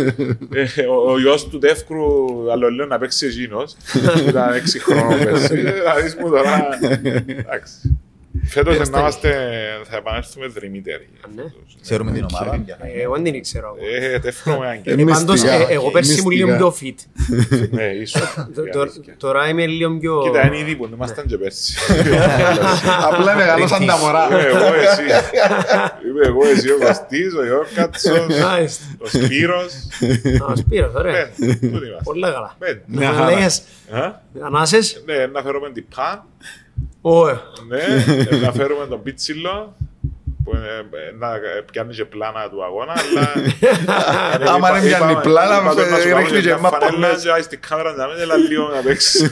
Ε, 0.54 0.82
ο- 0.86 1.12
Ο 1.12 1.20
γιος 1.20 1.48
του 1.50 1.58
Τεύκρου, 1.58 2.06
άλλο 2.52 2.70
λέω 2.70 2.86
να 2.94 3.00
παίξει 3.00 3.26
εκείνος. 3.26 3.76
Ήταν 4.28 4.54
έξι 4.54 4.80
χρόνων 4.80 5.24
πέρσι. 5.24 5.60
Ε, 5.66 5.72
Θα 5.72 6.02
δεις 6.02 6.16
μου 6.16 6.30
τώρα. 6.30 6.80
Εντάξει. 7.26 7.98
Φέτος 8.46 8.90
να 8.90 9.00
είμαστε, 9.00 9.30
θα 9.90 9.96
επανέλθουμε 9.98 10.48
δρυμύτεροι. 10.48 11.10
ναι. 11.36 11.44
Ξέρουμε 11.82 12.12
την 12.12 12.26
ομάδα. 12.34 12.56
για 12.66 12.78
να- 12.82 12.88
Ε, 12.88 13.02
Εγώ 13.02 13.14
δεν 13.14 13.24
την 13.24 13.34
ήξερα 13.34 13.68
ακόμα. 13.68 13.88
Ε, 14.14 14.20
Τεύκρο 14.20 14.58
με 14.60 14.66
Ε, 14.66 14.70
αγγέλη. 14.70 15.02
Ε, 15.02 15.06
Πάντως, 15.06 15.42
μυστικά. 15.42 15.54
ε, 15.70 15.74
εγώ 15.74 15.92
πέρσι 15.92 16.20
ήμουν 16.20 16.32
λίγο 16.32 16.48
Μυστικά. 16.48 16.72
πιο 16.72 16.96
fit. 16.96 16.98
Ναι, 17.78 17.84
ίσως. 17.84 18.34
Το- 18.56 18.64
Η 18.64 18.70
το- 18.70 18.80
αλήθεια. 18.82 19.16
Τώρα 19.18 19.48
είμαι 19.50 19.66
λίγο 19.66 19.98
πιο... 19.98 20.22
Κοίτα, 20.24 20.46
είναι 20.46 20.58
ήδη 20.58 20.76
που 20.76 20.90
ήμασταν 20.94 21.26
και 21.26 21.38
πέρσι. 21.38 21.74
Απλά 23.12 23.36
μεγαλώσαν 23.36 23.86
τα 23.86 23.98
μωρά. 23.98 24.28
Είμαι 24.32 24.42
εγώ 24.42 24.74
εσύ. 24.74 25.02
Είμαι 26.10 26.26
εγώ 26.28 26.48
εσύ 26.48 26.72
ο 26.72 26.78
Κωστής, 26.80 27.34
ο 27.34 27.46
Ιόρκατσος, 27.46 28.26
Μάλιστα. 28.44 28.84
ο 28.98 29.08
Σπύρος. 29.08 29.74
Α, 30.42 30.46
ο 30.52 30.56
Σπύρος, 30.56 30.94
ωραία. 30.94 31.30
Πέντε, 31.40 31.54
πού 31.56 31.66
είμαστε. 31.66 32.02
Πολλά 32.04 32.32
καλά. 32.32 32.56
Πέντε. 32.60 32.82
Μια 32.86 33.10
Να 33.10 33.16
χαρά. 33.18 33.32
λέγες, 33.36 33.62
Α, 33.92 34.12
ανάσες. 34.46 35.04
Ναι, 35.06 35.26
να 35.26 35.42
φέρουμε 35.42 35.70
την 35.72 35.86
παν, 35.96 36.24
Ωε. 37.02 37.40
ναι, 37.68 38.38
να 38.42 38.52
φέρουμε 38.52 38.86
τον 38.88 39.04
πίτσιλο, 39.04 39.76
που 40.44 40.52
είναι- 40.56 40.88
ε, 41.08 41.16
να 41.20 41.28
πιάνει 41.72 41.94
και 41.94 42.06
πλάνα 42.06 42.50
του 42.50 42.64
αγώνα, 42.64 42.94
αλλά... 42.94 43.32
Άμα 44.54 44.72
δεν 44.72 44.88
Είπα- 44.88 44.98
πιάνει 44.98 45.12
είπα- 45.12 45.22
πλάνα, 45.22 45.56
είπα 45.62 45.76
τον 45.76 45.90
να 45.90 45.98
σου 45.98 46.04
ρίχνει 46.04 46.12
βάλω 46.14 46.28
και 46.28 46.42
μια 46.42 46.58
μάπα 46.58 46.80
φανέλα 46.80 47.08
μέσα. 47.08 47.22
και 47.24 47.30
πάει 47.30 47.42
στην 47.42 47.60
κάμερα 47.68 47.94
να 47.96 48.08
μην 48.08 48.18
έλα 48.20 48.36
λίγο 48.38 48.68
να 48.68 48.82
παίξει. 48.82 49.32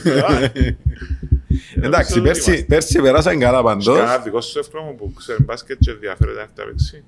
Εντάξει, 1.84 2.16
Νομίζω 2.18 2.32
πέρσι, 2.32 2.50
ότι 2.50 2.64
πέρσι 2.64 3.00
περάσαν 3.00 3.38
καλά 3.38 3.62
παντός. 3.62 3.96
Κανένα 3.98 4.18
δικός 4.18 4.46
σου 4.46 4.58
εύκολο 4.58 4.82
μου 4.82 4.94
που 4.96 5.12
ξέρει 5.12 5.42
μπάσκετ 5.42 5.78
και 5.80 5.90
ενδιαφέρεται 5.90 6.36
να 6.36 6.42
έρθει 6.42 6.54
να 6.58 6.64
παίξει. 6.64 7.04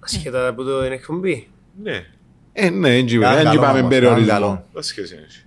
Ασχετά 0.00 0.48
από 0.48 0.62
το 0.62 0.84
είναι 0.84 0.94
εκπομπή. 0.94 1.48
Ναι, 1.82 2.04
Ε, 2.52 2.70
ναι, 2.70 2.88
δεν 2.88 3.06
Ήταν 3.06 3.34
δεν 3.34 3.44
καλό 3.44 3.52
είπαμε 3.62 3.78
όμως, 3.78 3.90
περιορισμό. 3.90 4.24
ήταν 4.24 4.40
καλό. 4.40 4.64
δεν 4.72 4.82
σχέση 4.82 5.14
έχει. 5.28 5.42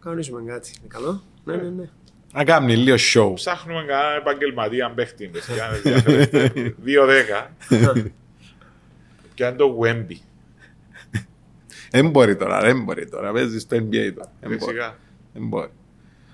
Κανονίζουμε 0.00 0.42
κάτι. 0.52 0.72
Είναι 0.78 0.88
καλό. 0.88 1.22
Ναι, 1.44 1.54
ναι, 1.56 1.62
ναι. 1.68 1.88
Να 2.32 2.44
κάνει 2.44 2.76
λίγο 2.76 2.96
show. 3.14 3.34
Ψάχνουμε 3.34 3.84
κανέναν 3.86 4.16
επαγγελματία 4.16 4.92
παίχτη, 4.94 5.26
παιδιά, 5.32 5.68
να 5.70 5.76
ενδιαφέρεται. 5.90 6.52
2-10. 6.84 7.50
Και 9.34 9.44
αν 9.46 9.56
το 9.56 9.78
Wemby. 9.82 10.16
Δεν 11.90 12.08
μπορεί 12.10 12.36
τώρα, 12.36 12.60
δεν 12.60 12.82
μπορεί 12.82 13.08
τώρα. 13.08 13.32
Παίζεις 13.32 13.62
στο 13.62 13.76
NBA 13.76 14.12
τώρα. 14.16 14.32
Δεν 14.40 14.48
μπορεί. 14.50 14.58
Φυσικά. 14.58 14.96
Δεν 15.32 15.46
μπορεί. 15.46 15.68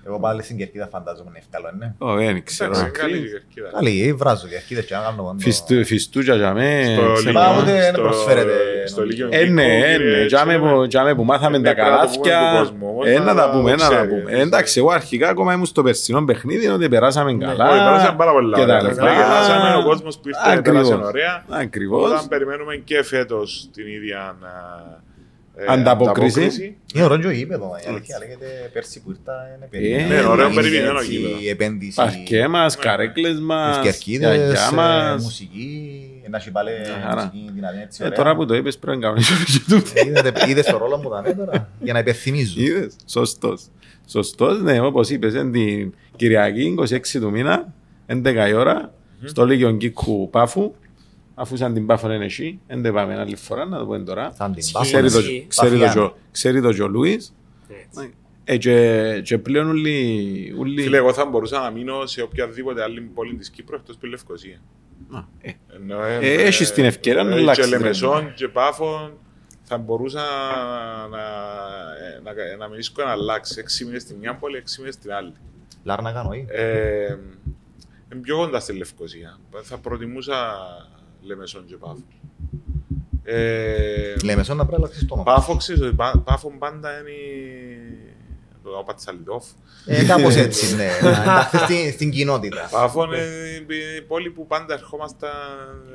Εγώ 0.05 0.19
πάλι 0.19 0.43
στην 0.43 0.57
κερκίδα 0.57 0.87
φαντάζομαι 0.91 1.29
είναι 1.29 1.39
εύκολο, 1.51 1.71
ναι. 1.77 1.93
Ω, 1.97 2.15
δεν 2.15 2.43
ξέρω. 2.43 2.71
Εντάξει, 2.71 2.91
καλή 2.91 3.17
η 3.17 3.29
κερκίδα. 3.29 3.69
Καλή, 3.73 4.13
βράζω 4.13 4.47
κερκίδες 4.47 4.85
και 4.85 4.95
να 4.95 5.01
κάνω 5.01 5.23
κοντό. 5.23 5.39
Φιστού- 5.39 5.85
Φιστούτια 5.85 6.35
για 6.35 6.53
με. 6.53 6.81
Στο 6.83 6.91
ξέρω. 6.93 7.15
Λύκειο- 7.15 7.33
Πάμε, 7.33 7.63
δεν 7.71 7.93
στο- 7.93 8.01
προσφέρεται, 8.01 8.87
Στο 8.87 8.99
νομίζω. 9.01 9.25
Λύκειο 9.25 9.39
Ε, 9.41 9.45
ναι, 9.45 9.63
Νίκο, 9.63 9.85
ε, 9.85 9.95
κύριε 9.97 10.17
ναι. 10.19 10.25
Τζάμε 10.25 10.53
Τσέλεβε. 10.53 10.75
που- 10.75 10.87
τζάμε 10.87 11.15
που 11.15 11.23
μάθαμε 11.23 11.57
Ε, 11.57 11.61
τα 11.61 11.69
ναι, 11.69 11.75
πρέπει 11.75 11.89
να 11.89 12.05
το 12.05 12.11
πούμε 12.11 12.29
καλάθια. 12.29 12.59
Του 12.99 13.05
κόσμου, 13.05 13.13
όμως, 13.15 13.29
Ε, 13.29 13.33
να 13.33 13.41
τα 13.41 13.47
να 13.47 13.51
πούμε, 13.53 13.69
το 13.71 13.83
να 13.83 13.89
τα 13.89 13.95
ξέρεις, 13.95 14.09
πούμε. 14.09 14.23
ξέρεις. 14.23 14.43
Εντάξει, 14.45 14.79
εγώ 14.79 14.89
αρχικά 14.91 15.29
ακόμα 15.29 15.53
ήμουν 15.53 15.65
στο 15.65 15.83
περσινό 15.83 16.25
παιχνίδι, 16.25 16.67
ότι 16.67 16.89
περάσαμε 16.89 17.33
καλά. 17.33 17.69
Όχι, 17.69 17.77
περάσαμε 17.77 18.17
πάρα 18.17 18.31
πολλά 18.31 18.57
και 18.59 18.65
τα 18.65 18.77
ωραία. 18.77 18.89
λοιπά. 18.89 19.03
Τα 19.05 19.11
γελάσαμε, 19.13 19.75
ο 19.75 19.83
κόσμος 19.83 20.15
που 20.17 20.27
ήρθε 20.27 20.41
Ακριβώς. 20.45 20.87
πέρασε 20.89 21.05
ωραία. 21.07 21.43
Ακριβώς. 21.49 22.11
Όταν 22.11 22.27
περιμένουμε 22.27 22.75
και 22.75 23.03
φέτος 23.03 23.69
την 23.73 23.87
ίδια 23.87 24.35
ε, 25.67 25.73
Ανταπόκριση. 25.73 26.75
Είναι 26.95 27.03
ωραίο 27.03 27.17
και 27.19 27.27
ο 27.27 27.31
γήπεδο, 27.31 27.75
η 27.85 27.89
αλήθεια 27.89 28.17
λέγεται 28.19 28.69
πέρσι 28.73 29.01
που 29.01 29.09
ήρθα 29.09 29.33
είναι 29.57 29.67
περίπου. 29.69 30.13
Ναι, 30.13 30.21
ωραίο 30.27 30.49
περιποιημένο 30.49 30.99
Έτσι, 30.99 31.11
γήπεδο. 31.15 31.39
Η 31.41 31.49
επένδυση, 31.49 31.95
Παρκέ 31.95 32.47
μας, 32.47 32.77
Ναι. 32.77 32.83
καρέκλες 32.83 33.39
μας, 33.39 33.75
τις 33.79 33.83
κερκίδες, 33.85 34.35
γιαγιά 34.35 34.69
ε, 34.71 34.75
μας. 34.75 35.23
μουσική, 35.23 36.01
να 36.29 36.37
έχει 36.37 36.51
πάλι 36.51 36.69
Μια 36.85 37.05
χαρά. 37.07 37.15
μουσική 37.23 37.51
δυνατή 37.53 37.77
έτσι 37.81 37.99
Ε, 38.01 38.05
ωραία. 38.05 38.17
Τώρα 38.17 38.35
που 38.35 38.45
το 38.45 38.55
είπες 38.55 38.77
πρέπει 38.77 38.97
να 38.97 39.03
κανονίσω 39.03 39.33
και 39.45 39.59
τούτο. 39.73 39.89
Είδατε- 40.07 40.47
Είδες 40.47 40.65
το 40.65 40.77
ρόλο 40.77 40.97
μου 40.97 41.09
τα 41.09 41.35
τώρα, 41.35 41.69
για 41.81 41.93
να 41.93 41.99
υπενθυμίζω. 41.99 42.61
Είδες, 42.61 42.95
σωστός. 43.05 43.61
Σωστός, 44.07 44.61
ναι, 44.61 44.79
όπως 44.81 45.09
είπες, 45.09 45.33
είναι 45.33 45.51
την 45.51 45.93
Κυριακή, 46.15 46.61
26 46.61 47.19
του 47.19 47.29
μήνα, 47.31 47.73
11 48.05 48.47
η 48.49 48.53
ώρα, 48.53 48.93
στο 49.23 49.45
Λίγιο 49.45 49.71
Κίκου 49.71 50.29
Πάφου, 50.29 50.73
αφού 51.39 51.57
σαν 51.57 51.73
την 51.73 51.85
Πάφο 51.85 52.11
είναι 52.11 52.25
εσύ, 52.25 52.59
δεν 52.67 52.93
πάμε 52.93 53.19
άλλη 53.19 53.35
φορά, 53.35 53.65
να 53.65 53.77
το 53.77 53.85
πούμε 53.85 53.99
τώρα. 53.99 54.31
Σαν 54.37 54.51
την 54.51 54.59
Ισχύει. 54.59 54.81
Ξέρει 54.81 55.11
το, 55.11 55.19
Ισχύει. 55.19 55.45
ξέρει 55.49 55.71
το, 55.77 55.79
Παφιάνο. 55.85 56.07
Τζο- 56.07 56.17
ξέρει 56.31 56.61
το 56.61 56.73
και 56.73 56.81
ο 56.81 56.87
Λούις. 56.87 57.33
Έτσι. 57.83 58.13
Ε, 58.43 58.57
και, 58.57 59.21
και 59.23 59.37
πλέον 59.37 59.69
ούλοι... 59.69 60.53
ούλοι- 60.57 60.81
Φίλε, 60.81 60.97
εγώ 60.97 61.13
θα 61.13 61.25
μπορούσα 61.25 61.59
να 61.59 61.69
μείνω 61.69 62.05
σε 62.05 62.21
οποιαδήποτε 62.21 62.83
άλλη 62.83 63.01
πόλη 63.01 63.35
της 63.35 63.49
Κύπρου 63.49 63.75
εκτός 63.75 63.95
από 63.95 64.03
τη 64.03 64.09
Λευκοσία. 64.09 64.59
Α, 65.11 65.19
ε, 65.41 65.51
Ενώ, 65.75 66.03
Ε, 66.03 66.17
έχεις 66.33 66.71
την 66.71 66.85
ευκαιρία 66.85 67.23
να 67.23 67.29
ε, 67.35 67.39
αλλάξεις 67.39 67.65
Και 67.65 67.71
την 67.71 67.79
Λεμεσόν 67.81 68.33
και 68.33 68.47
Πάφων 68.47 69.13
θα 69.63 69.77
μπορούσα 69.77 70.21
να, 71.09 71.17
ε, 71.17 72.21
να, 72.23 72.57
να 72.57 72.67
μιλήσω 72.69 72.91
να 72.97 73.11
αλλάξει. 73.11 73.59
Έξι 73.59 73.85
μήνες 73.85 74.01
στη 74.01 74.13
μια 74.19 74.35
πόλη, 74.35 74.57
έξι 74.57 74.79
μήνες 74.79 74.93
στην 74.95 75.11
άλλη. 75.11 75.33
Λάρνα 75.83 76.11
κάνω 76.11 76.33
ή. 76.33 76.45
Ε, 76.49 77.17
είναι 78.13 78.21
πιο 78.21 78.37
κοντά 78.37 78.59
στη 78.59 78.73
Λευκοσία. 78.73 79.39
Θα 79.63 79.77
προτιμούσα 79.77 80.35
Λεμεσόν 81.21 81.65
και 81.65 81.75
Πάφο. 81.75 82.03
Ε, 83.23 84.13
Λέμε 84.23 84.43
σαν 84.43 84.57
να 84.57 84.65
πρέπει 84.65 84.81
να 84.81 84.87
αλλάξεις 84.87 85.07
το 85.07 85.13
όνομα. 85.13 85.33
Πάφο, 85.35 85.55
ξέρεις, 85.55 85.81
ότι 85.81 85.95
Πά- 85.95 86.17
Πάφο 86.23 86.53
πάντα 86.59 86.89
είναι 86.99 87.11
το 88.63 88.69
ο 88.69 88.83
Πατσαλιδόφ. 88.83 89.45
Ε, 89.85 90.05
Κάπως 90.05 90.35
έτσι, 90.35 90.75
ναι. 90.75 90.87
Να 91.03 91.09
ενταχθείς 91.21 91.59
στην- 91.61 91.91
στην 91.91 92.09
κοινότητα. 92.11 92.67
Πάφο 92.71 93.03
είναι 93.03 93.17
η 93.97 94.01
πόλη 94.01 94.29
που 94.29 94.47
πάντα 94.47 94.73
ερχόμασταν 94.73 95.29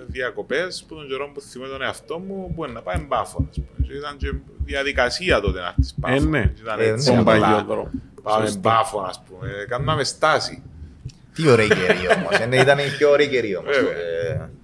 διακοπές 0.07 0.85
που 0.89 0.95
τον 0.95 1.09
καιρό 1.09 1.31
που 1.35 1.41
θυμάμαι 1.41 1.73
τον 1.73 1.83
εαυτό 1.83 2.19
μου 2.19 2.53
που 2.55 2.65
είναι 2.65 2.73
να 2.73 2.83
πάει 2.83 2.99
Πάφο. 3.09 3.47
ας 3.51 3.57
πούμε. 3.61 3.87
Και 3.89 3.95
Ήταν 3.95 4.17
και 4.17 4.33
διαδικασία 4.65 5.41
τότε 5.41 5.61
να 5.61 5.67
έρθεις 5.67 5.95
Πάφο. 6.01 6.15
Ε, 6.15 6.21
ναι. 6.21 6.53
Ήταν 6.61 6.81
Ε, 6.81 6.85
έτσι, 6.87 7.11
ναι. 7.11 7.17
Τον 7.17 7.29
απλά. 7.29 7.41
παλιό 7.49 7.65
δρόμο. 7.67 7.91
Πάμε 8.23 8.45
Σωστό. 8.47 8.61
Πάφο, 8.61 9.01
ας 9.01 9.23
πούμε. 9.29 9.49
Κάναμε 9.69 10.05
στάση. 10.05 10.63
Τι 11.35 11.49
ωραία 11.49 11.67
καιρή 11.67 11.99
όμως. 12.19 12.39
Είναι- 12.39 12.57
Ήταν 12.61 12.79
η 12.79 12.83
πιο 12.99 13.11
ωραία 13.11 13.27
καιρή 13.27 13.57
όμως. 13.57 13.77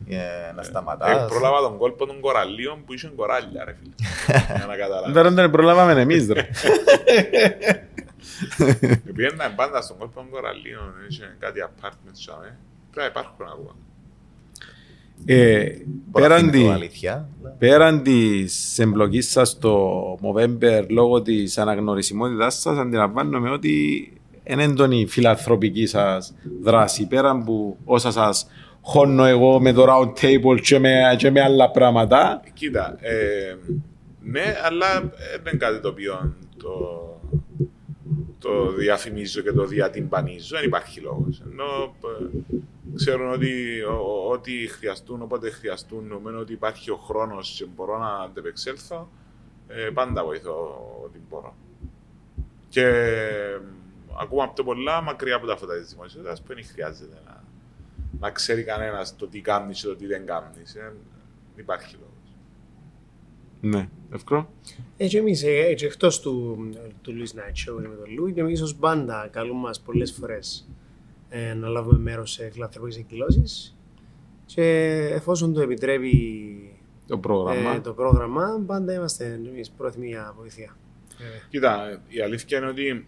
Βέβαια. 0.06 0.22
Ε, 0.22 0.48
ε, 0.48 0.52
Να 0.54 0.60
Ε, 0.60 0.64
σταματάς. 0.64 1.28
πρόλαβα 1.28 1.60
τον 1.60 1.76
κόλπο 1.78 2.06
των 2.06 2.20
κοραλίων 2.20 2.84
που 2.86 2.92
είχε 2.92 3.12
κοράλια, 3.16 3.64
ρε 3.64 3.74
φίλε. 3.78 3.92
Για 4.56 4.66
να 4.66 4.76
καταλάβεις. 4.76 5.14
Τώρα 5.14 5.30
δεν 5.30 5.50
προλάβαμε 5.50 6.00
εμείς, 6.00 6.28
ρε. 6.32 6.48
Πήγαινα 9.14 9.50
πάντα 9.56 9.82
στον 9.82 9.98
κόλπο 9.98 10.14
των 10.14 10.30
κοραλίων, 10.30 10.92
είχε 11.10 11.36
κάτι 11.38 11.58
apartments, 11.68 12.12
τσάμε. 12.12 12.58
Πρέπει 12.90 13.12
να 13.14 13.20
υπάρχουν 13.20 13.46
ακόμα. 13.46 13.74
Ε, 15.24 15.64
πέραν 15.64 15.80
Πέραν 16.12 16.50
τη- 16.50 16.68
αλήθεια. 16.68 17.28
Πέραν 17.58 18.02
της 18.02 18.78
εμπλοκής 18.78 19.30
σας 19.30 19.48
στο 19.48 20.18
Movember 20.22 20.84
λόγω 20.88 21.22
της 21.22 21.58
αναγνωρισιμότητάς 21.58 22.60
σας, 22.60 22.78
αντιλαμβάνομαι 22.78 23.50
ότι 23.50 24.12
είναι 24.44 24.62
έντονη 24.62 25.00
η 25.00 25.06
φιλανθρωπική 25.06 25.86
σας 25.86 26.34
δράση. 26.62 27.06
Πέραν 27.06 27.44
που 27.44 27.76
όσα 27.84 28.10
σας 28.10 28.46
χώνω 28.80 29.24
εγώ 29.24 29.60
με 29.60 29.72
το 29.72 29.84
round 29.88 30.12
table 30.20 30.60
και 30.60 30.78
με, 30.78 31.14
και 31.18 31.30
με 31.30 31.40
άλλα 31.40 31.70
πράγματα. 31.70 32.42
Κοίτα, 32.52 32.96
ε, 33.00 33.56
ναι, 34.22 34.54
αλλά 34.64 34.96
ε, 34.96 35.38
δεν 35.42 35.52
είναι 35.52 35.64
κάτι 35.64 35.80
το 35.80 35.88
οποίο 35.88 36.34
το, 36.56 36.70
το 38.38 38.72
διαφημίζω 38.72 39.40
και 39.40 39.52
το 39.52 39.64
διατυμπανίζω. 39.64 40.56
Δεν 40.56 40.66
υπάρχει 40.66 41.00
λόγος. 41.00 41.42
Ενώ 41.50 41.64
ε, 42.20 42.56
ξέρουν 42.94 43.32
ότι 43.32 43.82
ο- 43.82 43.92
ο- 44.26 44.30
ό,τι 44.32 44.52
χρειαστούν, 44.68 45.22
όποτε 45.22 45.50
χρειαστούν, 45.50 46.06
νομίζω 46.06 46.38
ότι 46.38 46.52
υπάρχει 46.52 46.90
ο 46.90 46.96
χρόνος 46.96 47.54
και 47.58 47.66
μπορώ 47.76 47.98
να 47.98 48.08
αντεπεξέλθω, 48.24 49.08
ε, 49.68 49.90
πάντα 49.94 50.24
βοηθώ 50.24 50.52
ό,τι 51.04 51.18
μπορώ. 51.28 51.54
Και 52.68 52.84
ε, 52.86 53.60
ακόμα 54.20 54.48
πιο 54.48 54.64
πολλά 54.64 55.00
μακριά 55.02 55.36
από 55.36 55.46
τα 55.46 55.56
φώτα 55.56 55.78
της 55.78 55.88
δημοσιότητας 55.90 56.42
που 56.42 56.54
δεν 56.54 56.64
χρειάζεται 56.72 57.16
να, 57.26 57.39
να 58.20 58.30
ξέρει 58.30 58.62
κανένας 58.64 59.16
το 59.16 59.26
τι 59.28 59.40
κάνεις 59.40 59.80
και 59.80 59.86
το 59.86 59.96
τι 59.96 60.06
δεν 60.06 60.26
κάνεις. 60.26 60.72
Δεν 60.72 60.92
υπάρχει 61.56 61.94
λόγος. 61.96 62.08
Ναι, 63.60 63.88
εύκολο. 64.12 64.52
Ε, 64.96 65.06
και 65.06 65.18
εμείς, 65.18 65.42
ε, 65.42 65.74
και 65.74 65.86
εκτός 65.86 66.20
του, 66.20 66.58
του 67.02 67.12
Louis 67.12 67.36
Night 67.38 67.70
Show 67.70 67.74
με 67.88 67.96
τον 67.96 68.12
Λούι, 68.14 68.32
και 68.32 68.40
εμείς 68.40 68.60
ως 68.62 68.78
μπάντα 68.78 69.28
καλούμε 69.32 69.60
μας 69.60 69.80
πολλές 69.80 70.12
φορές 70.12 70.68
ε, 71.28 71.54
να 71.54 71.68
λάβουμε 71.68 71.98
μέρος 71.98 72.30
σε 72.32 72.50
φιλανθρωπικές 72.50 72.96
εκδηλώσεις 72.98 73.76
και 74.46 74.62
εφόσον 75.12 75.52
το 75.52 75.60
επιτρέπει 75.60 76.14
Το 77.06 77.18
πρόγραμμα. 77.18 77.74
ε, 77.74 77.80
το 77.80 77.92
πρόγραμμα, 77.92 78.62
πάντα 78.66 78.92
είμαστε 78.92 79.32
εμείς 79.32 79.70
πρόθυμοι 79.70 80.06
για 80.06 80.34
βοήθεια. 80.36 80.76
Κοίτα, 81.48 82.02
η 82.08 82.20
αλήθεια 82.20 82.58
είναι 82.58 82.66
ότι 82.66 83.06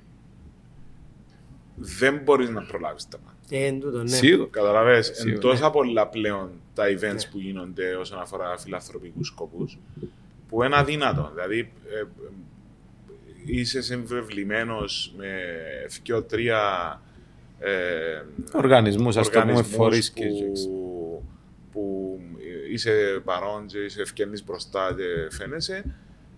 δεν 1.76 2.18
μπορείς 2.24 2.50
να 2.50 2.62
προλάβεις 2.62 3.08
τα 3.08 3.18
πάντα. 3.18 3.31
Ε, 3.54 3.64
εν 3.66 3.80
τούτο, 3.80 4.02
ναι. 4.02 4.08
Σίγουρα. 4.08 4.48
Καταλαβες, 4.50 5.06
Σίγουρα. 5.14 5.34
εν 5.34 5.40
τόσα 5.40 5.70
πολλά 5.70 6.06
πλέον 6.08 6.50
τα 6.74 6.84
events 6.86 7.00
Ναι. 7.00 7.28
που 7.30 7.38
γίνονται 7.38 7.94
όσον 7.94 8.18
αφορά 8.20 8.58
φιλανθρωπικούς 8.58 9.26
σκοπούς, 9.26 9.78
που 10.48 10.62
είναι 10.62 10.76
αδύνατο. 10.76 11.30
Δηλαδή, 11.34 11.72
ε, 11.90 11.98
ε, 11.98 12.04
είσαι 13.44 13.82
συμβεβλημένος 13.82 15.14
με 15.16 15.28
δύο-τρία 16.02 16.60
ε, 17.58 18.22
Οργανισμούς, 18.52 19.16
ας 19.16 19.24
το 19.26 19.30
πούμε, 19.40 19.42
οργανισμούς 19.52 19.76
φορείς 19.76 20.10
και 20.10 20.24
που, 20.64 21.22
που 21.72 22.18
είσαι 22.72 23.20
παρόν 23.24 23.66
και 23.66 23.78
είσαι 23.78 24.00
ευκαινής 24.02 24.44
μπροστά 24.44 24.94
και 24.96 25.34
φαίνεσαι. 25.36 25.84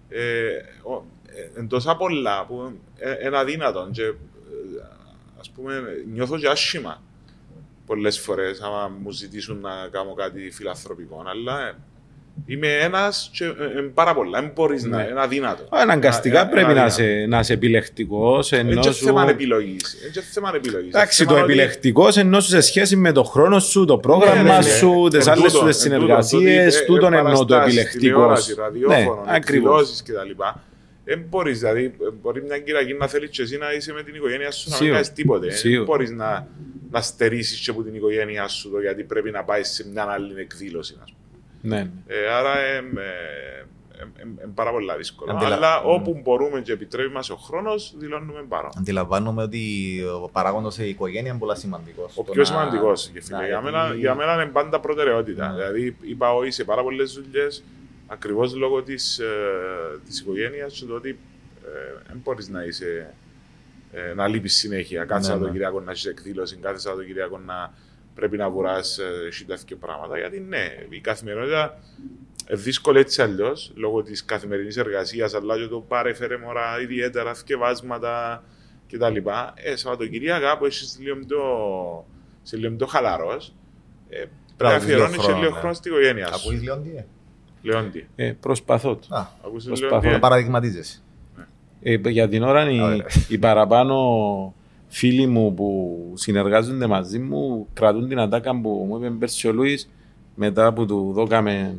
Ε, 0.08 0.50
ο- 0.82 1.04
ε, 1.26 1.58
εν 1.60 1.68
τόσα 1.68 1.96
πολλά 1.96 2.46
που 2.46 2.72
ε, 2.98 3.26
είναι 3.26 3.38
αδύνατο 3.38 3.88
και 3.92 4.02
ε, 4.02 4.12
ας 5.38 5.50
πούμε 5.50 5.82
νιώθω 6.12 6.38
και 6.38 6.48
άσχημα 6.48 7.02
πολλές 7.86 8.18
φορές 8.20 8.60
άμα 8.60 8.90
μου 9.02 9.10
ζητήσουν 9.10 9.60
να 9.60 9.70
κάνω 9.90 10.14
κάτι 10.14 10.50
φιλανθρωπικό 10.52 11.24
αλλά 11.26 11.60
ε, 11.68 11.74
είμαι 12.46 12.68
ένας 12.68 13.30
και 13.32 13.44
ε, 13.44 13.48
ε, 13.48 13.80
πάρα 13.94 14.14
πολλά, 14.14 14.40
δεν 14.40 14.50
μπορείς 14.54 14.84
να, 14.84 14.96
Ναι. 14.96 15.06
είναι 15.10 15.20
αδύνατο. 15.20 15.62
Αναγκαστικά 15.70 16.40
Ε, 16.40 16.44
πρέπει 16.44 16.70
είναι 16.70 16.80
να 16.80 16.84
αδύνατο. 16.86 17.02
είσαι, 17.12 17.26
να 17.28 17.38
είσαι 17.38 17.52
επιλεκτικός, 17.52 18.50
Είναι 18.50 18.70
ενώ 18.70 18.80
και 18.80 18.90
σου... 18.90 19.04
θέμα 19.04 19.28
επιλογής. 19.28 19.96
Είναι 20.02 20.10
και 20.12 20.20
θέμα 20.20 20.52
επιλογής. 20.54 20.88
Εντάξει, 20.94 21.22
Είναι 21.22 21.30
το 21.32 21.36
θέμα 21.36 21.46
ότι- 21.46 21.58
επιλεκτικός 21.58 22.16
ενώ 22.16 22.40
σου 22.40 22.48
σε 22.48 22.60
σχέση 22.60 22.96
με 22.96 23.12
το 23.12 23.22
χρόνο 23.22 23.58
σου, 23.58 23.84
το 23.84 23.94
Ναι, 23.94 24.00
πρόγραμμα 24.00 24.42
ναι, 24.42 24.56
ναι. 24.56 24.62
σου, 24.62 25.08
τις 25.10 25.26
Εν 25.26 25.32
άλλες 25.32 25.52
τούτο, 25.52 25.64
σου 25.64 25.66
τις 25.66 25.84
εν 25.84 25.90
τούτο, 25.92 26.00
συνεργασίες, 26.02 26.72
τούτη, 26.74 26.82
ε, 26.84 26.86
τούτον 26.86 27.12
ε, 27.12 27.16
εννοώ 27.18 27.32
το 27.38 27.44
παραστάσεις, 27.44 27.78
επιλεκτικός. 27.78 28.00
τηλεόραση, 28.44 28.54
ραδιόφωνο, 28.58 29.22
Ναι, 29.24 29.36
ακριβώς. 29.36 29.80
εκδηλώσεις 29.80 30.02
κτλ. 30.02 30.42
Δεν 31.04 31.24
μπορείς, 31.28 31.58
δηλαδή, 31.58 31.84
ε, 31.84 32.10
μπορεί 32.22 32.42
μια 32.42 32.58
Κυριακή 32.58 32.94
να 32.94 33.06
θέλεις 33.08 33.30
και 33.30 33.42
εσύ 33.42 33.56
να 33.58 33.72
είσαι 33.72 33.92
με 33.92 34.02
την 34.02 34.14
οικογένεια 34.14 34.50
σου 34.50 34.64
να 34.64 34.68
μην 34.70 34.76
Σίγουρα. 34.78 34.92
κάνεις 34.94 35.12
τίποτε. 35.12 35.46
Δεν 35.46 35.56
Σίγουρα. 35.56 35.84
μπορείς 35.84 36.10
να, 36.10 36.46
να 36.90 37.00
στερήσεις 37.00 37.60
και 37.60 37.70
από 37.70 37.82
την 37.82 37.94
οικογένειά 37.94 38.48
σου 38.48 38.70
το 38.70 38.80
γιατί 38.80 39.02
πρέπει 39.04 39.30
να 39.30 39.44
πάεις 39.44 39.68
σε 39.68 39.88
μια 39.88 40.04
άλλη 40.04 40.40
εκδήλωση. 40.40 40.96
ας 41.02 41.12
πούμε. 41.12 41.76
Ναι, 41.76 41.82
ναι. 41.82 41.90
Ε, 42.06 42.28
άρα 42.28 42.52
είναι 44.22 44.52
πάρα 44.54 44.70
πολύ 44.70 44.86
δύσκολο. 44.96 45.32
Αντιλα- 45.32 45.52
Αλλά 45.52 45.80
Mm. 45.82 45.84
όπου 45.86 46.20
μπορούμε 46.22 46.60
και 46.60 46.72
επιτρέπει 46.72 47.10
μας 47.12 47.30
ο 47.30 47.36
χρόνος, 47.36 47.94
δηλώνουμε 47.96 48.44
παρόν. 48.48 48.70
Αντιλαμβάνομαι 48.78 49.42
ότι 49.42 49.62
ο 50.22 50.28
παράγοντας 50.32 50.78
η 50.78 50.88
οικογένεια 50.88 51.30
είναι 51.30 51.38
πολύ 51.38 51.56
σημαντικός. 51.56 52.12
Ο 52.16 52.22
πιο 52.24 52.44
σημαντικός. 52.44 53.08
Για, 53.12 53.22
γιατί- 53.46 53.64
μένα, 53.64 53.94
για 53.98 54.14
μένα 54.14 54.34
είναι 54.34 54.46
πάντα 54.46 54.80
προτεραιότητα. 54.80 55.48
Ναι. 55.48 55.54
Δηλαδή, 55.54 55.96
είπα 56.02 56.34
όχι 56.34 56.50
σε 56.50 56.64
πάρα 56.64 56.82
πολλές 56.82 57.12
δουλειές 57.12 57.64
ακριβώς 58.14 58.54
λόγω 58.54 58.82
της 58.82 59.20
της 60.04 60.20
οικογένειας 60.20 60.72
και 60.72 60.84
το 60.84 60.94
ότι 60.94 61.18
ε, 61.64 62.02
δεν 62.06 62.20
μπορείς 62.24 62.48
να 62.48 62.64
είσαι. 62.64 63.14
Ε, 63.92 64.14
να 64.14 64.28
λείπεις 64.28 64.54
συνέχεια. 64.54 65.04
Κάθε 65.04 65.20
Ναι, 65.20 65.26
Σαββατοκύριακο 65.26 65.80
να 65.80 65.90
έχεις 65.90 66.04
εκδήλωση, 66.04 66.56
κάθε 66.56 66.78
Σαββατοκύριακο 66.78 67.38
να 67.38 67.74
πρέπει 68.14 68.36
να 68.36 68.50
βουράς 68.50 68.98
ε, 68.98 69.54
και 69.64 69.76
πράγματα. 69.76 70.18
Γιατί 70.18 70.40
ναι, 70.40 70.86
η 70.88 71.00
καθημερινότητα 71.00 71.78
ε, 72.46 72.56
δύσκολη 72.56 72.98
έτσι 72.98 73.22
αλλιώς 73.22 73.72
λόγω 73.74 74.02
της 74.02 74.24
καθημερινής 74.24 74.76
εργασίας, 74.76 75.34
αλλά 75.34 75.56
και 75.56 75.66
το 75.66 75.80
πάρε 75.80 76.14
φέρε 76.14 76.36
μωρά 76.36 76.80
ιδιαίτερα 76.80 77.34
θκευάσματα 77.34 78.44
κτλ. 78.90 79.16
Ε, 79.54 79.76
Σαββατοκυριακά 79.76 80.58
που 80.58 80.64
έχεις 80.64 80.98
λίγο 81.00 81.16
πιο, 81.26 81.42
σε 82.42 82.56
λίγο 82.56 82.74
πιο 82.74 82.86
χαλαρός, 82.86 83.54
ε, 84.08 84.24
πρέπει 84.56 84.72
να 84.72 84.72
να 84.72 84.78
δεις 84.78 84.88
λίγο 84.88 85.04
αφιερώνει 85.04 85.22
χρόνο, 85.22 85.38
λίγο 85.38 85.52
ναι. 85.52 85.58
χρόνο 85.58 85.74
στην 85.74 85.92
οικογένεια 85.92 86.26
σου. 86.26 86.34
Ακούεις 86.34 86.62
Λεόντιε. 86.62 87.06
Λεόντι. 87.64 88.06
Ε, 88.16 88.32
προσπαθώ. 88.40 88.96
το. 88.96 89.16
Α, 89.16 89.26
Ακούς 89.46 89.64
Προσπαθώ. 89.64 89.94
Λεόντι. 89.94 90.08
να 90.08 90.18
παραδειγματίζεσαι. 90.18 90.98
Ε, 91.82 91.96
για 92.08 92.28
την 92.28 92.42
ώρα 92.42 92.70
οι, 92.70 92.80
Ωραία. 92.80 93.06
οι 93.28 93.38
παραπάνω 93.38 94.54
φίλοι 94.88 95.26
μου 95.26 95.54
που 95.54 95.98
συνεργάζονται 96.14 96.86
μαζί 96.86 97.18
μου 97.18 97.66
κρατούν 97.74 98.08
την 98.08 98.18
ατάκα 98.18 98.60
που 98.60 98.86
μου 98.88 98.96
είπε 98.96 99.10
πέρσι 99.10 99.48
ο 99.48 99.52
Λούις 99.52 99.88
μετά 100.34 100.72
που 100.72 100.86
του 100.86 101.12
δώκαμε 101.14 101.76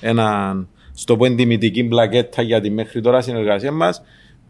έναν 0.00 0.68
στο 0.94 1.16
πω 1.16 1.24
εντιμητική 1.24 1.82
μπλακέτα 1.82 2.42
για 2.42 2.60
τη 2.60 2.70
μέχρι 2.70 3.00
τώρα 3.00 3.20
συνεργασία 3.20 3.72
μας 3.72 4.02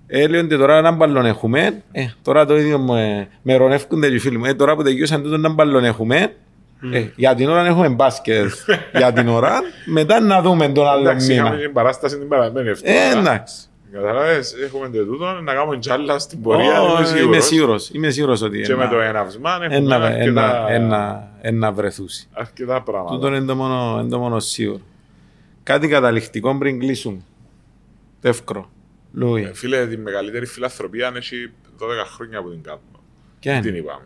ε, 0.06 0.26
λέει 0.26 0.40
ότι 0.40 0.56
τώρα 0.56 0.76
έναν 0.76 0.96
μπαλόν 0.96 1.26
έχουμε 1.26 1.82
ε, 1.92 2.06
τώρα 2.22 2.46
το 2.46 2.58
ίδιο 2.58 2.78
με, 2.78 3.28
με 3.42 3.54
ρωνεύκονται 3.56 4.08
και 4.08 4.14
οι 4.14 4.18
φίλοι 4.18 4.38
μου 4.38 4.44
ε, 4.44 4.54
τώρα 4.54 4.76
που 4.76 4.82
τελειώσαν 4.82 5.22
τούτο 5.22 5.34
έναν 5.34 5.54
μπαλόν 5.54 5.84
έχουμε 5.84 6.34
ε, 6.92 7.06
για 7.16 7.34
την 7.34 7.48
ώρα 7.48 7.66
έχουμε 7.66 7.88
μπάσκετ 7.88 8.50
για 8.96 9.12
την 9.12 9.28
ώρα 9.28 9.60
μετά 9.86 10.20
να 10.20 10.42
δούμε 10.42 10.68
τον 10.68 10.86
άλλο 10.88 11.00
Εντάξει, 11.00 11.32
είχαμε 11.32 11.50
μήνα 11.50 11.62
την 11.62 11.72
παράσταση 11.72 12.18
την 12.18 12.28
παραμένη 12.28 12.68
ε, 12.68 12.70
εβδομάδα. 12.70 13.18
εντάξει 13.20 13.64
Καταλάβες, 13.92 14.54
έχουμε 14.64 14.88
το 14.88 15.04
τούτο, 15.04 15.24
να 15.40 15.54
κάνουμε 15.54 15.78
τζάλα 15.78 16.18
στην 16.18 16.42
πορεία, 16.42 16.82
Ω, 16.82 16.86
είμαι 16.86 16.98
είμαι 16.98 17.06
σίγουρος. 17.06 17.44
σίγουρος. 17.46 17.90
Είμαι 17.92 18.10
σίγουρος 18.10 18.42
ότι 18.42 18.60
Και 18.60 18.74
με 18.74 18.82
ένα- 18.82 18.90
το 18.92 19.00
έναυσμα 19.00 19.50
έχουμε 19.54 19.74
ένα- 19.76 19.94
ένα- 19.96 20.06
αρκετά, 20.06 20.66
ένα- 20.68 21.28
ένα 21.40 21.72
βρεθούσει. 21.72 22.28
αρκετά 22.32 22.82
πράγματα. 22.82 23.14
Τούτο 23.14 23.26
είναι 23.26 23.44
το 23.44 23.54
μόνο, 23.56 23.98
είναι 24.00 24.08
το 24.08 24.18
μόνο 24.18 24.38
σίγουρο. 24.40 24.80
Κάτι 25.62 25.88
καταληκτικό 25.88 26.58
πριν 26.58 26.78
κλείσουμε. 26.78 27.20
Εύκρο. 28.22 28.70
Λούι. 29.12 29.42
Ε, 29.42 29.54
Φίλε, 29.54 29.86
τη 29.86 29.96
μεγαλύτερη 29.96 30.46
φιλανθρωπία 30.46 31.06
αν 31.08 31.16
έχει 31.16 31.50
12 31.78 32.04
χρόνια 32.14 32.42
που 32.42 32.50
την 32.50 32.62
κάνουμε. 32.62 32.84
Ποια 33.40 33.60
Την 33.60 33.68
είναι. 33.68 33.78
είπαμε. 33.78 34.04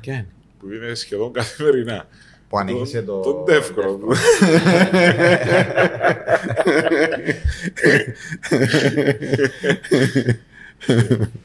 Ποια 0.00 0.14
είναι. 0.14 0.26
Που 0.58 0.72
είναι 0.72 0.94
σχεδόν 0.94 1.32
καθημερινά. 1.32 2.08
Που 2.48 2.58
ανοίγησε 2.58 3.02
το. 3.02 3.20
Τον 3.20 3.44
τεύκρο. 3.44 3.98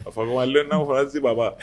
Αφού 0.07 0.21
ακόμα 0.21 0.45
λέω 0.45 0.63
να 0.63 0.77
μου 0.77 0.85
φωνάζει 0.85 1.09
την 1.09 1.21
παπά. 1.21 1.55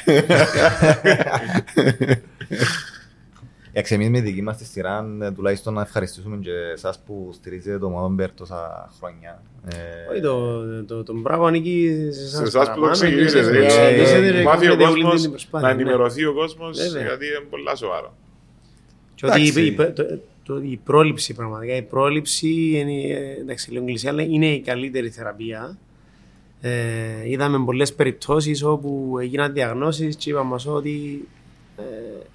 Εντάξει, 3.71 3.95
εμείς 3.95 4.09
με 4.11 4.21
δική 4.21 4.43
μας 4.43 4.57
τη 4.57 4.65
σειρά, 4.65 5.07
ε, 5.23 5.31
τουλάχιστον 5.31 5.75
να 5.75 5.81
ευχαριστήσουμε 5.83 6.37
και 6.37 6.51
εσάς 6.73 6.99
που 7.07 7.31
στηρίζετε 7.33 7.79
το 7.79 7.89
Μοδόμπερ 7.89 8.33
τόσα 8.33 8.91
χρόνια. 8.99 9.43
Ε, 9.69 10.11
Όχι, 10.13 10.21
το, 10.21 10.63
το, 10.85 11.03
το 11.03 11.13
μπράβο 11.19 11.45
ανήκει 11.47 11.89
σε 12.11 12.13
Σε 12.13 12.25
εσάς 12.27 12.41
εσάς 12.41 12.53
που 12.53 12.75
το 12.75 12.81
παραπάνω, 12.81 12.91
ξεκινήσετε. 12.93 13.51
και 13.53 13.59
για 13.59 13.71
σε- 13.71 13.81
να 13.81 13.85
ξεκινήσετε, 13.87 14.31
ρε, 14.31 14.43
Μάθει 14.43 14.67
ο 14.67 14.69
κάνετε 14.71 14.91
όλη 14.91 15.03
κόσμος 15.03 15.21
την 15.23 15.31
προσπάθεια, 15.31 15.69
να 15.69 15.75
ναι. 15.75 15.81
ενημερωθεί 15.81 16.25
ο 16.25 16.33
κόσμος 16.35 16.79
Βέβαια. 16.79 17.03
γιατί 17.03 17.27
είναι 17.27 17.47
πολλά 17.51 17.75
σοβαρό. 17.75 18.15
Και 19.15 19.27
ότι 19.27 19.41
Εντάξει. 19.41 19.63
η, 19.63 19.67
η, 19.67 19.75
το- 19.75 20.19
το- 20.45 20.61
η 20.63 20.81
πρόληψη 20.85 21.35
πραγματικά, 21.35 21.77
η 21.77 21.83
πρόληψη 21.83 22.49
είναι, 22.75 22.93
ε, 22.93 23.41
εντάξει, 23.41 23.71
λίγο 23.71 23.83
εγκλησία, 23.83 24.11
αλλά 24.11 24.23
είναι 24.23 24.47
η 24.47 24.61
καλύτερη 24.61 25.09
θεραπεία. 25.11 25.79
Ε, 26.61 26.71
είδαμε 27.25 27.65
πολλές 27.65 27.95
περιπτώσεις 27.95 28.63
όπου 28.63 29.17
έγιναν 29.21 29.53
διαγνώσεις 29.53 30.17
και 30.17 30.31
είπαμε 30.31 30.49
μας 30.51 30.67
ότι 30.67 31.29
ε, 31.35 31.38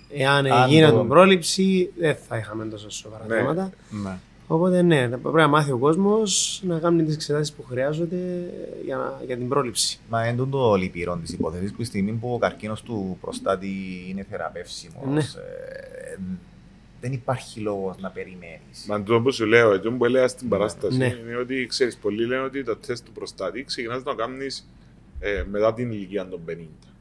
εάν 0.10 0.46
Αν 0.46 0.68
έγινε 0.70 0.90
το- 0.90 1.00
την 1.00 1.08
πρόληψη 1.08 1.92
δεν 2.00 2.16
θα 2.28 2.38
είχαμε 2.38 2.66
τόσο 2.66 2.90
σοβαρά 2.90 3.26
Ναι. 3.28 3.36
θέματα. 3.36 3.70
Ναι. 4.04 4.18
Οπότε 4.48 4.82
ναι, 4.82 5.08
θα 5.12 5.18
πρέπει 5.18 5.36
να 5.38 5.48
μάθει 5.48 5.72
ο 5.72 5.78
κόσμος 5.78 6.62
να 6.66 6.80
κάνει 6.80 7.04
τις 7.04 7.14
εξετάσεις 7.16 7.54
που 7.54 7.64
χρειάζονται 7.64 8.50
για, 8.86 8.96
να- 8.98 9.22
για 9.26 9.38
την 9.38 9.48
πρόληψη. 9.48 10.00
Μα 10.10 10.28
είναι 10.28 10.46
το 10.52 10.74
λυπηρό 10.76 11.18
της 11.22 11.32
υπόθεσης 11.34 11.74
που 11.74 11.82
η 11.82 11.86
στιγμή 11.86 12.12
που 12.12 12.34
ο 12.34 12.38
καρκίνος 12.38 12.82
του 12.82 13.18
προστάτη 13.22 13.68
είναι 14.10 14.26
θεραπεύσιμος, 14.30 15.06
Ναι. 15.14 15.20
ε, 15.20 16.18
δεν 17.02 17.12
υπάρχει 17.12 17.60
λόγος 17.60 17.96
να 18.00 18.10
περιμένεις. 18.10 18.86
Μα 18.88 19.04
το 19.04 19.22
που 19.22 19.32
σου 19.32 19.46
λέω, 19.46 19.80
το 19.80 19.92
που 19.92 20.06
έλεγα 20.06 20.28
στην 20.28 20.50
παράσταση 20.50 20.98
Ναι. 20.98 21.06
είναι 21.26 21.38
ότι 21.38 21.66
ξέρεις, 21.66 21.98
πολλοί 21.98 22.26
λένε 22.28 22.42
ότι 22.44 22.64
το 22.64 22.76
τεστ 22.76 23.06
του 23.06 23.12
προστάτη 23.12 23.64
ξεκινάς 23.64 23.98
να 23.98 24.04
το 24.04 24.16
κάνεις 24.16 24.68
ε, 25.20 25.44
μετά 25.52 25.74
την 25.74 25.92
ηλικία 25.92 26.28
των 26.28 26.40
50. 26.46 26.93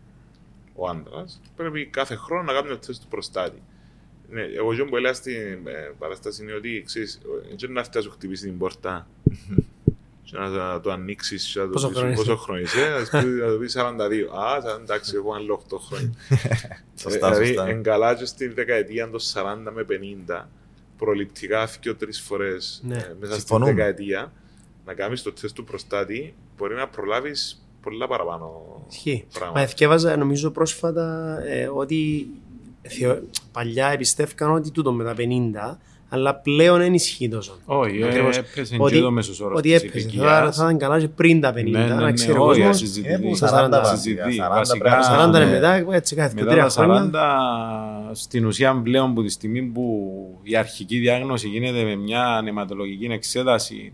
Ο 0.83 0.89
άντρας 0.89 1.41
πρέπει 1.57 1.87
κάθε 1.87 2.15
χρόνο 2.15 2.43
να 2.43 2.53
κάνει 2.53 2.69
το 2.69 2.79
τεστ 2.79 3.03
του 3.03 3.09
προστάτη. 3.09 3.63
Ναι, 4.31 4.43
εγώ 4.43 4.75
και 4.75 4.85
που 4.85 4.97
έλεγα 4.97 5.15
στην 5.15 5.33
ε, 5.67 5.93
παράσταση 5.99 6.43
είναι 6.43 6.53
ότι 6.53 6.83
ξέρεις, 6.87 7.15
ε, 7.51 7.55
δεν 7.59 7.73
να 7.73 7.81
έρθει 7.81 7.91
να 7.97 8.01
σου 8.03 8.11
χτυπήσει 8.11 8.45
την 8.45 8.59
πόρτα 8.59 9.07
και 10.25 10.39
να 10.39 10.81
το 10.81 10.91
ανοίξεις 10.91 11.51
και 11.53 11.59
να 11.59 11.65
το 11.65 11.71
Πόσο 11.71 11.89
πεις 11.89 11.97
χρόνο 11.99 12.15
πόσο 12.15 12.37
χρόνο 12.37 12.61
είσαι, 12.61 12.89
να 12.89 13.05
σου 13.05 13.11
πει- 13.27 13.41
να 13.43 13.53
του 13.53 13.59
πεις 13.59 13.77
42. 13.77 14.29
Α, 14.39 14.61
σαν- 14.61 14.83
εντάξει, 14.83 15.17
έχω 15.17 15.35
άλλο 15.35 15.63
8 15.71 15.77
χρόνια. 15.79 16.13
Σωστά, 17.01 17.29
δηλαδή, 17.31 17.47
σωστά. 17.47 17.69
εγκαλά 17.69 18.15
και 18.15 18.25
στη 18.25 18.47
δεκαετία 18.49 19.11
των 19.11 19.21
40 19.33 19.73
με 19.73 19.85
50, 20.29 20.49
προληπτικά 20.99 21.67
δύο 21.81 21.97
τρεις 21.97 22.21
φορές 22.21 22.81
Ναι. 22.85 23.15
μέσα 23.21 23.35
Συμφωνούμε. 23.35 23.71
στη 23.71 23.77
δεκαετία, 23.81 24.33
να 24.87 24.95
κάνεις 24.95 25.23
το 25.23 25.33
τεστ 25.33 25.55
του 25.55 25.65
προστάτη, 25.65 26.35
μπορεί 26.57 26.75
να 26.75 26.89
προλάβεις 26.89 27.62
πολλά 27.83 28.07
παραπάνω 28.07 28.51
Ισχύει. 28.91 29.25
Μα 29.33 29.39
πράγματα. 29.39 29.61
εθιέβαζα 29.61 30.17
νομίζω 30.17 30.51
πρόσφατα 30.51 31.37
ε, 31.47 31.69
ότι 31.75 32.27
θεω- 32.83 33.21
παλιά 33.53 33.89
εμπιστεύκαν 33.89 34.55
ότι 34.55 34.71
τούτο 34.71 34.93
με 34.93 35.05
τα 35.05 35.15
50, 35.19 35.79
αλλά 36.09 36.35
πλέον 36.35 36.79
δεν 36.79 36.95
ισχύει 36.95 37.29
τόσο. 37.29 37.59
Όχι, 37.65 37.99
ε, 38.01 38.07
Ακριβώς. 38.07 38.37
έπαιζε 38.39 38.77
Ότι- 38.79 38.95
και 38.95 39.01
το 39.01 39.11
μέσος 39.11 39.41
όρος 39.41 39.59
Ότι 39.59 39.73
της 39.73 39.83
έπαιζε. 39.83 39.99
ηλικίας. 40.09 40.25
Θα, 40.25 40.53
θα 40.53 40.65
ήταν 40.65 40.79
καλά 40.79 41.01
και 41.01 41.09
πριν 41.09 41.41
τα 41.41 41.53
50, 41.53 41.71
Ναι, 41.71 41.79
ναι, 41.79 41.95
να 41.95 42.01
ναι, 42.01 42.13
ξέρει 42.13 42.39
ο 42.39 42.43
όχι, 42.45 42.59
κόσμος. 42.59 42.77
ασυζητητή. 42.77 43.13
Ε, 43.15 43.19
που 43.19 43.35
Στα 43.37 43.49
40 43.49 43.53
40, 43.67 43.71
βασικά, 43.83 43.97
συζητεί. 44.25 44.43
40 44.43 44.57
Βασικά, 44.59 44.79
πρέπει 44.79 44.97
να- 44.97 45.03
40 45.03 45.37
είναι 45.37 45.45
ναι. 45.45 45.51
μετά, 45.51 45.95
έτσι 45.97 46.15
κάθε 46.15 46.35
Μετά 46.35 46.51
τρία 46.51 46.63
τα 46.63 46.69
χρόνια. 46.71 46.95
40, 46.95 48.15
στην 48.15 48.47
ουσία 48.47 48.81
πλέον 48.83 49.15
που 49.15 49.23
τη 49.23 49.29
στιγμή 49.29 49.63
που 49.63 50.15
η 50.43 50.57
αρχική 50.57 50.99
διάγνωση 50.99 51.49
γίνεται 51.49 51.83
με 51.83 51.97
μια 51.97 52.41
νεματολογική 52.45 53.05
εξέταση 53.05 53.93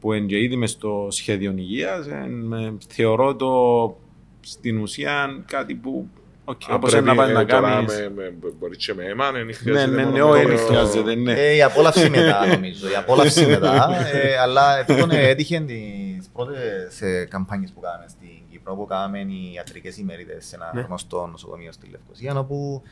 που 0.00 0.12
είναι 0.12 0.26
και 0.26 0.38
ήδη 0.38 0.56
μες 0.56 0.70
στο 0.70 1.06
σχέδιο 1.10 1.54
υγείας, 1.56 2.06
εν, 2.06 2.52
ε, 2.52 2.72
θεωρώ 2.88 3.36
το 3.36 3.96
στην 4.40 4.78
ουσία 4.78 5.42
κάτι 5.46 5.74
που 5.74 6.08
οκ, 6.44 6.60
Αν 6.68 6.74
όπως 6.76 6.90
πρέπει, 6.90 7.04
είναι 7.08 7.14
να 7.14 7.22
πάει 7.22 7.30
ε, 7.30 7.34
να 7.34 7.46
τώρα 7.46 7.68
κάνεις. 7.70 7.94
με- 7.94 8.10
με- 8.14 8.52
Μπορεί 8.58 8.76
και 8.76 8.94
με 8.94 9.04
αίμα, 9.04 9.32
δεν 9.32 9.46
Ναι, 9.46 9.52
χρειάζεται 9.52 9.90
ναι, 9.90 10.02
μόνο 10.04 10.16
ναι, 10.16 10.22
όχι, 10.22 10.42
με 10.46 10.48
δεν 10.48 10.56
το- 10.56 10.66
χρειάζεται, 10.72 11.14
ναι. 11.14 11.32
Ε, 11.32 11.54
η 11.54 11.62
απόλαυση 11.62 12.10
μετά 12.10 12.46
νομίζω. 12.54 12.88
Η 12.90 12.94
απόλαυση 12.94 13.46
μετά. 13.46 13.88
ε, 14.12 14.36
αλλά 14.38 14.84
τούτον 14.84 15.10
έτυχε 15.10 15.60
τις 15.60 16.28
πρώτες 16.32 17.00
ε, 17.00 17.26
καμπάνιες 17.30 17.70
που 17.72 17.80
κάναμε 17.80 18.04
στην 18.08 18.28
Κύπρο 18.50 18.74
που 18.74 18.86
κάναμε 18.86 19.18
οι 19.18 19.52
ιατρικές 19.54 19.96
ημερίδες 19.98 20.46
σε 20.46 20.54
ένα 20.56 20.70
Ναι. 20.74 20.80
γνωστό 20.80 21.26
νοσοκομείο 21.26 21.72
στη 21.72 21.88
Λευκοσία 21.90 22.38
όπου 22.38 22.82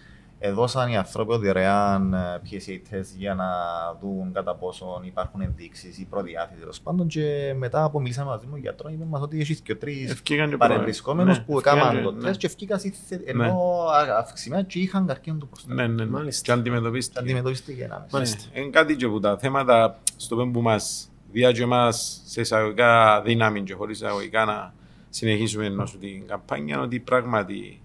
έδωσαν 0.40 0.90
οι 0.90 0.96
άνθρωποι 0.96 1.36
δωρεάν 1.36 2.14
ε, 2.14 2.40
PSA 2.50 2.94
test 2.94 3.04
για 3.16 3.34
να 3.34 3.46
δουν 4.00 4.32
κατά 4.32 4.54
πόσο 4.54 5.00
υπάρχουν 5.04 5.40
ενδείξεις 5.40 5.98
ή 5.98 6.04
προδιάθεση 6.10 6.60
τέλος 6.60 6.80
πάντων 6.80 7.06
και 7.06 7.54
μετά 7.56 7.90
που 7.90 8.00
μιλήσαμε 8.00 8.30
μαζί 8.30 8.44
με 8.44 8.50
τον 8.50 8.60
γιατρό 8.60 8.88
είπε 8.90 9.04
μας 9.04 9.20
ότι 9.22 9.40
έχει 9.40 9.60
και 9.60 9.74
τρεις 9.74 10.10
Ευκήκαν 10.10 10.50
και 10.50 10.56
παρεμπισκόμενους 10.56 11.38
ναι, 11.38 11.44
που 11.44 11.52
ευκήκαν 11.58 11.78
έκαναν 11.78 11.96
και- 11.96 12.02
το 12.02 12.10
ναι. 12.10 12.20
τεστ 12.22 12.40
και 12.40 12.46
ευκήκαν 12.46 12.78
στη 12.78 12.90
θε- 13.08 13.28
ενώ 13.28 13.44
α- 13.90 14.18
αυξημένα 14.18 14.62
και 14.62 14.78
είχαν 14.78 15.06
καρκίνο 15.06 15.36
του 15.38 15.48
προστάτη. 15.48 15.74
Ναι, 15.74 15.86
ναι, 15.86 16.04
ναι. 16.04 16.10
Μάλιστα. 16.10 16.42
Και 16.42 16.52
αντιμετωπίστηκε. 16.60 17.18
Αντιμετωπίστηκε 17.18 17.84
ένα 17.84 17.94
μισό. 18.04 18.16
Μάλιστα. 18.16 18.42
Ναι, 18.54 18.60
Είναι 18.60 18.70
κάτι 18.70 18.96
και 18.96 19.08
που 19.08 19.20
τα 19.20 19.38
θέματα 19.38 19.98
στο 20.16 20.36
πέμπ 20.36 20.52
που 20.52 20.60
μας 20.62 21.10
διά 21.32 21.52
και 21.52 21.66
μας 21.66 22.22
σε 22.24 22.40
εισαγωγικά 22.40 23.22
δύναμη 23.22 23.62
και 23.62 23.74
χωρίς 23.74 24.00
εισαγωγικά 24.00 24.44
να 24.44 24.72
συνεχίσουμε 25.10 25.66
ενώ 25.66 25.86
σου 25.86 25.98
την 25.98 26.26
καμπάνια 26.26 26.80
ότι 26.80 26.98
πράγματι 27.00 27.82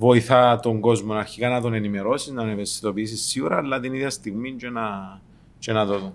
βοηθά 0.00 0.60
τον 0.62 0.80
κόσμο 0.80 1.12
αρχικά 1.14 1.48
να 1.48 1.60
τον 1.60 1.74
ενημερώσεις, 1.74 2.32
να 2.32 2.40
τον 2.42 2.50
ευαισθητοποιήσεις 2.50 3.20
σίγουρα, 3.22 3.56
αλλά 3.56 3.80
την 3.80 3.94
ίδια 3.94 4.10
στιγμή 4.10 4.52
και 4.52 4.68
να, 4.68 5.18
και 5.58 5.72
να 5.72 5.86
το 5.86 5.98
δουν. 5.98 6.14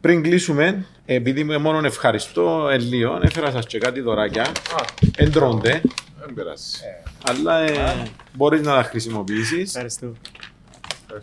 Πριν 0.00 0.22
κλείσουμε, 0.22 0.86
επειδή 1.06 1.40
είμαι 1.40 1.58
μόνο 1.58 1.86
ευχαριστώ 1.86 2.68
Ελίο, 2.72 3.20
έφερα 3.22 3.50
σας 3.50 3.66
και 3.66 3.78
κάτι 3.78 4.00
δωράκια. 4.00 4.46
Εντρώνται, 5.16 5.80
Δεν 6.20 6.34
πειράζει. 6.34 6.64
αλλά 7.28 7.58
ε, 7.58 8.02
μπορείς 8.32 8.60
να 8.62 8.74
τα 8.74 8.82
χρησιμοποιήσεις. 8.82 9.68
Ευχαριστώ. 9.74 10.12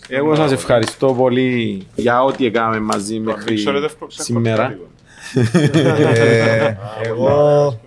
Εγώ 0.08 0.36
σας 0.36 0.52
ευχαριστώ 0.52 1.14
πολύ 1.14 1.88
για 1.96 2.24
ό,τι 2.24 2.46
έκαναμε 2.46 2.80
μαζί 2.80 3.14
Τον 3.16 3.24
μέχρι 3.24 3.54
Μίξο, 3.54 3.72
ρε, 3.72 3.80
δεν 3.80 3.90
έφκοψα 3.90 4.24
σήμερα. 4.24 4.68
λίγο. 4.68 4.88
Ε, 6.14 6.66
Α, 6.66 6.78
Εγώ 7.04 7.80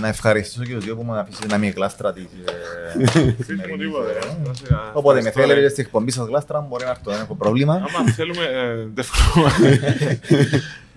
πολλά, 0.00 0.28
αρέσκουν 0.30 0.62
πάρα 0.62 0.62
πολλά 0.62 0.62
τα 0.62 0.62
Γιάννης, 0.62 0.62
ας 0.62 0.62
πούμε. 0.62 0.62
να 0.62 0.62
ευχαριστήσω 0.62 0.62
και 0.64 0.74
τους 0.74 0.84
δύο 0.84 0.96
που 0.96 1.02
μου 1.02 1.14
αφήσετε 1.14 1.46
να 1.46 1.58
μην 1.58 1.72
γλάστρα 1.76 2.12
της 2.12 2.24
ε, 2.24 2.98
Δεν 2.98 3.34
μου 3.38 3.44
σημερινής, 3.44 3.86
τίποτα, 3.86 4.10
ε. 4.10 4.12
ρε. 4.12 4.18
Να 4.46 4.54
σε 4.54 4.64
καλά. 4.66 4.90
Οπότε 4.92 5.22
με 5.22 5.28
Ευχαριστώ, 5.28 5.40
θέλετε 5.40 5.60
ρε. 5.60 5.68
στην 5.68 5.84
εκπομπή 5.84 6.10
σας 6.10 6.26
γλάστρα 6.26 6.60
μπορεί 6.60 6.84
να 6.84 6.90
έρθω, 6.90 7.10
δεν 7.10 7.20
έχω 7.20 7.34
πρόβλημα. 7.34 7.74
Άμα 7.74 8.10
θέλουμε, 8.12 8.44
ε, 8.44 8.86
δεν 8.94 9.04
φοβάμαι. 9.04 9.80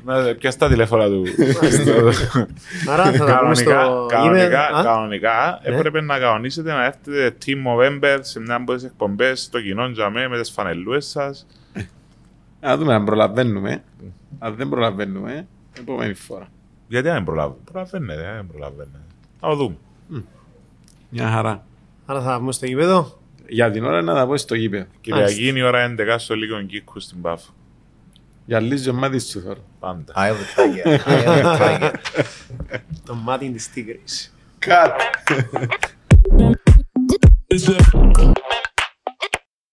Να 0.05 0.35
πιάσει 0.35 0.57
τα 0.57 0.67
τηλέφωνα 0.67 1.07
του. 1.07 1.23
Άρα 2.89 3.11
θα 3.11 3.25
τα 3.25 3.39
πούμε 3.39 3.55
στο 3.55 3.69
Κανονικά, 3.69 4.07
κανονικά, 4.09 4.69
email. 4.69 4.77
Α, 4.79 4.83
κανονικά 4.83 5.59
Ναι. 5.69 5.75
έπρεπε 5.75 6.01
να 6.01 6.19
κανονίσετε 6.19 6.71
να 6.71 6.85
έρθετε 6.85 7.35
Team 7.45 7.55
November 7.67 8.17
σε 8.21 8.39
μια 8.39 8.55
από 8.55 8.73
τις 8.73 8.83
εκπομπές 8.83 9.41
στο 9.41 9.61
κοινό 9.61 9.91
τζαμέ 9.91 10.27
με 10.27 10.39
τις 10.39 10.51
φανελούες 10.51 11.05
σας. 11.05 11.47
Να 12.61 12.77
δούμε 12.77 12.93
αν 12.93 13.05
προλαβαίνουμε. 13.05 13.83
Αν 14.39 14.55
δεν 14.55 14.69
προλαβαίνουμε, 14.69 15.47
επόμενη 15.79 16.13
φορά. 16.13 16.47
Γιατί 16.89 17.09
αν 17.09 17.15
δεν 17.15 17.23
προλάβουμε. 17.23 17.57
Προλαβαίνετε, 17.71 18.27
αν 18.27 18.35
δεν 18.35 18.47
προλαβαίνετε. 18.47 18.99
Να 19.41 19.49
το 19.49 19.55
δούμε. 19.55 19.75
Μια 21.09 21.29
χαρά. 21.29 21.65
Άρα 22.05 22.21
θα 22.21 22.29
τα 22.29 22.37
πούμε 22.37 22.51
στο 22.51 22.65
γήπεδο. 22.65 23.19
Για 23.47 23.71
την 23.71 23.85
ώρα 23.85 24.01
να 24.01 24.13
τα 24.13 24.25
πω 24.25 24.37
στο 24.37 24.55
γήπεδο. 24.55 24.85
Κυριακή 25.01 25.47
είναι 25.47 25.59
η 25.59 25.61
ώρα 25.61 25.95
11 25.97 26.15
στο 26.17 26.35
Λίγον 26.35 26.65
Κίκου 26.65 26.99
στην 26.99 27.21
Πάφο. 27.21 27.51
Για 28.45 28.59
λύσιο 28.59 28.93
μάτι 28.93 29.19
σου 29.19 29.41
θέλω. 29.41 29.63
Πάντα. 29.79 30.13
Eye 30.15 30.31
of 30.31 30.35
the 30.35 30.45
tiger, 30.55 30.85
eye 31.05 31.27
of 31.27 31.43
the 31.43 31.57
tiger. 31.59 31.93
Το 33.05 33.15
μάτι 33.15 33.51
της 33.51 33.69
τίγρης. 33.69 34.35
Κάτ! 34.59 34.99
Is 37.47 37.67
it? 37.67 38.58